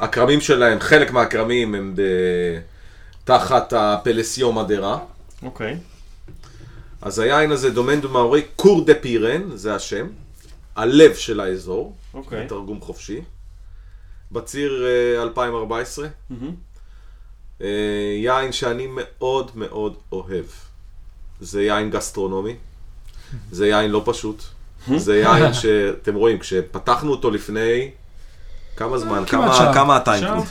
הכרמים 0.00 0.40
שלהם, 0.40 0.80
חלק 0.80 1.10
מהכרמים 1.10 1.74
הם 1.74 1.94
ב... 1.96 2.02
תחת 3.24 3.72
הפלסיו 3.72 4.52
מדרה. 4.52 4.98
אוקיי. 5.42 5.76
אז 7.02 7.18
היין 7.18 7.52
הזה, 7.52 7.70
דומן 7.70 8.00
דה 8.00 8.08
מאורי, 8.08 8.42
קור 8.56 8.84
דה 8.84 8.94
פירן, 8.94 9.56
זה 9.56 9.74
השם, 9.74 10.06
הלב 10.76 11.14
של 11.14 11.40
האזור, 11.40 11.96
אוקיי. 12.14 12.46
תרגום 12.48 12.80
חופשי. 12.80 13.20
בציר 14.32 14.84
אה, 15.16 15.22
2014, 15.22 16.06
מהמם. 16.30 16.54
אה, 17.60 17.66
יין 18.22 18.52
שאני 18.52 18.86
מאוד 18.90 19.50
מאוד 19.54 19.96
אוהב. 20.12 20.44
זה 21.40 21.62
יין 21.62 21.90
גסטרונומי, 21.90 22.56
זה 23.50 23.66
יין 23.68 23.90
לא 23.90 24.02
פשוט, 24.04 24.42
זה 24.96 25.16
יין 25.18 25.54
שאתם 25.54 26.14
רואים, 26.14 26.38
כשפתחנו 26.38 27.10
אותו 27.10 27.30
לפני 27.30 27.90
כמה 28.76 28.98
זמן, 28.98 29.24
כמה. 29.26 29.46
כמה? 29.52 29.54
קוד? 30.36 30.46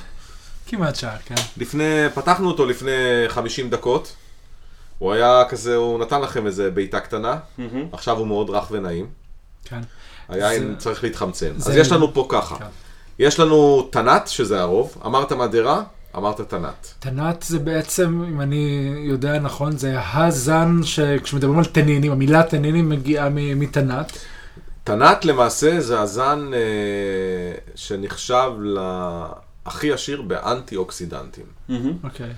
כמעט 0.67 0.95
שעה, 0.95 1.17
כן. 1.25 1.35
לפני, 1.57 1.83
פתחנו 2.13 2.47
אותו 2.47 2.65
לפני 2.65 2.91
50 3.27 3.69
דקות, 3.69 4.15
הוא 4.99 5.13
היה 5.13 5.43
כזה, 5.49 5.75
הוא 5.75 5.99
נתן 5.99 6.21
לכם 6.21 6.45
איזה 6.47 6.71
בעיטה 6.71 6.99
קטנה. 6.99 7.37
עכשיו 7.91 8.17
הוא 8.17 8.27
מאוד 8.27 8.49
רך 8.49 8.67
ונעים. 8.71 9.07
כן. 9.65 9.81
היין 10.29 10.67
זה- 10.73 10.79
צריך 10.79 11.03
להתחמצן. 11.03 11.53
זה- 11.59 11.71
אז 11.71 11.77
יש 11.77 11.91
לנו 11.91 12.13
פה 12.13 12.25
ככה, 12.29 12.57
כן. 12.59 12.65
יש 13.19 13.39
לנו 13.39 13.87
תנת, 13.91 14.27
שזה 14.27 14.61
הרוב, 14.61 14.97
אמרת 15.05 15.31
מדרה, 15.31 15.83
אמרת 16.17 16.41
תנת. 16.41 16.93
תנת 16.99 17.43
זה 17.47 17.59
בעצם, 17.59 18.23
אם 18.29 18.41
אני 18.41 18.93
יודע 19.05 19.39
נכון, 19.39 19.77
זה 19.77 19.95
הזן 20.13 20.79
שכשמדברים 20.83 21.59
על 21.59 21.65
תנינים, 21.65 22.11
המילה 22.11 22.43
תנינים 22.43 22.89
מגיעה 22.89 23.29
מ- 23.29 23.59
מתנת. 23.59 24.17
תנת 24.83 25.25
למעשה 25.25 25.81
זה 25.81 25.99
הזן 25.99 26.51
אה, 26.53 26.59
שנחשב 27.75 28.51
להכי 28.59 29.93
עשיר 29.93 30.21
באנטי 30.21 30.75
אוקסידנטים. 30.75 31.45
אוקיי. 32.03 32.25
אה, 32.25 32.31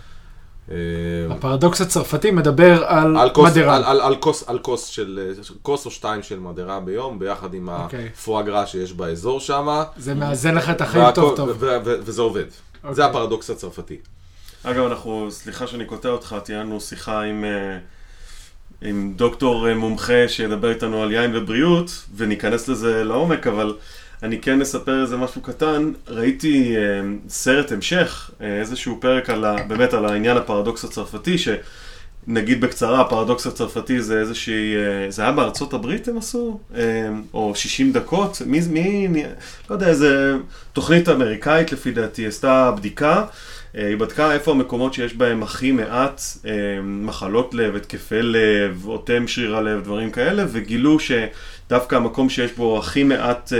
הפרדוקס 1.30 1.82
הצרפתי 1.82 2.32
מדבר 2.32 2.86
על 2.86 3.18
על 3.18 3.30
כוס, 3.30 3.52
מדרה. 3.52 3.76
על, 3.76 3.84
על, 3.84 4.02
על, 4.02 4.16
כוס, 4.16 4.44
על 4.50 4.60
כוס 4.60 4.86
של, 4.86 5.20
אה, 5.38 5.44
כוס 5.62 5.86
או 5.86 5.92
שתיים 5.92 6.24
של 6.24 6.40
מדרה 6.40 6.80
ביום, 6.80 7.20
ביחד 7.20 7.54
עם 7.54 7.70
אוקיי. 7.70 8.10
הפואגרה 8.14 8.66
שיש 8.66 8.94
באזור 8.94 9.40
שם. 9.40 9.84
זה 9.98 10.14
מאזן 10.14 10.56
לך 10.56 10.70
את 10.70 10.82
החיים 10.82 11.12
טוב 11.12 11.36
טוב. 11.36 11.50
וזה 11.84 12.22
עובד. 12.22 12.46
אוקיי. 12.84 12.96
זה 12.96 13.06
הפרדוקס 13.06 13.50
הצרפתי. 13.50 13.98
אגב, 14.64 14.86
אנחנו, 14.86 15.28
סליחה 15.30 15.68
שאני 15.68 15.86
קוטע 15.86 16.10
אותך, 16.10 16.36
תהיה 16.44 16.60
לנו 16.60 16.82
שיחה 16.82 17.22
עם, 17.22 17.46
אה, 17.46 17.78
עם 18.82 19.14
דוקטור 19.16 19.70
אה, 19.70 19.76
מומחה 19.76 20.28
שידבר 20.28 20.70
איתנו 20.70 21.04
על 21.04 21.12
יין 21.12 21.36
ובריאות, 21.36 21.92
וניכנס 22.16 22.68
לזה 22.68 23.04
לעומק, 23.04 23.48
אבל 23.48 23.76
אני 24.24 24.42
כן 24.42 24.62
אספר 24.62 25.02
איזה 25.02 25.18
משהו 25.18 25.42
קטן. 25.42 25.92
ראיתי 26.08 26.78
אה, 26.78 26.82
סרט 27.30 27.72
המשך, 27.72 28.32
אה, 28.42 28.60
איזשהו 28.60 28.98
פרק 29.02 29.30
על 29.30 29.46
ה, 29.46 29.64
באמת 29.68 29.94
על 29.94 30.06
העניין 30.06 30.38
הפרדוקס 30.38 30.84
הצרפתי, 30.84 31.38
ש... 31.38 31.50
נגיד 32.28 32.62
בקצרה, 32.62 33.02
הפרדוקס 33.02 33.48
הצרפתי 33.48 34.02
זה 34.02 34.20
איזושהי, 34.20 34.76
אה, 34.76 35.12
זה 35.12 35.22
היה 35.22 35.32
בארצות 35.32 35.74
הברית 35.74 36.08
הם 36.08 36.18
עשו? 36.18 36.60
אה, 36.76 37.10
או 37.34 37.56
60 37.56 37.92
דקות? 37.92 38.42
מי, 38.46 38.60
מי, 39.08 39.24
לא 39.70 39.76
יודע, 39.76 39.88
איזה 39.88 40.36
תוכנית 40.74 41.10
אמריקאית 41.10 41.72
לפי 41.72 41.92
דעתי, 41.92 42.28
עשתה 42.28 42.72
בדיקה, 42.72 43.26
היא 43.86 43.98
בדקה 43.98 44.34
איפה 44.34 44.52
המקומות 44.52 44.94
שיש 44.94 45.14
בהם 45.14 45.44
הכי 45.44 45.72
מעט 45.72 46.22
אה, 46.46 46.52
מחלות 46.84 47.54
לב, 47.54 47.76
התקפי 47.76 48.22
לב, 48.22 48.86
אוטם 48.88 49.28
שריר 49.28 49.58
הלב, 49.58 49.84
דברים 49.84 50.12
כאלה, 50.12 50.44
וגילו 50.48 50.98
שדווקא 51.00 51.96
המקום 51.96 52.30
שיש 52.30 52.52
בו 52.52 52.80
הכי 52.80 53.04
מעט 53.04 53.54
אה, 53.54 53.60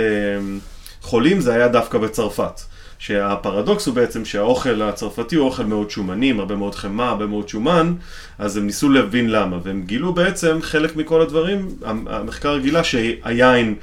חולים 1.02 1.40
זה 1.40 1.54
היה 1.54 1.68
דווקא 1.68 1.98
בצרפת. 1.98 2.60
שהפרדוקס 2.98 3.86
הוא 3.86 3.94
בעצם 3.94 4.24
שהאוכל 4.24 4.82
הצרפתי 4.82 5.36
הוא 5.36 5.46
אוכל 5.46 5.64
מאוד 5.64 5.90
שומני, 5.90 6.30
עם 6.30 6.40
הרבה 6.40 6.56
מאוד 6.56 6.74
חמאה, 6.74 7.08
הרבה 7.08 7.26
מאוד 7.26 7.48
שומן, 7.48 7.94
אז 8.38 8.56
הם 8.56 8.66
ניסו 8.66 8.88
להבין 8.88 9.30
למה, 9.30 9.58
והם 9.62 9.82
גילו 9.86 10.14
בעצם 10.14 10.58
חלק 10.62 10.96
מכל 10.96 11.22
הדברים, 11.22 11.68
המחקר 11.82 12.58
גילה 12.58 12.84
שהיין 12.84 13.74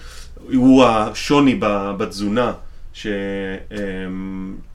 הוא 0.53 0.86
השוני 0.86 1.59
בתזונה. 1.97 2.53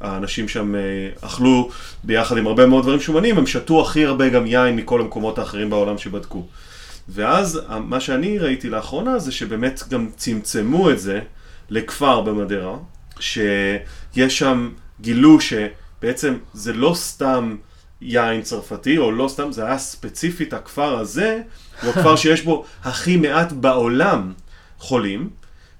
שהאנשים 0.00 0.48
שם 0.48 0.74
אה, 0.74 0.80
אכלו 1.20 1.70
ביחד 2.04 2.36
עם 2.36 2.46
הרבה 2.46 2.66
מאוד 2.66 2.82
דברים 2.82 3.00
שומנים, 3.00 3.38
הם 3.38 3.46
שתו 3.46 3.82
הכי 3.82 4.04
הרבה 4.04 4.28
גם 4.28 4.46
יין 4.46 4.76
מכל 4.76 5.00
המקומות 5.00 5.38
האחרים 5.38 5.70
בעולם 5.70 5.98
שבדקו. 5.98 6.46
ואז 7.08 7.60
מה 7.68 8.00
שאני 8.00 8.38
ראיתי 8.38 8.70
לאחרונה 8.70 9.18
זה 9.18 9.32
שבאמת 9.32 9.82
גם 9.90 10.08
צמצמו 10.16 10.90
את 10.90 11.00
זה 11.00 11.20
לכפר 11.70 12.20
במדרה, 12.20 12.76
שיש 13.20 14.38
שם, 14.38 14.70
גילו 15.00 15.38
שבעצם 15.40 16.36
זה 16.54 16.72
לא 16.72 16.92
סתם 16.94 17.56
יין 18.00 18.42
צרפתי, 18.42 18.98
או 18.98 19.12
לא 19.12 19.28
סתם, 19.28 19.52
זה 19.52 19.64
היה 19.64 19.78
ספציפית 19.78 20.52
הכפר 20.52 20.98
הזה, 20.98 21.40
הוא 21.82 21.90
הכפר 21.96 22.16
שיש 22.16 22.42
בו 22.42 22.64
הכי 22.84 23.16
מעט 23.16 23.52
בעולם 23.52 24.32
חולים, 24.78 25.30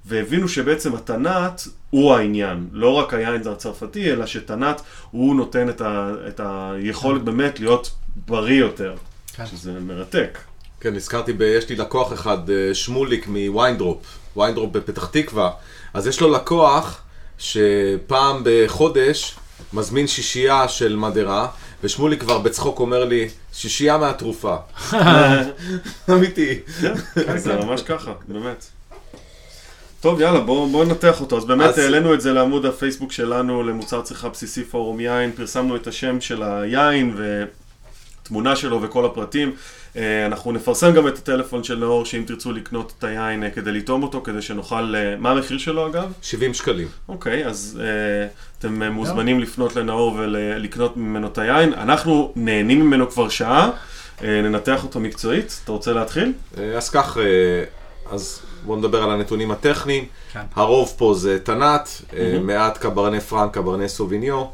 והבינו 0.07 0.49
שבעצם 0.49 0.95
התנת 0.95 1.69
הוא 1.91 2.15
העניין, 2.15 2.69
לא 2.73 2.95
רק 2.95 3.15
היין 3.15 3.49
הצרפתי, 3.49 4.13
אלא 4.13 4.27
שתנת 4.27 4.81
הוא 5.11 5.37
נותן 5.37 5.69
את, 5.69 5.81
ה, 5.81 6.11
את 6.29 6.41
היכולת 6.45 7.23
באמת 7.23 7.61
להיות 7.61 7.91
בריא 8.27 8.61
יותר, 8.61 8.95
כן. 9.37 9.47
שזה 9.47 9.73
מרתק. 9.73 10.39
כן, 10.81 10.95
נזכרתי, 10.95 11.33
ב, 11.33 11.43
יש 11.43 11.69
לי 11.69 11.77
לקוח 11.77 12.13
אחד, 12.13 12.51
אה, 12.51 12.75
שמוליק 12.75 13.27
מ-Wine 13.29 13.78
Drop, 13.78 14.19
Wine 14.37 14.55
Drop 14.55 14.73
בפתח 14.73 15.07
תקווה, 15.07 15.51
אז 15.95 16.07
יש 16.07 16.21
לו 16.21 16.33
לקוח 16.33 17.03
שפעם 17.39 18.43
בחודש 18.45 19.37
מזמין 19.73 20.07
שישייה 20.07 20.69
של 20.69 20.97
מדרה, 20.97 21.49
ושמוליק 21.85 22.21
כבר 22.21 22.39
בצחוק 22.39 22.81
אומר 22.81 23.05
לי, 23.05 23.29
שישייה 23.53 23.99
מהתרופה. 23.99 24.57
אמיתי. 26.11 26.59
כן, 27.15 27.39
זה 27.39 27.57
ממש 27.57 27.83
ככה, 27.83 28.13
באמת. 28.29 28.65
טוב, 30.01 30.21
יאללה, 30.21 30.41
בואו 30.41 30.67
בוא 30.69 30.85
ננתח 30.85 31.21
אותו. 31.21 31.37
אז 31.37 31.45
באמת 31.45 31.69
אז- 31.69 31.79
העלינו 31.79 32.15
את 32.15 32.21
זה 32.21 32.33
לעמוד 32.33 32.67
הפייסבוק 32.67 33.13
שלנו, 33.13 33.63
למוצר 33.63 34.03
צריכה 34.03 34.29
בסיסי 34.29 34.65
פורום 34.65 35.01
יין, 35.01 35.33
פרסמנו 35.33 35.77
את 35.77 35.87
השם 35.87 36.21
של 36.21 36.43
היין 36.43 37.17
ותמונה 38.23 38.57
שלו 38.57 38.83
וכל 38.83 39.05
הפרטים. 39.05 39.53
אה, 39.97 40.27
אנחנו 40.27 40.53
נפרסם 40.53 40.93
גם 40.93 41.09
את 41.09 41.19
הטלפון 41.19 41.65
של 41.65 41.79
נאור, 41.79 42.05
שאם 42.05 42.23
תרצו 42.27 42.53
לקנות 42.53 42.93
את 42.99 43.05
היין 43.05 43.43
אה, 43.45 43.51
כדי 43.51 43.73
לטעום 43.73 44.03
אותו, 44.03 44.21
כדי 44.21 44.43
שנוכל... 44.43 44.95
אה, 44.97 45.17
מה 45.19 45.31
המחיר 45.31 45.59
שלו 45.59 45.87
אגב? 45.87 46.13
70 46.23 46.55
שקלים. 46.55 46.89
אוקיי, 47.09 47.47
אז 47.47 47.81
אתם 48.59 48.83
מוזמנים 48.83 49.41
לפנות 49.41 49.77
לנאור 49.77 50.15
ולקנות 50.19 50.97
ממנו 50.97 51.27
את 51.27 51.39
היין. 51.39 51.75
אנחנו 51.75 52.33
נהנים 52.37 52.81
ממנו 52.81 53.11
כבר 53.11 53.29
שעה, 53.29 53.71
ננתח 54.23 54.85
אותו 54.85 55.01
מקצועית. 55.01 55.61
אתה 55.65 55.73
רוצה 55.73 55.93
להתחיל? 55.93 56.33
אז 56.77 56.91
כך, 56.91 57.17
אז 58.11 58.41
בואו 58.67 58.79
נדבר 58.79 59.03
על 59.03 59.11
הנתונים 59.11 59.51
הטכניים. 59.51 60.07
כן. 60.33 60.41
הרוב 60.55 60.95
פה 60.97 61.15
זה 61.15 61.39
תנת, 61.45 62.03
אה, 62.17 62.39
מעט 62.41 62.79
קברנה 62.79 63.21
פרנק, 63.21 63.55
קברנה 63.55 63.89
סוביניו. 63.89 64.45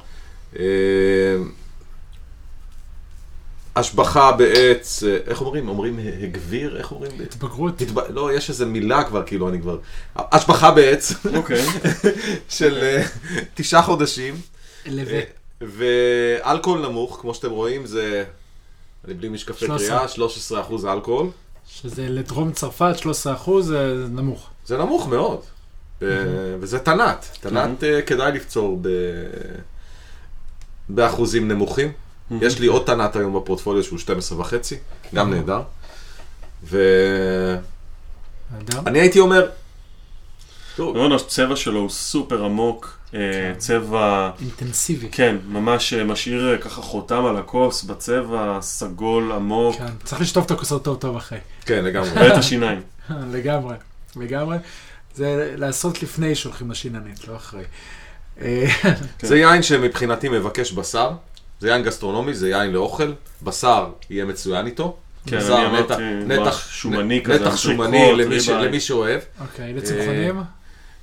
אה, 0.59 0.65
השבחה 3.77 4.33
בעץ, 4.33 5.03
אה, 5.03 5.19
איך 5.27 5.41
אומרים? 5.41 5.69
אומרים 5.69 5.99
הגביר? 6.23 6.77
איך 6.79 6.93
אומרים? 6.93 7.11
התבגרות. 7.23 7.81
התב... 7.81 7.99
לא, 7.99 8.35
יש 8.35 8.51
איזה 8.51 8.67
מילה 8.67 9.05
כבר, 9.05 9.23
כאילו, 9.23 9.49
אני 9.49 9.61
כבר... 9.61 9.79
השבחה 10.17 10.71
בעץ 10.71 11.13
אוקיי. 11.35 11.65
של 12.49 12.79
אה, 12.83 13.03
תשעה 13.55 13.83
חודשים. 13.83 14.35
לווה. 14.87 15.21
ואלכוהול 15.61 16.81
נמוך, 16.89 17.19
כמו 17.21 17.35
שאתם 17.35 17.51
רואים, 17.51 17.87
זה... 17.87 18.25
אני 19.05 19.15
בלי 19.15 19.29
משקפי 19.29 19.67
13. 19.67 20.07
קריאה, 20.07 20.65
13% 20.85 20.89
אלכוהול. 20.93 21.31
שזה 21.69 22.09
לדרום 22.09 22.53
צרפת 22.53 22.95
13 22.99 23.35
אחוז, 23.35 23.67
זה 23.67 24.07
נמוך. 24.11 24.51
זה 24.67 24.79
נמוך 24.79 25.09
מאוד. 25.09 25.41
ו- 26.01 26.57
וזה 26.61 26.79
תנת. 26.79 27.37
תנת 27.41 27.85
אה, 27.85 28.03
כדאי 28.03 28.33
לפצור 28.33 28.79
ב... 28.83 28.89
באחוזים 30.89 31.49
נמוכים. 31.49 31.93
יש 32.41 32.61
לי 32.61 32.67
עוד 32.67 32.83
תנת 32.87 33.17
היום 33.17 33.37
בפורטפוליו 33.37 33.83
שהוא 33.83 33.99
12 33.99 34.41
וחצי, 34.41 34.77
גם 35.15 35.35
נהדר. 35.35 35.63
ואני 36.65 37.59
אדם? 38.69 38.95
הייתי 38.95 39.21
אומר, 39.21 39.51
טוב, 40.77 40.97
רון, 40.97 41.13
הצבע 41.13 41.57
שלו 41.57 41.81
הוא 41.81 41.91
סופר 41.91 42.45
עמוק, 42.45 42.85
אה, 42.85 42.96
צבע, 43.59 44.31
אינטנסיבי. 44.41 45.09
כן, 45.13 45.37
ממש 45.49 45.93
אה, 45.93 46.05
משאיר 46.05 46.53
אה, 46.53 46.59
ככה 46.59 46.83
חותם 46.83 47.25
על 47.27 47.37
הכוס 47.37 47.83
בצבע, 47.85 48.59
סגול 48.61 49.33
עמוק, 49.33 49.77
כן, 49.77 49.85
צריך 50.05 50.21
לשטוף 50.23 50.47
את 50.47 50.51
הכוסות 50.51 50.85
טוב 50.85 50.97
טוב 51.01 51.17
אחרי. 51.17 51.39
כן, 51.65 51.85
לגמרי. 51.85 52.11
ואת 52.23 52.33
השיניים. 52.37 52.83
לגמרי, 53.35 53.75
לגמרי. 54.17 54.57
זה 55.15 55.55
לעשות 55.57 56.03
לפני 56.03 56.35
שהולכים 56.35 56.71
לשיננית, 56.71 57.29
לא 57.29 57.37
אחרי. 57.37 57.63
אה, 58.41 58.67
זה 59.23 59.37
יין 59.39 59.63
שמבחינתי 59.63 60.29
מבקש 60.29 60.73
בשר. 60.73 61.11
זה 61.61 61.69
יין 61.69 61.83
גסטרונומי, 61.83 62.35
זה 62.35 62.49
יין 62.49 62.71
לאוכל. 62.73 63.13
בשר 63.43 63.87
יהיה 64.11 64.25
מצוין 64.25 64.67
איתו. 64.67 64.97
כן, 65.27 65.37
בשר, 65.39 65.67
אני 65.67 65.81
נתח- 65.81 65.91
אמרתי, 65.95 66.03
נתח- 66.27 66.39
ממש 66.41 66.67
שומני 66.71 67.19
נ- 67.19 67.25
כזה, 67.25 67.45
נתח 67.47 67.57
שומני. 67.57 68.13
למי 68.49 68.81
שאוהב. 68.81 69.21
אוקיי, 69.41 69.73
לצמחונים? 69.75 70.41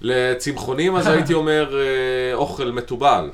לצמחונים, 0.03 0.95
אז 0.95 1.07
הייתי 1.07 1.33
אומר 1.33 1.75
אה, 1.77 2.33
אוכל 2.33 2.71
מתובל. 2.71 3.29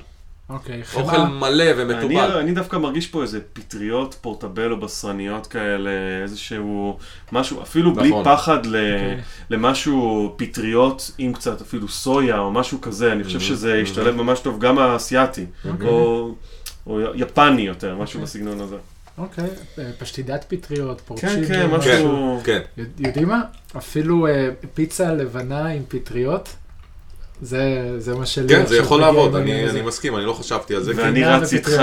אוקיי, 0.50 0.82
אוכל 0.96 1.12
חמאה. 1.12 1.26
מלא 1.26 1.64
אני, 1.64 1.84
ומתובל. 1.84 2.38
אני 2.38 2.52
דווקא 2.52 2.78
מרגיש 2.78 3.08
פה 3.08 3.22
איזה 3.22 3.40
פטריות 3.54 4.16
פורטבלו 4.22 4.80
בשרניות 4.80 5.48
כאלה, 5.48 5.90
איזשהו 6.24 6.98
משהו, 7.32 7.62
אפילו 7.62 7.94
בלי 7.94 8.10
נכון. 8.10 8.26
פחד 8.26 8.66
ל, 8.66 8.76
אוקיי. 8.76 9.22
למשהו 9.50 10.34
פטריות 10.38 11.12
עם 11.18 11.34
קצת 11.34 11.62
אפילו 11.62 11.88
סויה 11.88 12.40
או 12.40 12.52
משהו 12.52 12.82
כזה, 12.82 13.12
אני 13.12 13.24
חושב 13.24 13.40
Mhm, 13.40 13.42
שזה 13.42 13.74
mhm. 13.74 13.84
ישתלב 13.84 14.16
ממש 14.16 14.40
טוב, 14.40 14.60
גם 14.60 14.80
האסייתי, 14.80 15.46
אוקיי. 15.72 15.88
או, 15.88 16.32
או 16.88 17.00
יפני 17.16 17.62
יותר, 17.62 17.96
משהו 17.96 18.20
אוקיי. 18.20 18.22
בסגנון 18.24 18.62
הזה. 18.62 18.76
אוקיי, 19.20 19.50
פשטידת 20.00 20.46
פטריות, 20.48 21.02
פורצ'ים. 21.02 21.30
כן, 21.30 21.46
כן, 21.48 21.54
כן, 21.54 21.68
משהו... 21.68 22.40
כן. 22.44 22.62
יודעים 23.00 23.28
מה? 23.28 23.42
אפילו 23.78 24.28
אה, 24.28 24.50
פיצה 24.74 25.14
לבנה 25.14 25.68
עם 25.68 25.84
פטריות, 25.88 26.56
זה 27.42 27.94
זה 27.98 28.16
מה 28.16 28.26
שלי. 28.26 28.48
כן, 28.48 28.66
זה 28.66 28.78
יכול 28.78 29.02
לעבוד, 29.02 29.36
אני. 29.36 29.70
אני 29.70 29.82
מסכים, 29.82 30.16
אני 30.16 30.26
לא 30.26 30.34
חשבתי 30.34 30.76
על 30.76 30.84
זה. 30.84 30.92
ואני 30.96 31.12
גבינה 31.12 31.38
רץ 31.38 31.54
איתך. 31.54 31.82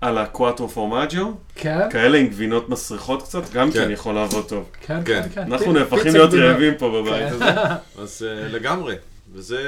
על 0.00 0.18
הקואטרו 0.18 0.68
פורמג'ו, 0.68 1.34
כן, 1.54 1.78
כאלה 1.90 2.18
עם 2.18 2.26
גבינות 2.26 2.68
מסריחות 2.68 3.22
קצת, 3.22 3.52
גם 3.52 3.70
כן. 3.70 3.84
כן 3.84 3.90
יכול 3.90 4.14
לעבוד 4.14 4.48
טוב. 4.48 4.70
כן, 4.86 5.00
כן. 5.04 5.22
כן, 5.22 5.28
כן. 5.34 5.52
אנחנו 5.52 5.72
נהפכים 5.72 6.12
להיות. 6.12 6.34
רעבים 6.34 6.74
פה 6.78 6.90
בבית 6.90 7.28
כן. 7.28 7.34
הזה. 7.34 7.44
אז 8.02 8.26
אה, 8.28 8.48
לגמרי. 8.48 8.94
וזה... 9.32 9.60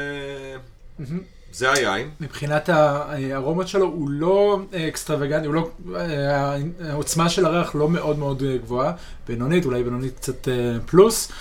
זה 1.52 1.72
היין. 1.72 2.08
מבחינת 2.20 2.68
הארומות 2.68 3.68
שלו, 3.68 3.86
הוא 3.86 4.10
לא 4.10 4.60
אה, 4.74 4.88
אקסטרווגנטי, 4.88 5.46
הוא 5.46 5.54
לא, 5.54 5.70
אה, 5.96 6.56
העוצמה 6.90 7.28
של 7.28 7.46
הריח 7.46 7.74
לא 7.74 7.88
מאוד 7.88 8.18
מאוד 8.18 8.42
אה, 8.42 8.56
גבוהה, 8.56 8.92
בינונית, 9.28 9.64
אולי 9.64 9.82
בינונית 9.82 10.16
קצת 10.16 10.48
פלוס. 10.86 11.32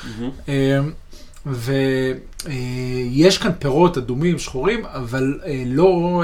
ויש 1.45 3.37
כאן 3.37 3.51
פירות 3.59 3.97
אדומים, 3.97 4.39
שחורים, 4.39 4.85
אבל 4.85 5.39
לא 5.65 6.23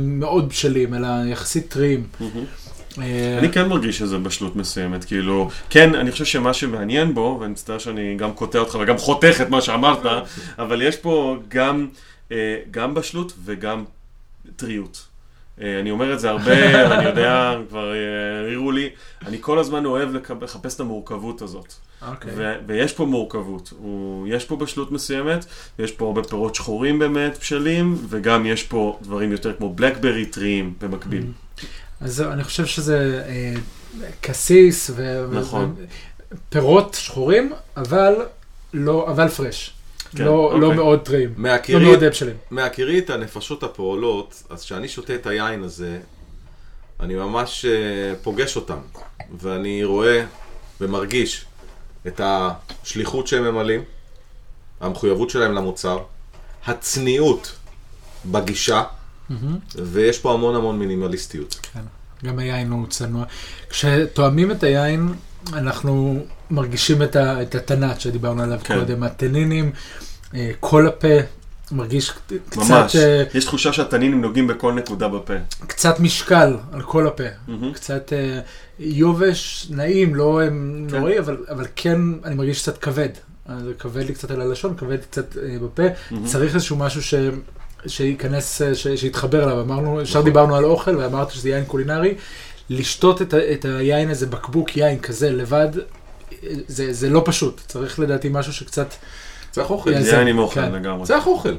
מאוד 0.00 0.48
בשלים, 0.48 0.94
אלא 0.94 1.08
יחסית 1.26 1.68
טריים. 1.68 2.06
אני 3.38 3.52
כן 3.52 3.68
מרגיש 3.68 3.98
שזה 3.98 4.18
בשלות 4.18 4.56
מסוימת, 4.56 5.04
כאילו, 5.04 5.50
כן, 5.70 5.94
אני 5.94 6.12
חושב 6.12 6.24
שמה 6.24 6.54
שמעניין 6.54 7.14
בו, 7.14 7.38
ואני 7.40 7.52
מצטער 7.52 7.78
שאני 7.78 8.14
גם 8.16 8.32
קוטע 8.32 8.58
אותך 8.58 8.78
וגם 8.80 8.98
חותך 8.98 9.40
את 9.42 9.48
מה 9.48 9.60
שאמרת, 9.60 10.06
אבל 10.58 10.82
יש 10.82 10.96
פה 10.96 11.36
גם, 11.48 11.88
גם 12.70 12.94
בשלות 12.94 13.32
וגם 13.44 13.84
טריות. 14.56 15.06
אה, 15.60 15.80
אני 15.80 15.90
אומר 15.90 16.14
את 16.14 16.20
זה 16.20 16.30
הרבה, 16.30 16.52
אני 16.94 17.04
יודע, 17.04 17.54
כבר 17.68 17.92
אה, 17.94 18.46
העירו 18.46 18.72
לי, 18.72 18.90
אני 19.26 19.38
כל 19.40 19.58
הזמן 19.58 19.84
אוהב 19.84 20.08
לחפש 20.42 20.74
את 20.74 20.80
המורכבות 20.80 21.42
הזאת. 21.42 21.74
אוקיי. 22.08 22.32
ו- 22.36 22.54
ויש 22.66 22.92
פה 22.92 23.06
מורכבות, 23.06 23.72
הוא, 23.78 24.28
יש 24.30 24.44
פה 24.44 24.56
בשלות 24.56 24.92
מסוימת, 24.92 25.44
ויש 25.78 25.92
פה 25.92 26.06
הרבה 26.06 26.24
פירות 26.24 26.54
שחורים 26.54 26.98
באמת 26.98 27.38
בשלים, 27.40 27.96
וגם 28.08 28.46
יש 28.46 28.62
פה 28.62 28.98
דברים 29.02 29.32
יותר 29.32 29.52
כמו 29.56 29.74
בלקברי 29.74 30.26
טריים 30.26 30.74
במקביל. 30.80 31.26
אז 32.00 32.14
זהו, 32.14 32.32
אני 32.32 32.44
חושב 32.44 32.66
שזה 32.66 33.24
אה, 33.28 33.54
קסיס 34.20 34.90
ו- 34.94 35.26
נכון. 35.32 35.74
ופירות 36.32 36.94
שחורים, 36.94 37.52
אבל 37.76 38.14
לא, 38.74 39.10
אבל 39.10 39.28
פרש. 39.28 39.74
כן, 40.16 40.24
לא, 40.24 40.60
לא 40.60 40.66
אוקיי. 40.66 40.76
מאוד 40.76 41.00
טריים. 41.00 41.28
לא 41.28 41.42
מהכירי, 41.42 41.84
מאוד 41.84 42.04
בשלים. 42.04 42.36
מהכירי 42.50 42.98
את 42.98 43.10
הנפשות 43.10 43.62
הפועלות, 43.62 44.42
אז 44.50 44.64
כשאני 44.64 44.88
שותה 44.88 45.14
את 45.14 45.26
היין 45.26 45.62
הזה, 45.62 45.98
אני 47.00 47.14
ממש 47.14 47.64
אה, 47.64 48.14
פוגש 48.22 48.56
אותם, 48.56 48.78
ואני 49.38 49.84
רואה 49.84 50.24
ומרגיש 50.80 51.44
את 52.06 52.20
השליחות 52.24 53.26
שהם 53.26 53.44
ממלאים, 53.44 53.82
המחויבות 54.80 55.30
שלהם 55.30 55.52
למוצר, 55.52 55.98
הצניעות 56.66 57.54
בגישה, 58.26 58.82
ויש 59.74 60.18
פה 60.18 60.32
המון 60.32 60.56
המון 60.56 60.78
מינימליסטיות. 60.78 61.60
כן. 61.62 61.80
גם 62.24 62.38
היין 62.38 62.70
הוא 62.70 62.86
צנוע. 62.86 63.24
כשתואמים 63.68 64.50
את 64.50 64.62
היין, 64.62 65.14
אנחנו 65.52 66.24
מרגישים 66.50 67.02
את, 67.02 67.16
ה, 67.16 67.42
את 67.42 67.54
התנ"ת 67.54 68.00
שדיברנו 68.00 68.42
עליו 68.42 68.58
כן. 68.64 68.78
קודם, 68.78 69.02
הטנינים, 69.02 69.72
אה, 70.34 70.50
כל 70.60 70.86
הפה 70.86 71.08
מרגיש 71.72 72.10
קצת, 72.10 72.56
ממש, 72.56 72.96
אה, 72.96 73.24
יש 73.34 73.44
תחושה 73.44 73.72
שהתנינים 73.72 74.20
נוגעים 74.20 74.46
בכל 74.46 74.72
נקודה 74.72 75.08
בפה. 75.08 75.34
קצת 75.66 76.00
משקל 76.00 76.56
על 76.72 76.82
כל 76.82 77.06
הפה. 77.06 77.24
מהמם. 77.48 77.72
קצת 77.72 78.12
אה, 78.12 78.40
יובש, 78.78 79.66
נעים, 79.70 80.14
לא 80.14 80.40
כן. 80.44 80.96
נוראי, 80.96 81.18
אבל, 81.18 81.36
אבל 81.48 81.66
כן, 81.76 81.98
אני 82.24 82.34
מרגיש 82.34 82.62
קצת 82.62 82.78
כבד. 82.78 83.08
זה 83.64 83.72
כבד 83.78 84.06
לי 84.06 84.14
קצת 84.14 84.30
על 84.30 84.40
הלשון, 84.40 84.74
כבד 84.76 84.98
קצת 85.10 85.36
אה, 85.36 85.56
בפה. 85.62 85.82
מהמם. 86.10 86.26
צריך 86.26 86.54
איזשהו 86.54 86.76
משהו 86.76 87.02
ש... 87.02 87.14
שייכנס, 87.86 88.62
ש... 88.74 88.88
שיתחבר 88.88 89.44
אליו. 89.44 89.60
אמרנו, 89.60 90.00
ישר. 90.00 90.22
דיברנו 90.22 90.56
על 90.56 90.64
אוכל, 90.64 90.96
ואמרת 90.96 91.30
שזה 91.30 91.48
יין 91.48 91.64
קולינרי. 91.64 92.14
לשתות 92.72 93.22
את, 93.22 93.34
ה... 93.34 93.52
את 93.52 93.64
היין 93.64 94.10
הזה, 94.10 94.26
בקבוק 94.26 94.76
יין 94.76 94.98
כזה 94.98 95.30
לבד, 95.30 95.68
זה, 96.66 96.92
זה 96.92 97.10
לא 97.10 97.22
פשוט. 97.24 97.60
צריך 97.66 97.98
לדעתי 97.98 98.28
משהו 98.30 98.52
שקצת... 98.52 98.94
צריך 99.50 99.70
אוכל. 99.70 100.00
זה 100.00 100.22
אני 100.22 100.32
אוכל 100.32 100.60
כן. 100.60 100.72
לגמרי. 100.72 101.06
צריך 101.06 101.26
אוכל. 101.26 101.54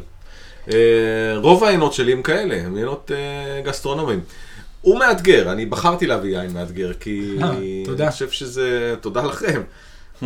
אה, 0.72 1.38
רוב 1.38 1.64
העיינות 1.64 1.93
שלי 1.93 2.11
הם 2.11 2.22
כאלה, 2.22 2.55
הם 2.55 2.76
עיינות 2.76 3.11
אה, 3.16 3.61
גסטרונומיים. 3.61 4.20
הוא 4.82 4.99
מאתגר, 4.99 5.51
אני 5.51 5.66
בחרתי 5.66 6.07
להביא 6.07 6.39
יין 6.39 6.53
מאתגר, 6.53 6.93
כי 6.93 7.38
אה, 7.41 7.49
תודה. 7.86 8.03
אני 8.03 8.11
חושב 8.11 8.30
שזה, 8.32 8.95
תודה 9.01 9.24
לכם. 9.24 9.61
Hmm. 10.22 10.26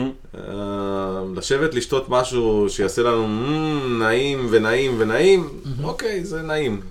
לשבת 1.35 1.73
לשתות 1.73 2.09
משהו 2.09 2.65
שיעשה 2.69 3.01
לנו 3.01 3.27
"מ, 3.27 3.99
נעים 3.99 4.47
ונעים 4.49 4.95
ונעים, 4.97 5.49
אוקיי, 5.83 6.25
זה 6.25 6.41
נעים. 6.41 6.81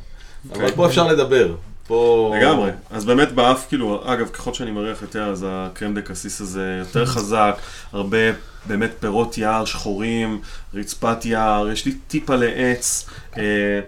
אבל 0.53 0.61
אוקיי. 0.61 0.77
פה 0.77 0.87
אפשר 0.87 1.07
לדבר. 1.07 1.55
פה... 1.87 2.35
לגמרי. 2.39 2.71
אז 2.91 3.05
באמת 3.05 3.33
באף, 3.33 3.67
כאילו, 3.69 4.03
אגב, 4.05 4.29
ככל 4.29 4.55
שאני 4.55 4.71
מריח 4.71 5.03
יותר, 5.03 5.25
אז 5.25 5.47
הקרם 5.49 5.95
דה 5.95 6.03
קסיס 6.03 6.41
הזה 6.41 6.77
יותר 6.79 7.07
חזק, 7.15 7.57
הרבה 7.93 8.19
באמת 8.67 8.91
פירות 9.01 9.39
יער 9.39 9.65
שחורים, 9.65 10.41
רצפת 10.75 11.25
יער, 11.25 11.71
יש 11.71 11.87
לי 11.87 11.93
טיפה 12.09 12.37
לעץ. 12.37 13.09
אה, 13.39 13.81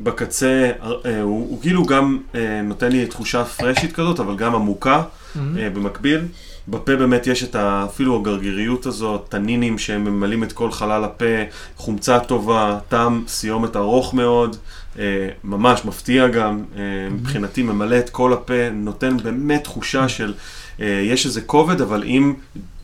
בקצה, 0.00 0.70
אה, 1.06 1.22
הוא, 1.22 1.50
הוא 1.50 1.60
כאילו 1.60 1.84
גם 1.84 2.18
אה, 2.34 2.62
נותן 2.62 2.92
לי 2.92 3.06
תחושה 3.06 3.44
פרשית 3.44 3.92
כזאת, 3.92 4.20
אבל 4.20 4.36
גם 4.36 4.54
עמוקה 4.54 5.02
אה, 5.36 5.70
במקביל. 5.70 6.20
בפה 6.68 6.96
באמת 6.96 7.26
יש 7.26 7.44
את 7.44 7.54
ה, 7.54 7.84
אפילו 7.88 8.16
הגרגיריות 8.16 8.86
הזאת, 8.86 9.26
תנינים 9.28 9.78
שהם 9.78 10.04
ממלאים 10.04 10.44
את 10.44 10.52
כל 10.52 10.72
חלל 10.72 11.04
הפה, 11.04 11.24
חומצה 11.76 12.20
טובה, 12.20 12.78
טעם 12.88 13.24
סיומת 13.28 13.76
ארוך 13.76 14.14
מאוד, 14.14 14.56
ממש 15.44 15.84
מפתיע 15.84 16.28
גם, 16.28 16.64
אה, 16.76 16.82
מבחינתי 17.10 17.62
ממלא 17.62 17.98
את 17.98 18.10
כל 18.10 18.32
הפה, 18.32 18.70
נותן 18.72 19.16
באמת 19.16 19.64
תחושה 19.64 20.08
של, 20.08 20.34
אה, 20.80 20.86
יש 20.86 21.26
איזה 21.26 21.40
כובד, 21.40 21.80
אבל 21.80 22.02
עם, 22.06 22.34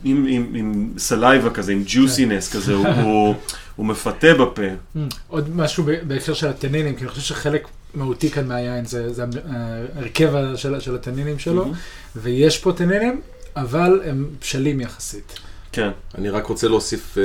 עם, 0.05 0.27
עם, 0.29 0.53
עם 0.55 0.91
סלייבה 0.99 1.51
כזה, 1.51 1.73
עם 1.73 1.83
ג'וסינס 1.87 2.53
כזה, 2.53 2.75
הוא, 2.75 2.89
הוא, 2.89 3.35
הוא 3.77 3.87
מפתה 3.87 4.35
בפה. 4.35 4.63
Mm, 4.97 4.99
עוד 5.29 5.57
משהו 5.57 5.85
בהקשר 6.07 6.35
של 6.35 6.49
הטנינים, 6.49 6.97
כי 6.97 7.05
אני 7.05 7.09
חושב 7.09 7.23
שחלק 7.23 7.69
מהותי 7.95 8.31
כאן 8.31 8.49
מהיין 8.49 8.85
זה, 8.85 9.13
זה 9.13 9.25
ההרכב 9.51 10.33
של, 10.57 10.81
של 10.81 10.95
הטנינים 10.95 11.39
שלו, 11.39 11.65
מהמם. 11.65 11.75
ויש 12.17 12.59
פה 12.59 12.73
טנינים, 12.73 13.21
אבל 13.57 14.01
הם 14.05 14.27
בשלים 14.41 14.81
יחסית. 14.81 15.39
כן, 15.73 15.91
אני 16.19 16.31
רק 16.31 16.47
רוצה 16.47 16.69
להוסיף 16.69 17.19
אה, 17.19 17.23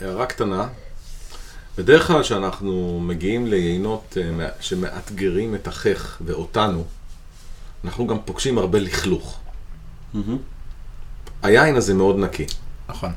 הערה 0.00 0.26
קטנה. 0.26 0.68
בדרך 1.78 2.06
כלל 2.06 2.22
כשאנחנו 2.22 3.00
מגיעים 3.02 3.46
ליינות 3.46 4.16
אה, 4.20 4.48
שמאתגרים 4.60 5.54
את 5.54 5.66
החך 5.66 6.18
ואותנו, 6.24 6.84
אנחנו 7.84 8.06
גם 8.06 8.18
פוגשים 8.24 8.58
הרבה 8.58 8.78
לכלוך. 8.78 9.40
מהמם. 10.14 10.38
היין 11.42 11.76
הזה 11.76 11.94
מאוד 11.94 12.18
נקי. 12.18 12.46
נכון. 12.88 13.10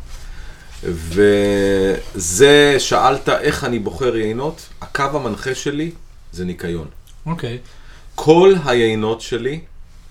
וזה, 0.84 2.76
שאלת 2.80 3.30
איך 3.30 3.64
אני 3.64 3.80
בוחר 3.80 4.16
יינות, 4.16 4.70
הקו 4.82 5.03
המנחה 5.14 5.56
שלי 5.56 5.91
זה 6.32 6.45
ניקיון. 6.45 6.88
אוקיי. 7.26 7.58
כל 8.16 8.53
היינות 8.66 9.22
שלי 9.22 9.62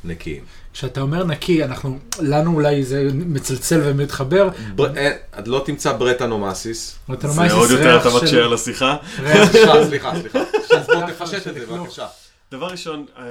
נקיים. 0.04 0.44
כשאתה 0.74 1.00
אומר 1.00 1.24
נקי, 1.24 1.64
אנחנו, 1.64 1.98
לנו 2.20 2.54
אולי 2.54 2.84
זה 2.84 3.08
מצלצל 3.14 3.80
ומתחבר. 3.84 4.48
בר... 4.74 4.96
אה, 4.96 5.10
את 5.38 5.48
לא 5.48 5.62
תמצא 5.66 5.92
ברטנומסיס. 5.92 6.98
ברטנומייסיס 7.08 7.52
זה 7.52 7.58
עוד 7.60 7.70
יותר 7.70 8.00
אתה 8.00 8.10
של- 8.10 8.16
מקשר 8.16 8.48
לשיחה. 8.48 8.96
סליחה, 9.50 9.84
סליחה, 9.88 10.12
סליחה. 10.20 10.38
אז 10.76 10.86
בוא 10.86 11.06
תפשט 11.06 11.46
את 11.48 11.54
זה. 11.54 11.66
בבקשה. 11.66 12.06
דבר 12.52 12.66
ראשון, 12.66 13.06
אה, 13.18 13.24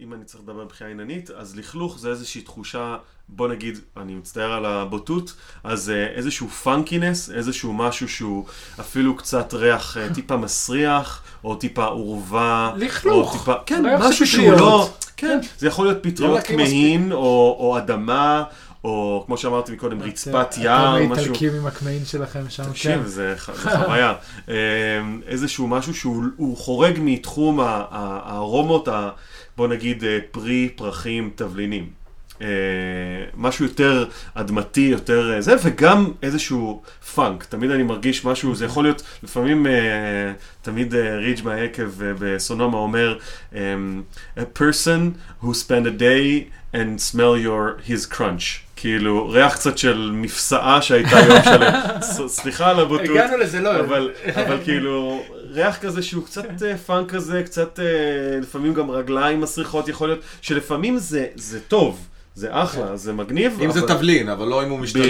אם 0.00 0.12
אני 0.14 0.24
צריך 0.24 0.40
לדבר 0.44 0.64
מבחינה 0.64 0.90
עניינית, 0.90 1.30
אז 1.30 1.56
לכלוך 1.56 1.98
זה 1.98 2.08
איזושהי 2.10 2.40
תחושה, 2.42 2.96
בוא 3.28 3.48
נגיד, 3.48 3.78
אני 3.96 4.14
מצטער 4.14 4.52
על 4.52 4.66
הבוטות, 4.66 5.32
אז 5.64 5.90
אה, 5.90 6.06
איזשהו 6.14 6.48
funkiness, 6.48 7.30
איזשהו 7.30 7.72
משהו 7.72 8.08
שהוא 8.08 8.44
אפילו 8.80 9.16
קצת 9.16 9.54
ריח 9.54 9.96
טיפה 10.14 10.36
מסריח, 10.36 11.22
או 11.44 11.54
טיפה 11.54 11.84
עורבה. 11.84 12.72
לכלוך. 12.76 13.48
כן, 13.66 13.84
ריח 13.86 14.00
משהו 14.08 14.26
שהוא. 14.26 14.52
לא, 14.52 14.90
כן, 15.18 15.38
זה 15.58 15.66
יכול 15.66 15.86
להיות 15.86 15.98
פטריות 16.02 16.38
נקי 16.38 16.56
מספיק. 16.56 16.68
כמהין, 16.68 17.12
או, 17.12 17.74
אדמה, 17.78 18.44
או 18.84 19.22
כמו 19.26 19.36
שאמרתי 19.36 19.72
מקודם, 19.72 20.02
רצפת 20.02 20.58
יער, 20.58 20.96
אתם 20.96 21.12
משהו. 21.12 21.24
האיטלקים 21.24 21.54
עם 21.54 21.66
הקמעין 21.66 22.04
שלכם 22.04 22.44
שם, 22.48 22.64
כן. 22.64 22.70
תקשיב, 22.70 23.06
זה 23.06 23.34
חוויה. 23.36 24.14
אה, 24.48 24.54
איזשהו 25.26 25.66
משהו 25.68 25.94
שהוא 25.94 26.24
הוא 26.36 26.56
חורג 26.56 26.98
מתחום 27.00 27.60
הארומות, 27.60 28.88
בוא 29.56 29.68
נגיד 29.68 30.04
אה, 30.04 30.18
פרי, 30.30 30.68
פרחים, 30.76 31.30
תבלינים. 31.34 31.97
אה, 32.42 32.46
משהו 33.36 33.64
יותר 33.64 34.04
אדמתי, 34.34 34.80
יותר 34.80 35.34
אה, 35.34 35.40
זה, 35.40 35.54
וגם 35.62 36.12
איזשהו 36.22 36.82
פאנק. 37.14 37.44
תמיד 37.44 37.70
אני 37.70 37.82
מרגיש 37.82 38.24
משהו, 38.24 38.54
זה 38.54 38.64
יכול 38.64 38.84
להיות, 38.84 39.02
לפעמים, 39.22 39.66
אה, 39.66 40.32
תמיד 40.62 40.94
אה, 40.94 41.16
ריג' 41.16 41.40
מהיקב 41.44 42.02
אה, 42.02 42.12
בסונומה 42.18 42.76
אומר, 42.78 43.18
אה, 43.54 43.74
a 44.36 44.58
person 44.58 45.14
who 45.44 45.48
spend 45.48 45.86
a 45.86 46.00
day 46.00 46.44
and 46.74 47.00
smell 47.12 47.34
your 47.46 47.88
his 47.88 48.14
crunch. 48.14 48.68
כאילו, 48.76 49.28
ריח 49.28 49.54
קצת 49.54 49.78
של 49.78 50.10
מפסעה 50.14 50.82
שהייתה 50.82 51.16
יום 51.18 51.42
שלם. 51.44 51.72
סליחה 52.28 52.70
על 52.70 52.80
הבוטות. 52.80 53.08
הגענו 53.08 53.36
לזה, 53.36 53.60
לא. 53.60 53.80
אבל, 53.80 54.10
אבל 54.40 54.58
כאילו, 54.64 55.22
ריח 55.50 55.78
כזה 55.78 56.02
שהוא 56.02 56.24
קצת 56.24 56.62
אה, 56.62 56.76
פאנק 56.76 57.10
כזה, 57.10 57.42
קצת 57.42 57.80
אה, 57.80 58.40
לפעמים 58.40 58.74
גם 58.74 58.90
רגליים 58.90 59.40
מסריחות 59.40 59.88
יכול 59.88 60.08
להיות, 60.08 60.20
שלפעמים 60.40 60.98
זה, 60.98 61.26
זה 61.34 61.60
טוב, 61.60 62.06
זה 62.38 62.48
אחלה, 62.50 62.96
זה 62.96 63.12
מגניב. 63.12 63.58
אם 63.64 63.70
זה 63.70 63.86
תבלין, 63.88 64.28
אבל 64.28 64.48
לא 64.48 64.64
אם 64.64 64.70
הוא 64.70 64.78
משתלט. 64.78 65.04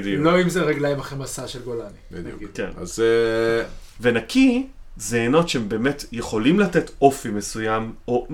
בדיוק. 0.00 0.22
לא 0.24 0.42
אם 0.42 0.48
זה 0.48 0.62
רגליים 0.62 0.98
אחרי 0.98 1.18
מסע 1.18 1.48
של 1.48 1.62
גולני. 1.64 1.88
בדיוק. 2.12 2.36
נגיד. 2.36 2.48
כן. 2.54 2.68
אז 2.76 3.00
אה, 3.00 3.64
ונקי, 4.00 4.66
זה 4.96 5.20
עינות 5.20 5.48
שהם 5.48 5.68
באמת 5.68 6.04
יכולים 6.12 6.60
לתת 6.60 6.90
אופי 7.02 7.28
מסוים, 7.28 7.92
או 8.08 8.26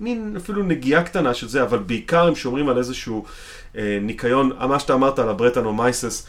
מין 0.00 0.34
אפילו 0.36 0.62
נגיעה 0.62 1.02
קטנה 1.02 1.34
של 1.34 1.48
זה, 1.48 1.62
אבל 1.62 1.78
בעיקר 1.78 2.26
הם 2.26 2.34
שומרים 2.34 2.68
על 2.68 2.78
איזשהו 2.78 3.24
אה, 3.76 3.98
ניקיון, 4.02 4.52
מה 4.68 4.78
שאתה 4.78 4.94
אמרת 4.94 5.18
על 5.18 5.28
הברטנומייסס. 5.28 6.26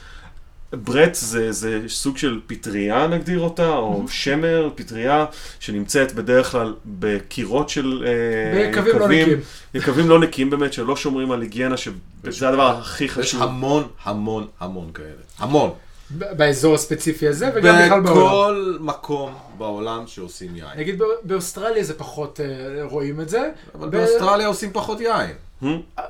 ברט 0.74 1.16
זה, 1.16 1.52
זה 1.52 1.80
סוג 1.88 2.18
של 2.18 2.40
פטריה 2.48 3.08
נגדיר 3.08 3.40
אותה, 3.40 3.70
או 3.70 4.06
שמר, 4.10 4.70
פטריה, 4.76 5.26
שנמצאת 5.60 6.14
בדרך 6.14 6.52
כלל 6.52 6.74
בקירות 6.86 7.70
של 7.70 8.06
אה, 8.08 8.68
ביקבים 8.68 9.00
לא 9.00 9.08
נקיים. 9.08 9.40
יקבים 9.74 10.10
לא 10.10 10.20
נקיים 10.20 10.50
באמת, 10.50 10.74
שלא 10.74 10.96
שומרים 10.96 11.32
על 11.32 11.42
היגיינה, 11.42 11.78
שזה 11.78 12.50
הדבר 12.50 12.78
הכי 12.78 13.10
חשוב. 13.10 13.24
יש 13.24 13.36
המון 13.36 13.88
המון 14.04 14.48
המון 14.60 14.92
כאלה. 14.94 15.10
המון. 15.40 15.72
באזור 16.10 16.76
הספציפי 16.76 17.28
הזה, 17.28 17.50
וגם 17.56 17.76
בכלל 17.86 18.02
בעולם. 18.02 18.26
בכל 18.26 18.78
מקום 18.80 19.34
בעולם 19.58 20.04
שעושים 20.08 20.56
יין. 20.56 20.78
נגיד 20.78 21.02
באוסטרליה 21.24 21.84
זה 21.84 21.94
פחות 21.94 22.40
אה, 22.40 22.84
רואים 22.84 23.22
את 23.22 23.30
זה. 23.30 23.50
אבל 23.76 23.90
באוסטרליה 23.90 24.48
עושים 24.48 24.70
פחות 24.74 25.00
יין. 25.02 25.36
אה, 25.64 26.04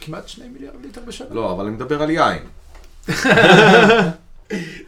כמעט 0.00 0.28
שני 0.28 0.48
מיליארד 0.48 0.76
ליטר 0.82 1.00
בשנה. 1.06 1.26
לא, 1.30 1.52
אבל 1.52 1.64
אני 1.64 1.74
מדבר 1.74 2.02
על 2.02 2.10
יין. 2.10 2.42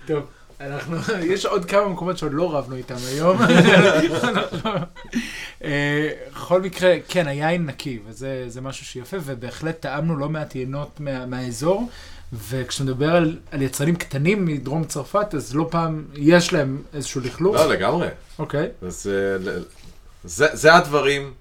טוב, 0.07 0.25
אנחנו, 0.61 0.97
יש 1.23 1.47
עוד 1.47 1.64
כמה 1.64 1.89
מקומות 1.89 2.19
שעוד 2.19 2.33
לא 2.35 2.55
רבנו 2.57 2.77
איתם 2.77 2.95
היום. 3.09 3.39
אה, 5.64 6.11
בכל 6.33 6.62
מקרה, 6.62 6.95
כן, 7.09 7.27
היין 7.27 7.67
נקי, 7.67 7.99
וזה 8.07 8.61
משהו 8.62 8.87
שיפה, 8.87 9.17
ובהחלט 9.25 9.81
טעמנו 9.81 10.17
לא 10.17 10.29
מעט 10.29 10.55
יינות 10.55 11.01
מה, 11.01 11.27
מהאזור. 11.27 11.89
וכשאתה 12.33 12.85
מדבר 12.85 13.17
על, 13.17 13.39
על 13.51 13.62
יצרנים 13.62 13.97
קטנים 13.97 14.45
מדרום 14.45 14.85
צרפת, 14.85 15.35
אז 15.35 15.55
לא 15.55 15.69
פעם 15.71 16.05
יש 16.14 16.53
להם 16.53 16.83
איזשהו 16.95 17.21
לכלוך. 17.21 17.57
לא, 17.57 17.69
לגמרי. 17.69 18.09
אוקיי. 18.39 18.69
אז 18.83 19.11
אה, 19.12 19.53
זה, 20.25 20.47
זה 20.53 20.75
הדברים 20.75 21.35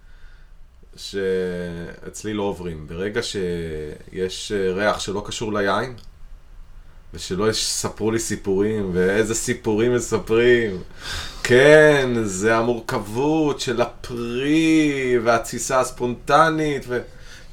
שאצלי 0.95 2.33
לא 2.33 2.43
עוברים. 2.43 2.87
ברגע 2.87 3.21
שיש 3.23 4.51
אה, 4.51 4.73
ריח 4.73 4.99
שלא 4.99 5.23
קשור 5.25 5.53
ליין, 5.53 5.93
ושלא 7.15 7.49
יספרו 7.49 8.11
לי 8.11 8.19
סיפורים, 8.19 8.89
ואיזה 8.93 9.35
סיפורים 9.35 9.95
מספרים. 9.95 10.77
כן, 11.43 12.09
זה 12.23 12.57
המורכבות 12.57 13.59
של 13.59 13.81
הפרי, 13.81 15.19
והתסיסה 15.23 15.79
הספונטנית, 15.79 16.85
ו... 16.87 16.99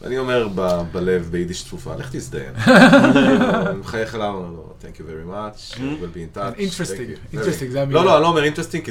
אני 0.05 0.19
אומר 0.19 0.49
בלב, 0.93 1.29
ביידיש 1.31 1.65
צפופה, 1.65 1.97
לך 1.97 2.09
תזדיין. 2.13 2.53
אני 2.67 3.79
מחייך 3.79 4.15
אליו, 4.15 4.33
לא, 4.33 4.73
thank 4.83 4.97
you 4.97 5.01
very 5.01 5.31
much, 5.31 5.79
we'll 5.79 6.17
be 6.17 6.37
in 6.37 6.39
touch. 6.39 6.59
Interesting, 6.59 7.11
interesting, 7.33 7.73
זה 7.73 7.83
המילה. 7.83 8.01
לא, 8.01 8.07
לא, 8.07 8.15
אני 8.15 8.23
לא 8.23 8.29
אומר 8.29 8.45
interesting 8.45 8.85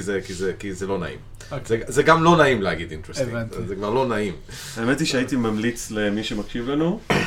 כי 0.59 0.73
זה 0.73 0.87
לא 0.87 0.99
נעים. 0.99 1.19
אוקיי. 1.51 1.81
זה 1.87 2.03
גם 2.03 2.23
לא 2.23 2.37
נעים 2.37 2.61
להגיד 2.61 2.91
interesting, 2.91 3.29
זה 3.67 3.75
כבר 3.75 3.89
לא 3.89 4.07
נעים. 4.07 4.33
האמת 4.77 4.99
היא 4.99 5.07
שהייתי 5.07 5.35
ממליץ 5.35 5.91
למי 5.91 6.23
שמקשיב 6.23 6.69
לנו 6.69 6.99
אה, 7.11 7.17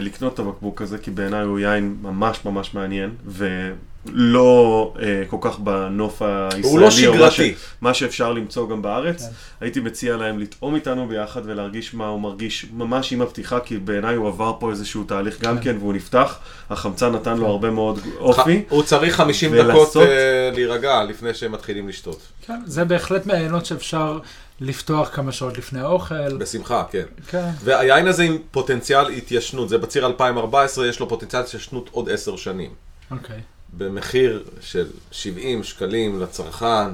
לקנות 0.00 0.34
את 0.34 0.38
הבקבוק 0.38 0.82
הזה, 0.82 0.98
כי 0.98 1.10
בעיניי 1.10 1.42
הוא 1.42 1.58
יין 1.58 1.96
ממש 2.02 2.44
ממש 2.44 2.74
מעניין, 2.74 3.10
לא 4.06 4.94
אה, 5.02 5.22
כל 5.26 5.36
כך 5.40 5.58
בנוף 5.58 6.22
הישראלי, 6.22 6.68
הוא 6.68 6.78
לא 6.78 6.90
שגרתי. 6.90 7.54
מה 7.80 7.94
שאפשר 7.94 8.32
למצוא 8.32 8.68
גם 8.68 8.82
בארץ. 8.82 9.22
כן. 9.22 9.32
הייתי 9.60 9.80
מציע 9.80 10.16
להם 10.16 10.38
לטעום 10.38 10.74
איתנו 10.74 11.08
ביחד 11.08 11.40
ולהרגיש 11.44 11.94
מה 11.94 12.06
הוא 12.06 12.20
מרגיש 12.20 12.66
ממש 12.72 13.12
עם 13.12 13.22
הפתיחה, 13.22 13.60
כי 13.60 13.78
בעיניי 13.78 14.14
הוא 14.14 14.28
עבר 14.28 14.52
פה 14.58 14.70
איזשהו 14.70 15.04
תהליך 15.04 15.36
כן. 15.40 15.46
גם 15.46 15.58
כן, 15.58 15.76
והוא 15.78 15.94
נפתח. 15.94 16.38
החמצן 16.70 17.12
נתן 17.12 17.38
לו 17.38 17.44
כן. 17.44 17.50
הרבה 17.50 17.70
מאוד 17.70 18.00
אופי. 18.18 18.62
הוא 18.68 18.82
צריך 18.82 19.16
50 19.16 19.52
ולעשות... 19.52 19.88
דקות 19.88 19.96
אה, 19.96 20.50
להירגע 20.54 21.04
לפני 21.04 21.34
שהם 21.34 21.52
מתחילים 21.52 21.88
לשתות. 21.88 22.20
כן, 22.46 22.60
זה 22.66 22.84
בהחלט 22.84 23.26
מעיינות 23.26 23.66
שאפשר 23.66 24.18
לפתוח 24.60 25.10
כמה 25.12 25.32
שעות 25.32 25.58
לפני 25.58 25.80
האוכל. 25.80 26.36
בשמחה, 26.36 26.84
כן. 26.90 27.04
כן. 27.28 27.50
והיין 27.64 28.06
הזה 28.06 28.22
עם 28.22 28.38
פוטנציאל 28.50 29.08
התיישנות, 29.08 29.68
זה 29.68 29.78
בציר 29.78 30.06
2014, 30.06 30.86
יש 30.86 31.00
לו 31.00 31.08
פוטנציאל 31.08 31.42
התיישנות 31.42 31.88
עוד 31.92 32.10
עשר 32.10 32.36
שנים. 32.36 32.70
אוקיי. 33.10 33.36
Okay. 33.36 33.59
במחיר 33.78 34.44
של 34.60 34.86
70 35.10 35.64
שקלים 35.64 36.20
לצרכן. 36.20 36.88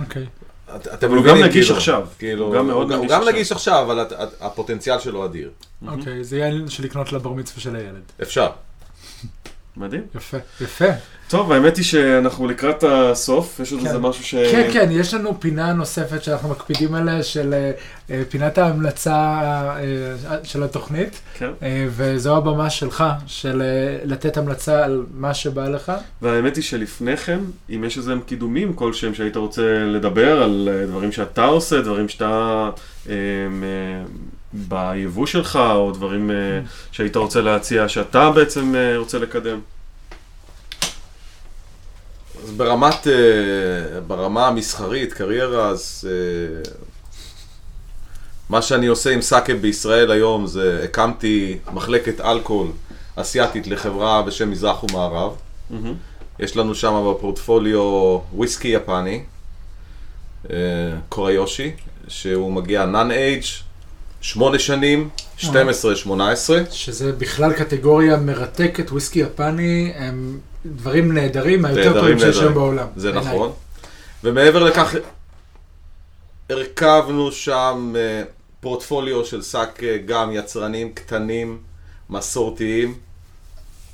אוקיי. 0.00 0.26
אתם 0.76 1.12
מבינים, 1.12 1.16
הוא 1.16 1.26
גם 1.26 1.48
נגיש 1.48 1.66
כאילו, 1.66 1.76
עכשיו. 1.76 2.06
כאילו, 2.18 2.46
הוא 2.46 2.54
גם 2.54 2.66
מאוד 2.66 2.92
נגיש 2.92 3.04
עכשיו. 3.04 3.18
הוא 3.20 3.26
גם 3.26 3.34
נגיש 3.34 3.52
עכשיו, 3.52 3.82
אבל 3.82 4.06
הפוטנציאל 4.40 4.98
שלו 4.98 5.24
אדיר. 5.24 5.50
אוקיי, 5.88 6.24
זה 6.24 6.38
יין 6.38 6.68
של 6.68 6.84
לקנות 6.84 7.12
לבר 7.12 7.32
מצווה 7.32 7.60
של 7.60 7.76
הילד. 7.76 8.02
אפשר. 8.22 8.50
מדהים. 9.76 10.02
יפה, 10.14 10.36
יפה. 10.60 10.84
טוב, 11.28 11.52
האמת 11.52 11.76
היא 11.76 11.84
שאנחנו 11.84 12.46
לקראת 12.46 12.84
הסוף, 12.88 13.60
יש 13.60 13.72
עוד 13.72 13.80
כן. 13.80 13.86
איזה 13.86 13.98
משהו 13.98 14.24
ש... 14.24 14.34
כן, 14.34 14.68
כן, 14.72 14.88
יש 14.90 15.14
לנו 15.14 15.40
פינה 15.40 15.72
נוספת 15.72 16.22
שאנחנו 16.22 16.48
מקפידים 16.48 16.94
עליה, 16.94 17.22
של 17.22 17.54
uh, 18.08 18.12
פינת 18.28 18.58
ההמלצה 18.58 19.40
uh, 19.76 20.46
של 20.46 20.62
התוכנית. 20.62 21.20
כן. 21.34 21.50
Uh, 21.60 21.64
וזו 21.88 22.36
הבמה 22.36 22.70
שלך, 22.70 23.04
של 23.26 23.62
לתת 24.04 24.36
המלצה 24.36 24.84
על 24.84 25.04
מה 25.14 25.34
שבא 25.34 25.68
לך. 25.68 25.92
והאמת 26.22 26.56
היא 26.56 26.64
שלפני 26.64 27.16
כן, 27.16 27.40
אם 27.70 27.84
יש 27.84 27.98
איזה 27.98 28.14
קידומים 28.26 28.72
כלשהם 28.72 29.14
שהיית 29.14 29.36
רוצה 29.36 29.78
לדבר 29.78 30.42
על 30.42 30.68
דברים 30.88 31.12
שאתה 31.12 31.44
עושה, 31.44 31.80
דברים 31.80 32.08
שאתה... 32.08 32.70
ביבוא 34.52 35.26
שלך, 35.26 35.56
או 35.56 35.92
דברים 35.92 36.30
uh, 36.30 36.68
שהיית 36.92 37.16
רוצה 37.16 37.40
להציע, 37.40 37.88
שאתה 37.88 38.30
בעצם 38.30 38.74
uh, 38.74 38.98
רוצה 38.98 39.18
לקדם? 39.18 39.60
אז 42.44 42.50
ברמת, 42.50 43.06
uh, 43.06 43.08
ברמה 44.06 44.48
המסחרית, 44.48 45.12
קריירה, 45.12 45.68
אז 45.68 46.08
מה 48.48 48.62
שאני 48.62 48.86
עושה 48.86 49.10
עם 49.10 49.22
סאקה 49.22 49.54
בישראל 49.54 50.10
היום 50.10 50.46
זה 50.46 50.80
הקמתי 50.84 51.58
מחלקת 51.72 52.20
אלכוהול 52.20 52.68
אסיאתית 53.16 53.66
לחברה 53.66 54.22
בשם 54.22 54.50
מזרח 54.50 54.84
ומערב. 54.84 55.32
Mm-hmm. 55.70 55.74
יש 56.38 56.56
לנו 56.56 56.74
שם 56.74 57.04
בפורטפוליו 57.10 58.18
וויסקי 58.32 58.68
יפני, 58.68 59.24
קוריושי, 61.08 61.70
שהוא 62.08 62.52
מגיע 62.52 62.86
נאן-אייג' 62.86 63.44
שמונה 64.22 64.58
שנים, 64.58 65.08
12-18. 65.40 65.44
שזה 66.70 67.12
בכלל 67.12 67.52
קטגוריה 67.52 68.16
מרתקת, 68.16 68.90
וויסקי 68.90 69.18
יפני, 69.18 69.92
הם 69.96 70.38
דברים 70.66 71.12
נהדרים, 71.12 71.64
היותר 71.64 72.00
טובים 72.00 72.18
שיש 72.18 72.38
היום 72.38 72.54
בעולם. 72.54 72.86
זה 72.96 73.12
נכון. 73.12 73.52
ומעבר 74.24 74.64
לכך, 74.64 74.94
הרכבנו 76.50 77.32
שם 77.32 77.94
אה, 77.96 78.22
פורטפוליו 78.60 79.24
של 79.24 79.42
שק 79.42 79.80
אה, 79.82 79.96
גם 80.06 80.30
יצרנים 80.32 80.92
קטנים, 80.92 81.58
מסורתיים, 82.10 82.94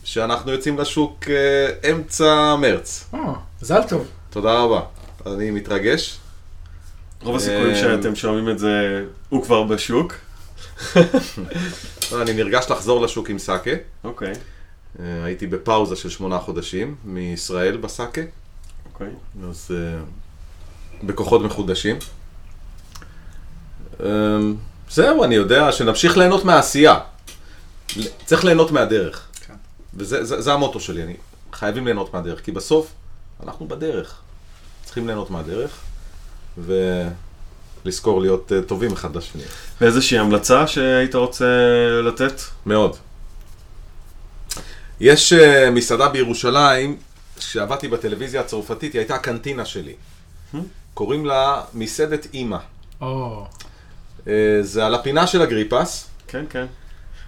שאנחנו 0.05 0.53
יוצאים 0.53 0.79
לשוק 0.79 1.25
אה, 1.29 1.91
אמצע 1.91 2.57
מרץ. 2.57 3.11
מזל 3.63 3.83
טוב. 3.89 4.07
תודה 4.31 4.53
רבה. 4.53 4.81
אני 5.27 5.51
מתרגש. 5.51 6.19
רוב 7.23 7.37
הסיכויים 7.37 7.77
שאתם 7.77 8.15
שומעים 8.15 8.49
את 8.49 8.59
זה, 8.59 9.05
הוא 9.29 9.45
כבר 9.45 9.63
בשוק. 9.63 10.15
אני 12.23 12.33
נרגש 12.33 12.71
לחזור 12.71 13.01
לשוק 13.01 13.31
עם 13.31 13.39
סאקה. 13.39 13.71
אוקיי. 14.05 14.33
אה, 15.01 15.25
הייתי 15.25 15.47
בפאוזה 15.47 15.97
של 15.97 16.09
שמונה 16.09 16.39
חודשים 16.39 16.97
מישראל 17.05 17.77
בסאקה. 17.77 18.21
אוקיי. 18.93 19.09
אז 19.49 19.71
אה, 19.75 20.01
בכוחות 21.03 21.43
מחודשים. 21.43 21.97
אה, 24.03 24.09
זהו, 24.91 25.25
אני 25.25 25.35
יודע 25.35 25.73
שנמשיך 25.73 26.17
ליהנות 26.17 26.45
מהעשייה. 26.45 26.99
צריך 28.25 28.45
ליהנות 28.45 28.71
מהדרך. 28.71 29.27
כן. 29.47 29.55
וזה 29.95 30.25
זה, 30.25 30.41
זה 30.41 30.53
המוטו 30.53 30.81
שלי, 30.81 31.03
אני 31.03 31.17
חייבים 31.53 31.85
ליהנות 31.85 32.15
מהדרך, 32.15 32.45
כי 32.45 32.53
בסוף 32.53 32.93
אנחנו 33.43 33.69
בדרך. 33.69 34.21
צריכים 34.85 35.07
ליהנות 35.07 35.31
מהדרך, 35.31 35.81
ולזכור 37.85 38.21
להיות 38.21 38.53
טובים 38.67 38.93
אחד 38.93 39.17
לשני. 39.17 39.43
ואיזושהי 39.81 40.19
המלצה 40.19 40.67
שהיית 40.67 41.15
רוצה 41.15 41.47
לתת? 42.03 42.41
מאוד. 42.67 42.97
יש 45.01 45.33
uh, 45.33 45.71
מסעדה 45.71 46.09
בירושלים, 46.09 46.97
כשעבדתי 47.37 47.89
בטלוויזיה 47.89 48.41
הצרפתית, 48.41 48.93
היא 48.93 49.01
הייתה 49.01 49.15
הקנטינה 49.15 49.65
שלי. 49.65 49.95
Hmm? 50.55 50.59
קוראים 50.95 51.27
לה 51.27 51.63
מסעדת 51.75 52.27
אימא. 52.35 52.59
זה 54.63 54.87
על 54.87 54.95
הפינה 54.95 55.27
של 55.27 55.43
אגריפס. 55.43 56.07
כן, 56.29 56.45
כן. 56.51 56.67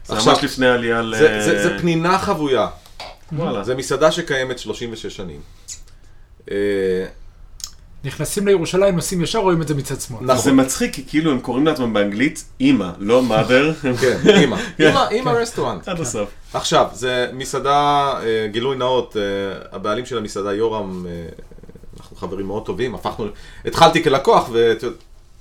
זה 0.06 0.14
עכשיו, 0.14 0.32
ממש 0.32 0.44
לפני 0.44 0.66
עלייה 0.66 1.02
ל... 1.02 1.18
זה, 1.18 1.40
זה, 1.44 1.62
זה 1.62 1.78
פנינה 1.78 2.18
חבויה. 2.18 2.68
וואלה. 3.32 3.64
זה 3.64 3.74
מסעדה 3.74 4.12
שקיימת 4.12 4.58
36 4.58 5.16
שנים. 5.16 5.40
נכנסים 8.04 8.46
לירושלים, 8.46 8.94
נוסעים 8.94 9.22
ישר, 9.22 9.38
רואים 9.38 9.62
את 9.62 9.68
זה 9.68 9.74
מצד 9.74 10.00
שמאל. 10.00 10.24
נכון. 10.24 10.44
זה 10.44 10.52
מצחיק, 10.52 10.94
כי 10.94 11.04
כאילו 11.08 11.30
הם 11.30 11.40
קוראים 11.40 11.66
לעצמם 11.66 11.92
באנגלית 11.92 12.44
אימא, 12.60 12.90
לא 12.98 13.22
mother. 13.28 13.86
כן, 14.00 14.16
אימא. 14.28 14.56
אימא, 14.80 15.08
אימא 15.10 15.30
רסטורנט. 15.30 15.88
עד 15.88 16.00
הסוף. 16.00 16.28
עכשיו, 16.52 16.86
זה 16.92 17.30
מסעדה, 17.32 18.12
אה, 18.22 18.46
גילוי 18.52 18.76
נאות, 18.76 19.16
אה, 19.16 19.22
הבעלים 19.76 20.06
של 20.06 20.18
המסעדה, 20.18 20.52
יורם, 20.54 21.06
אה, 21.06 21.12
אנחנו 22.00 22.16
חברים 22.16 22.46
מאוד 22.46 22.66
טובים, 22.66 22.94
הפכנו, 22.94 23.26
התחלתי 23.64 24.04
כלקוח, 24.04 24.50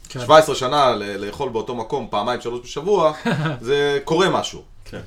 כן. 0.10 0.20
ו-17 0.20 0.55
שנה 0.55 0.95
ל- 0.95 1.26
לאכול 1.26 1.49
באותו 1.49 1.76
מקום 1.76 2.07
פעמיים, 2.10 2.41
שלוש 2.41 2.60
בשבוע, 2.64 3.14
זה 3.62 3.99
קורה 4.03 4.30
משהו. 4.30 4.62
כן. 4.86 5.01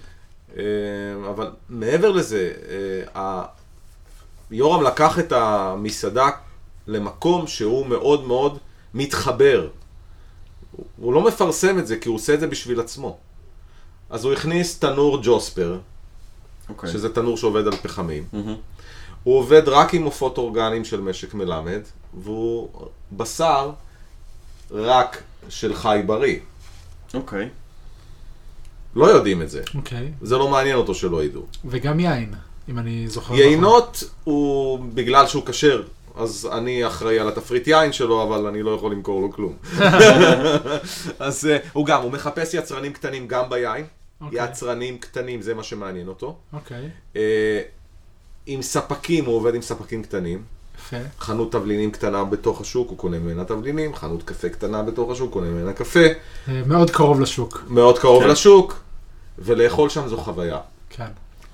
אבל 1.30 1.50
מעבר 1.68 2.10
לזה, 2.10 2.50
יורם 4.50 4.82
לקח 4.82 5.18
את 5.18 5.32
המסעדה 5.32 6.28
למקום 6.86 7.46
שהוא 7.46 7.86
מאוד 7.86 8.26
מאוד 8.26 8.58
מתחבר. 8.94 9.68
הוא- 10.72 10.86
הוא 10.96 11.12
לא 11.12 11.20
מפרסם 11.24 11.78
את 11.78 11.86
זה, 11.86 11.96
כי 11.96 12.08
הוא 12.08 12.16
עושה 12.16 12.34
את 12.34 12.40
זה 12.40 12.46
בשביל 12.46 12.80
עצמו. 12.80 13.18
אז 14.10 14.24
הוא 14.24 14.32
הכניס 14.32 14.78
תנור 14.78 15.18
ג'וספר, 15.22 15.78
אוקיי. 16.68 16.90
שזה 16.92 17.14
תנור 17.14 17.36
שעובד 17.36 17.66
על 17.66 17.76
פחמים. 17.76 18.24
מהמם. 18.32 18.54
הוא 19.22 19.38
עובד 19.38 19.62
רק 19.68 19.94
עם 19.94 20.02
עופות 20.04 20.38
אורגניים 20.38 20.84
של 20.84 21.00
משק 21.00 21.34
מלמד, 21.34 21.80
והוא 22.14 22.68
בשר 23.12 23.70
רק 24.70 25.22
של 25.48 25.74
חי 25.74 26.02
בריא. 26.06 26.38
אוקיי. 27.14 27.48
לא 28.94 29.06
יודעים 29.06 29.42
את 29.42 29.50
זה. 29.50 29.62
אוקיי. 29.74 30.12
זה 30.22 30.36
לא 30.38 30.48
מעניין 30.48 30.76
אותו 30.76 30.94
שלא 30.94 31.24
ידעו. 31.24 31.46
וגם 31.64 32.00
יין, 32.00 32.34
אם 32.68 32.78
אני 32.78 33.08
זוכר 33.08 33.34
נכון. 33.34 33.46
יינות 33.46 34.04
הוא 34.24 34.78
בגלל 34.94 35.26
שהוא 35.26 35.46
כשר, 35.46 35.82
אז 36.16 36.48
אני 36.52 36.86
אחראי 36.86 37.18
על 37.18 37.28
התפריט 37.28 37.66
יין 37.66 37.92
שלו, 37.92 38.22
אבל 38.22 38.46
אני 38.46 38.62
לא 38.62 38.70
יכול 38.70 38.92
למכור 38.92 39.22
לו 39.22 39.32
כלום. 39.32 39.56
אז 41.18 41.46
אה, 41.46 41.58
הוא 41.72 41.86
גם, 41.86 42.02
הוא 42.02 42.12
מחפש 42.12 42.54
יצרנים 42.54 42.92
קטנים 42.92 43.28
גם 43.28 43.50
ביין. 43.50 43.84
אוקיי. 44.20 44.44
יצרנים 44.44 44.98
קטנים, 44.98 45.42
זה 45.42 45.54
מה 45.54 45.62
שמעניין 45.62 46.08
אותו. 46.08 46.36
אוקיי, 46.52 46.90
אה, 47.16 47.60
עם 48.46 48.62
ספקים, 48.62 49.24
הוא 49.24 49.36
עובד 49.36 49.54
עם 49.54 49.62
ספקים 49.62 50.02
קטנים. 50.02 50.42
יפה. 50.78 50.96
חנות 51.18 51.52
תבלינים 51.52 51.90
קטנה 51.90 52.24
בתוך 52.24 52.60
השוק, 52.60 52.90
הוא 52.90 52.98
קונה 52.98 53.18
ממנה 53.18 53.44
תבלינים, 53.44 53.94
חנות 53.94 54.22
קפה 54.22 54.48
קטנה 54.48 54.82
בתוך 54.82 55.10
השוק, 55.10 55.32
קונה 55.32 55.46
ממנה 55.46 55.72
קפה, 55.72 56.06
אה, 56.48 56.62
מאוד 56.66 56.90
קרוב 56.90 57.20
לשוק. 57.20 57.64
מאוד 57.68 57.98
קרוב 57.98 58.22
כן. 58.22 58.28
לשוק, 58.28 58.80
ולאכול 59.38 59.88
שם 59.88 60.08
זו 60.08 60.16
חוויה. 60.16 60.58
כן. 60.90 61.06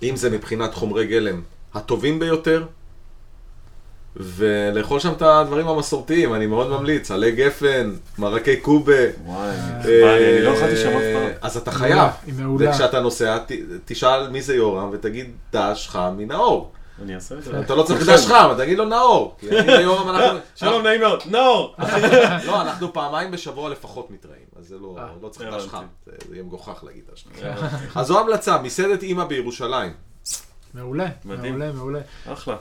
אם 0.02 0.16
זה 0.16 0.30
מבחינת 0.30 0.74
חומרי 0.74 1.06
גלם 1.06 1.42
הטובים 1.74 2.18
ביותר, 2.18 2.66
ולאכול 4.18 5.00
שם 5.00 5.12
את 5.12 5.22
הדברים 5.22 5.68
המסורתיים, 5.68 6.34
אני 6.34 6.46
מאוד 6.46 6.68
ממליץ, 6.68 7.10
עלי 7.10 7.32
גפן, 7.32 7.92
מרקי 8.18 8.56
קובה. 8.56 8.92
וואי, 9.24 9.48
אה, 9.84 10.16
אני 10.16 10.42
לא 10.42 10.54
אכלתי 10.54 10.76
שם 10.76 10.88
אף 10.88 11.02
פעם. 11.14 11.30
אז 11.40 11.56
אתה 11.56 11.70
חייב. 11.70 12.10
היא 12.26 12.34
מעולה. 12.38 12.70
וכשאתה 12.70 13.00
נוסע, 13.00 13.38
תשאל 13.84 14.28
מי 14.28 14.42
זה 14.42 14.54
יורם, 14.54 14.90
ותגיד 14.92 15.30
דש 15.52 15.88
חם 15.88 16.14
מנאור. 16.18 16.72
אני 17.02 17.14
אעשה 17.14 17.34
את 17.34 17.42
זה. 17.42 17.60
אתה 17.60 17.74
לא 17.74 17.82
צריך 17.82 18.08
דש 18.08 18.26
חם, 18.26 18.54
תגיד 18.58 18.78
לו 18.78 18.84
נאור. 18.84 19.36
שלום, 20.54 20.82
נעים 20.82 21.00
מאוד. 21.00 21.22
נאור! 21.26 21.74
לא, 22.46 22.62
אנחנו 22.62 22.92
פעמיים 22.92 23.30
בשבוע 23.30 23.70
לפחות 23.70 24.10
מתראים, 24.10 24.46
אז 24.58 24.68
זה 24.68 24.76
לא, 24.78 24.96
אה, 24.98 25.06
לא 25.22 25.28
צריך. 25.28 25.54
דש 25.54 25.66
חם, 25.66 25.84
זה 26.06 26.12
יהיה 26.32 26.42
מגוחך 26.42 26.84
להגיד 26.84 27.02
דש 27.12 27.24
חם. 27.24 27.50
אז 27.94 28.06
זו 28.06 28.20
המלצה, 28.20 28.58
מסעדת 28.62 29.02
אימא 29.02 29.24
בירושלים. 29.24 29.92
מעולה. 30.74 31.06
מעולה, 31.24 31.72
מעולה. 31.72 32.00
אחלה. 32.32 32.56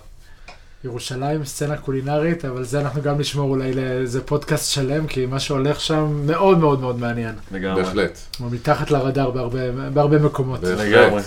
ירושלים 0.84 1.46
סצנה 1.46 1.78
קולינרית, 1.78 2.46
אבל 2.46 2.64
זה 2.64 2.82
אנחנו 2.82 3.02
גם 3.02 3.20
נשמור 3.20 3.50
אולי 3.50 3.74
לאיזה 3.74 4.22
פודקאסט 4.22 4.72
שלם, 4.72 5.08
כי 5.08 5.26
מה 5.26 5.40
שהולך 5.40 5.82
שם 5.82 6.22
מאוד 6.26 6.58
מאוד 6.58 6.80
מאוד 6.80 7.00
מעניין. 7.00 7.36
לגמרי. 7.52 7.84
בהחלט. 7.84 8.18
כלומר, 8.38 8.54
מתחת 8.54 8.92
לרדאר 8.92 9.32
בהרבה, 9.32 9.60
בהרבה 9.94 10.20
מקומות. 10.20 10.64
לגמרי. 10.64 11.22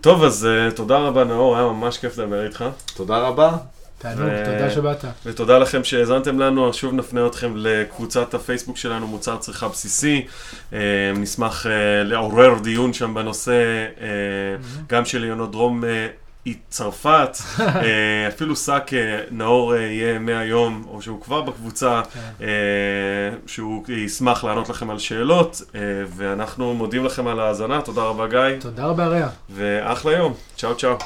טוב, 0.00 0.24
אז 0.24 0.46
אה, 0.46 0.70
תודה 0.70 0.98
רבה, 0.98 1.24
נאור, 1.24 1.56
היה 1.56 1.66
ממש 1.66 1.98
כיף 1.98 2.18
לדבר 2.18 2.46
איתך. 2.46 2.64
תודה 2.94 3.18
רבה. 3.18 3.56
תענוג, 3.98 4.28
ו- 4.32 4.44
תודה 4.44 4.70
שבאת. 4.70 5.04
ותודה 5.26 5.58
לכם 5.58 5.84
שהאזנתם 5.84 6.38
לנו, 6.38 6.74
שוב 6.74 6.94
נפנה 6.94 7.26
אתכם 7.26 7.52
לקבוצת 7.56 8.34
הפייסבוק 8.34 8.76
שלנו, 8.76 9.06
מוצר 9.06 9.36
צריכה 9.36 9.68
בסיסי. 9.68 10.26
אה, 10.72 10.78
נשמח 11.16 11.66
אה, 11.66 12.02
לעורר 12.04 12.54
דיון 12.62 12.92
שם 12.92 13.14
בנושא, 13.14 13.52
אה, 14.00 14.06
גם 14.88 15.04
של 15.04 15.24
יונודרום 15.24 15.84
אה, 15.84 16.06
אי 16.46 16.54
צרפת, 16.68 17.36
אה, 17.60 18.28
אפילו 18.28 18.56
שק 18.56 18.90
אה, 18.92 19.20
נאור 19.30 19.74
אה, 19.74 19.80
יהיה 19.80 20.18
מהיום, 20.18 20.84
או 20.88 21.02
שהוא 21.02 21.20
כבר 21.20 21.40
בקבוצה, 21.40 22.02
כן. 22.12 22.44
שהוא 23.46 23.84
ישמח 23.88 24.44
לענות 24.44 24.68
לכם 24.68 24.90
על 24.90 24.98
שאלות, 24.98 25.62
ואנחנו 26.16 26.74
מודים 26.74 27.04
לכם 27.04 27.26
על 27.26 27.40
ההאזנה, 27.40 27.82
תודה 27.82 28.02
רבה 28.02 28.26
גיא, 28.26 28.60
תודה 28.60 28.84
רבה, 28.84 29.04
אריה. 29.04 29.28
ואחלה 29.50 30.12
יום, 30.12 30.34
צ'או 30.56 30.76
צ'או. 30.76 30.98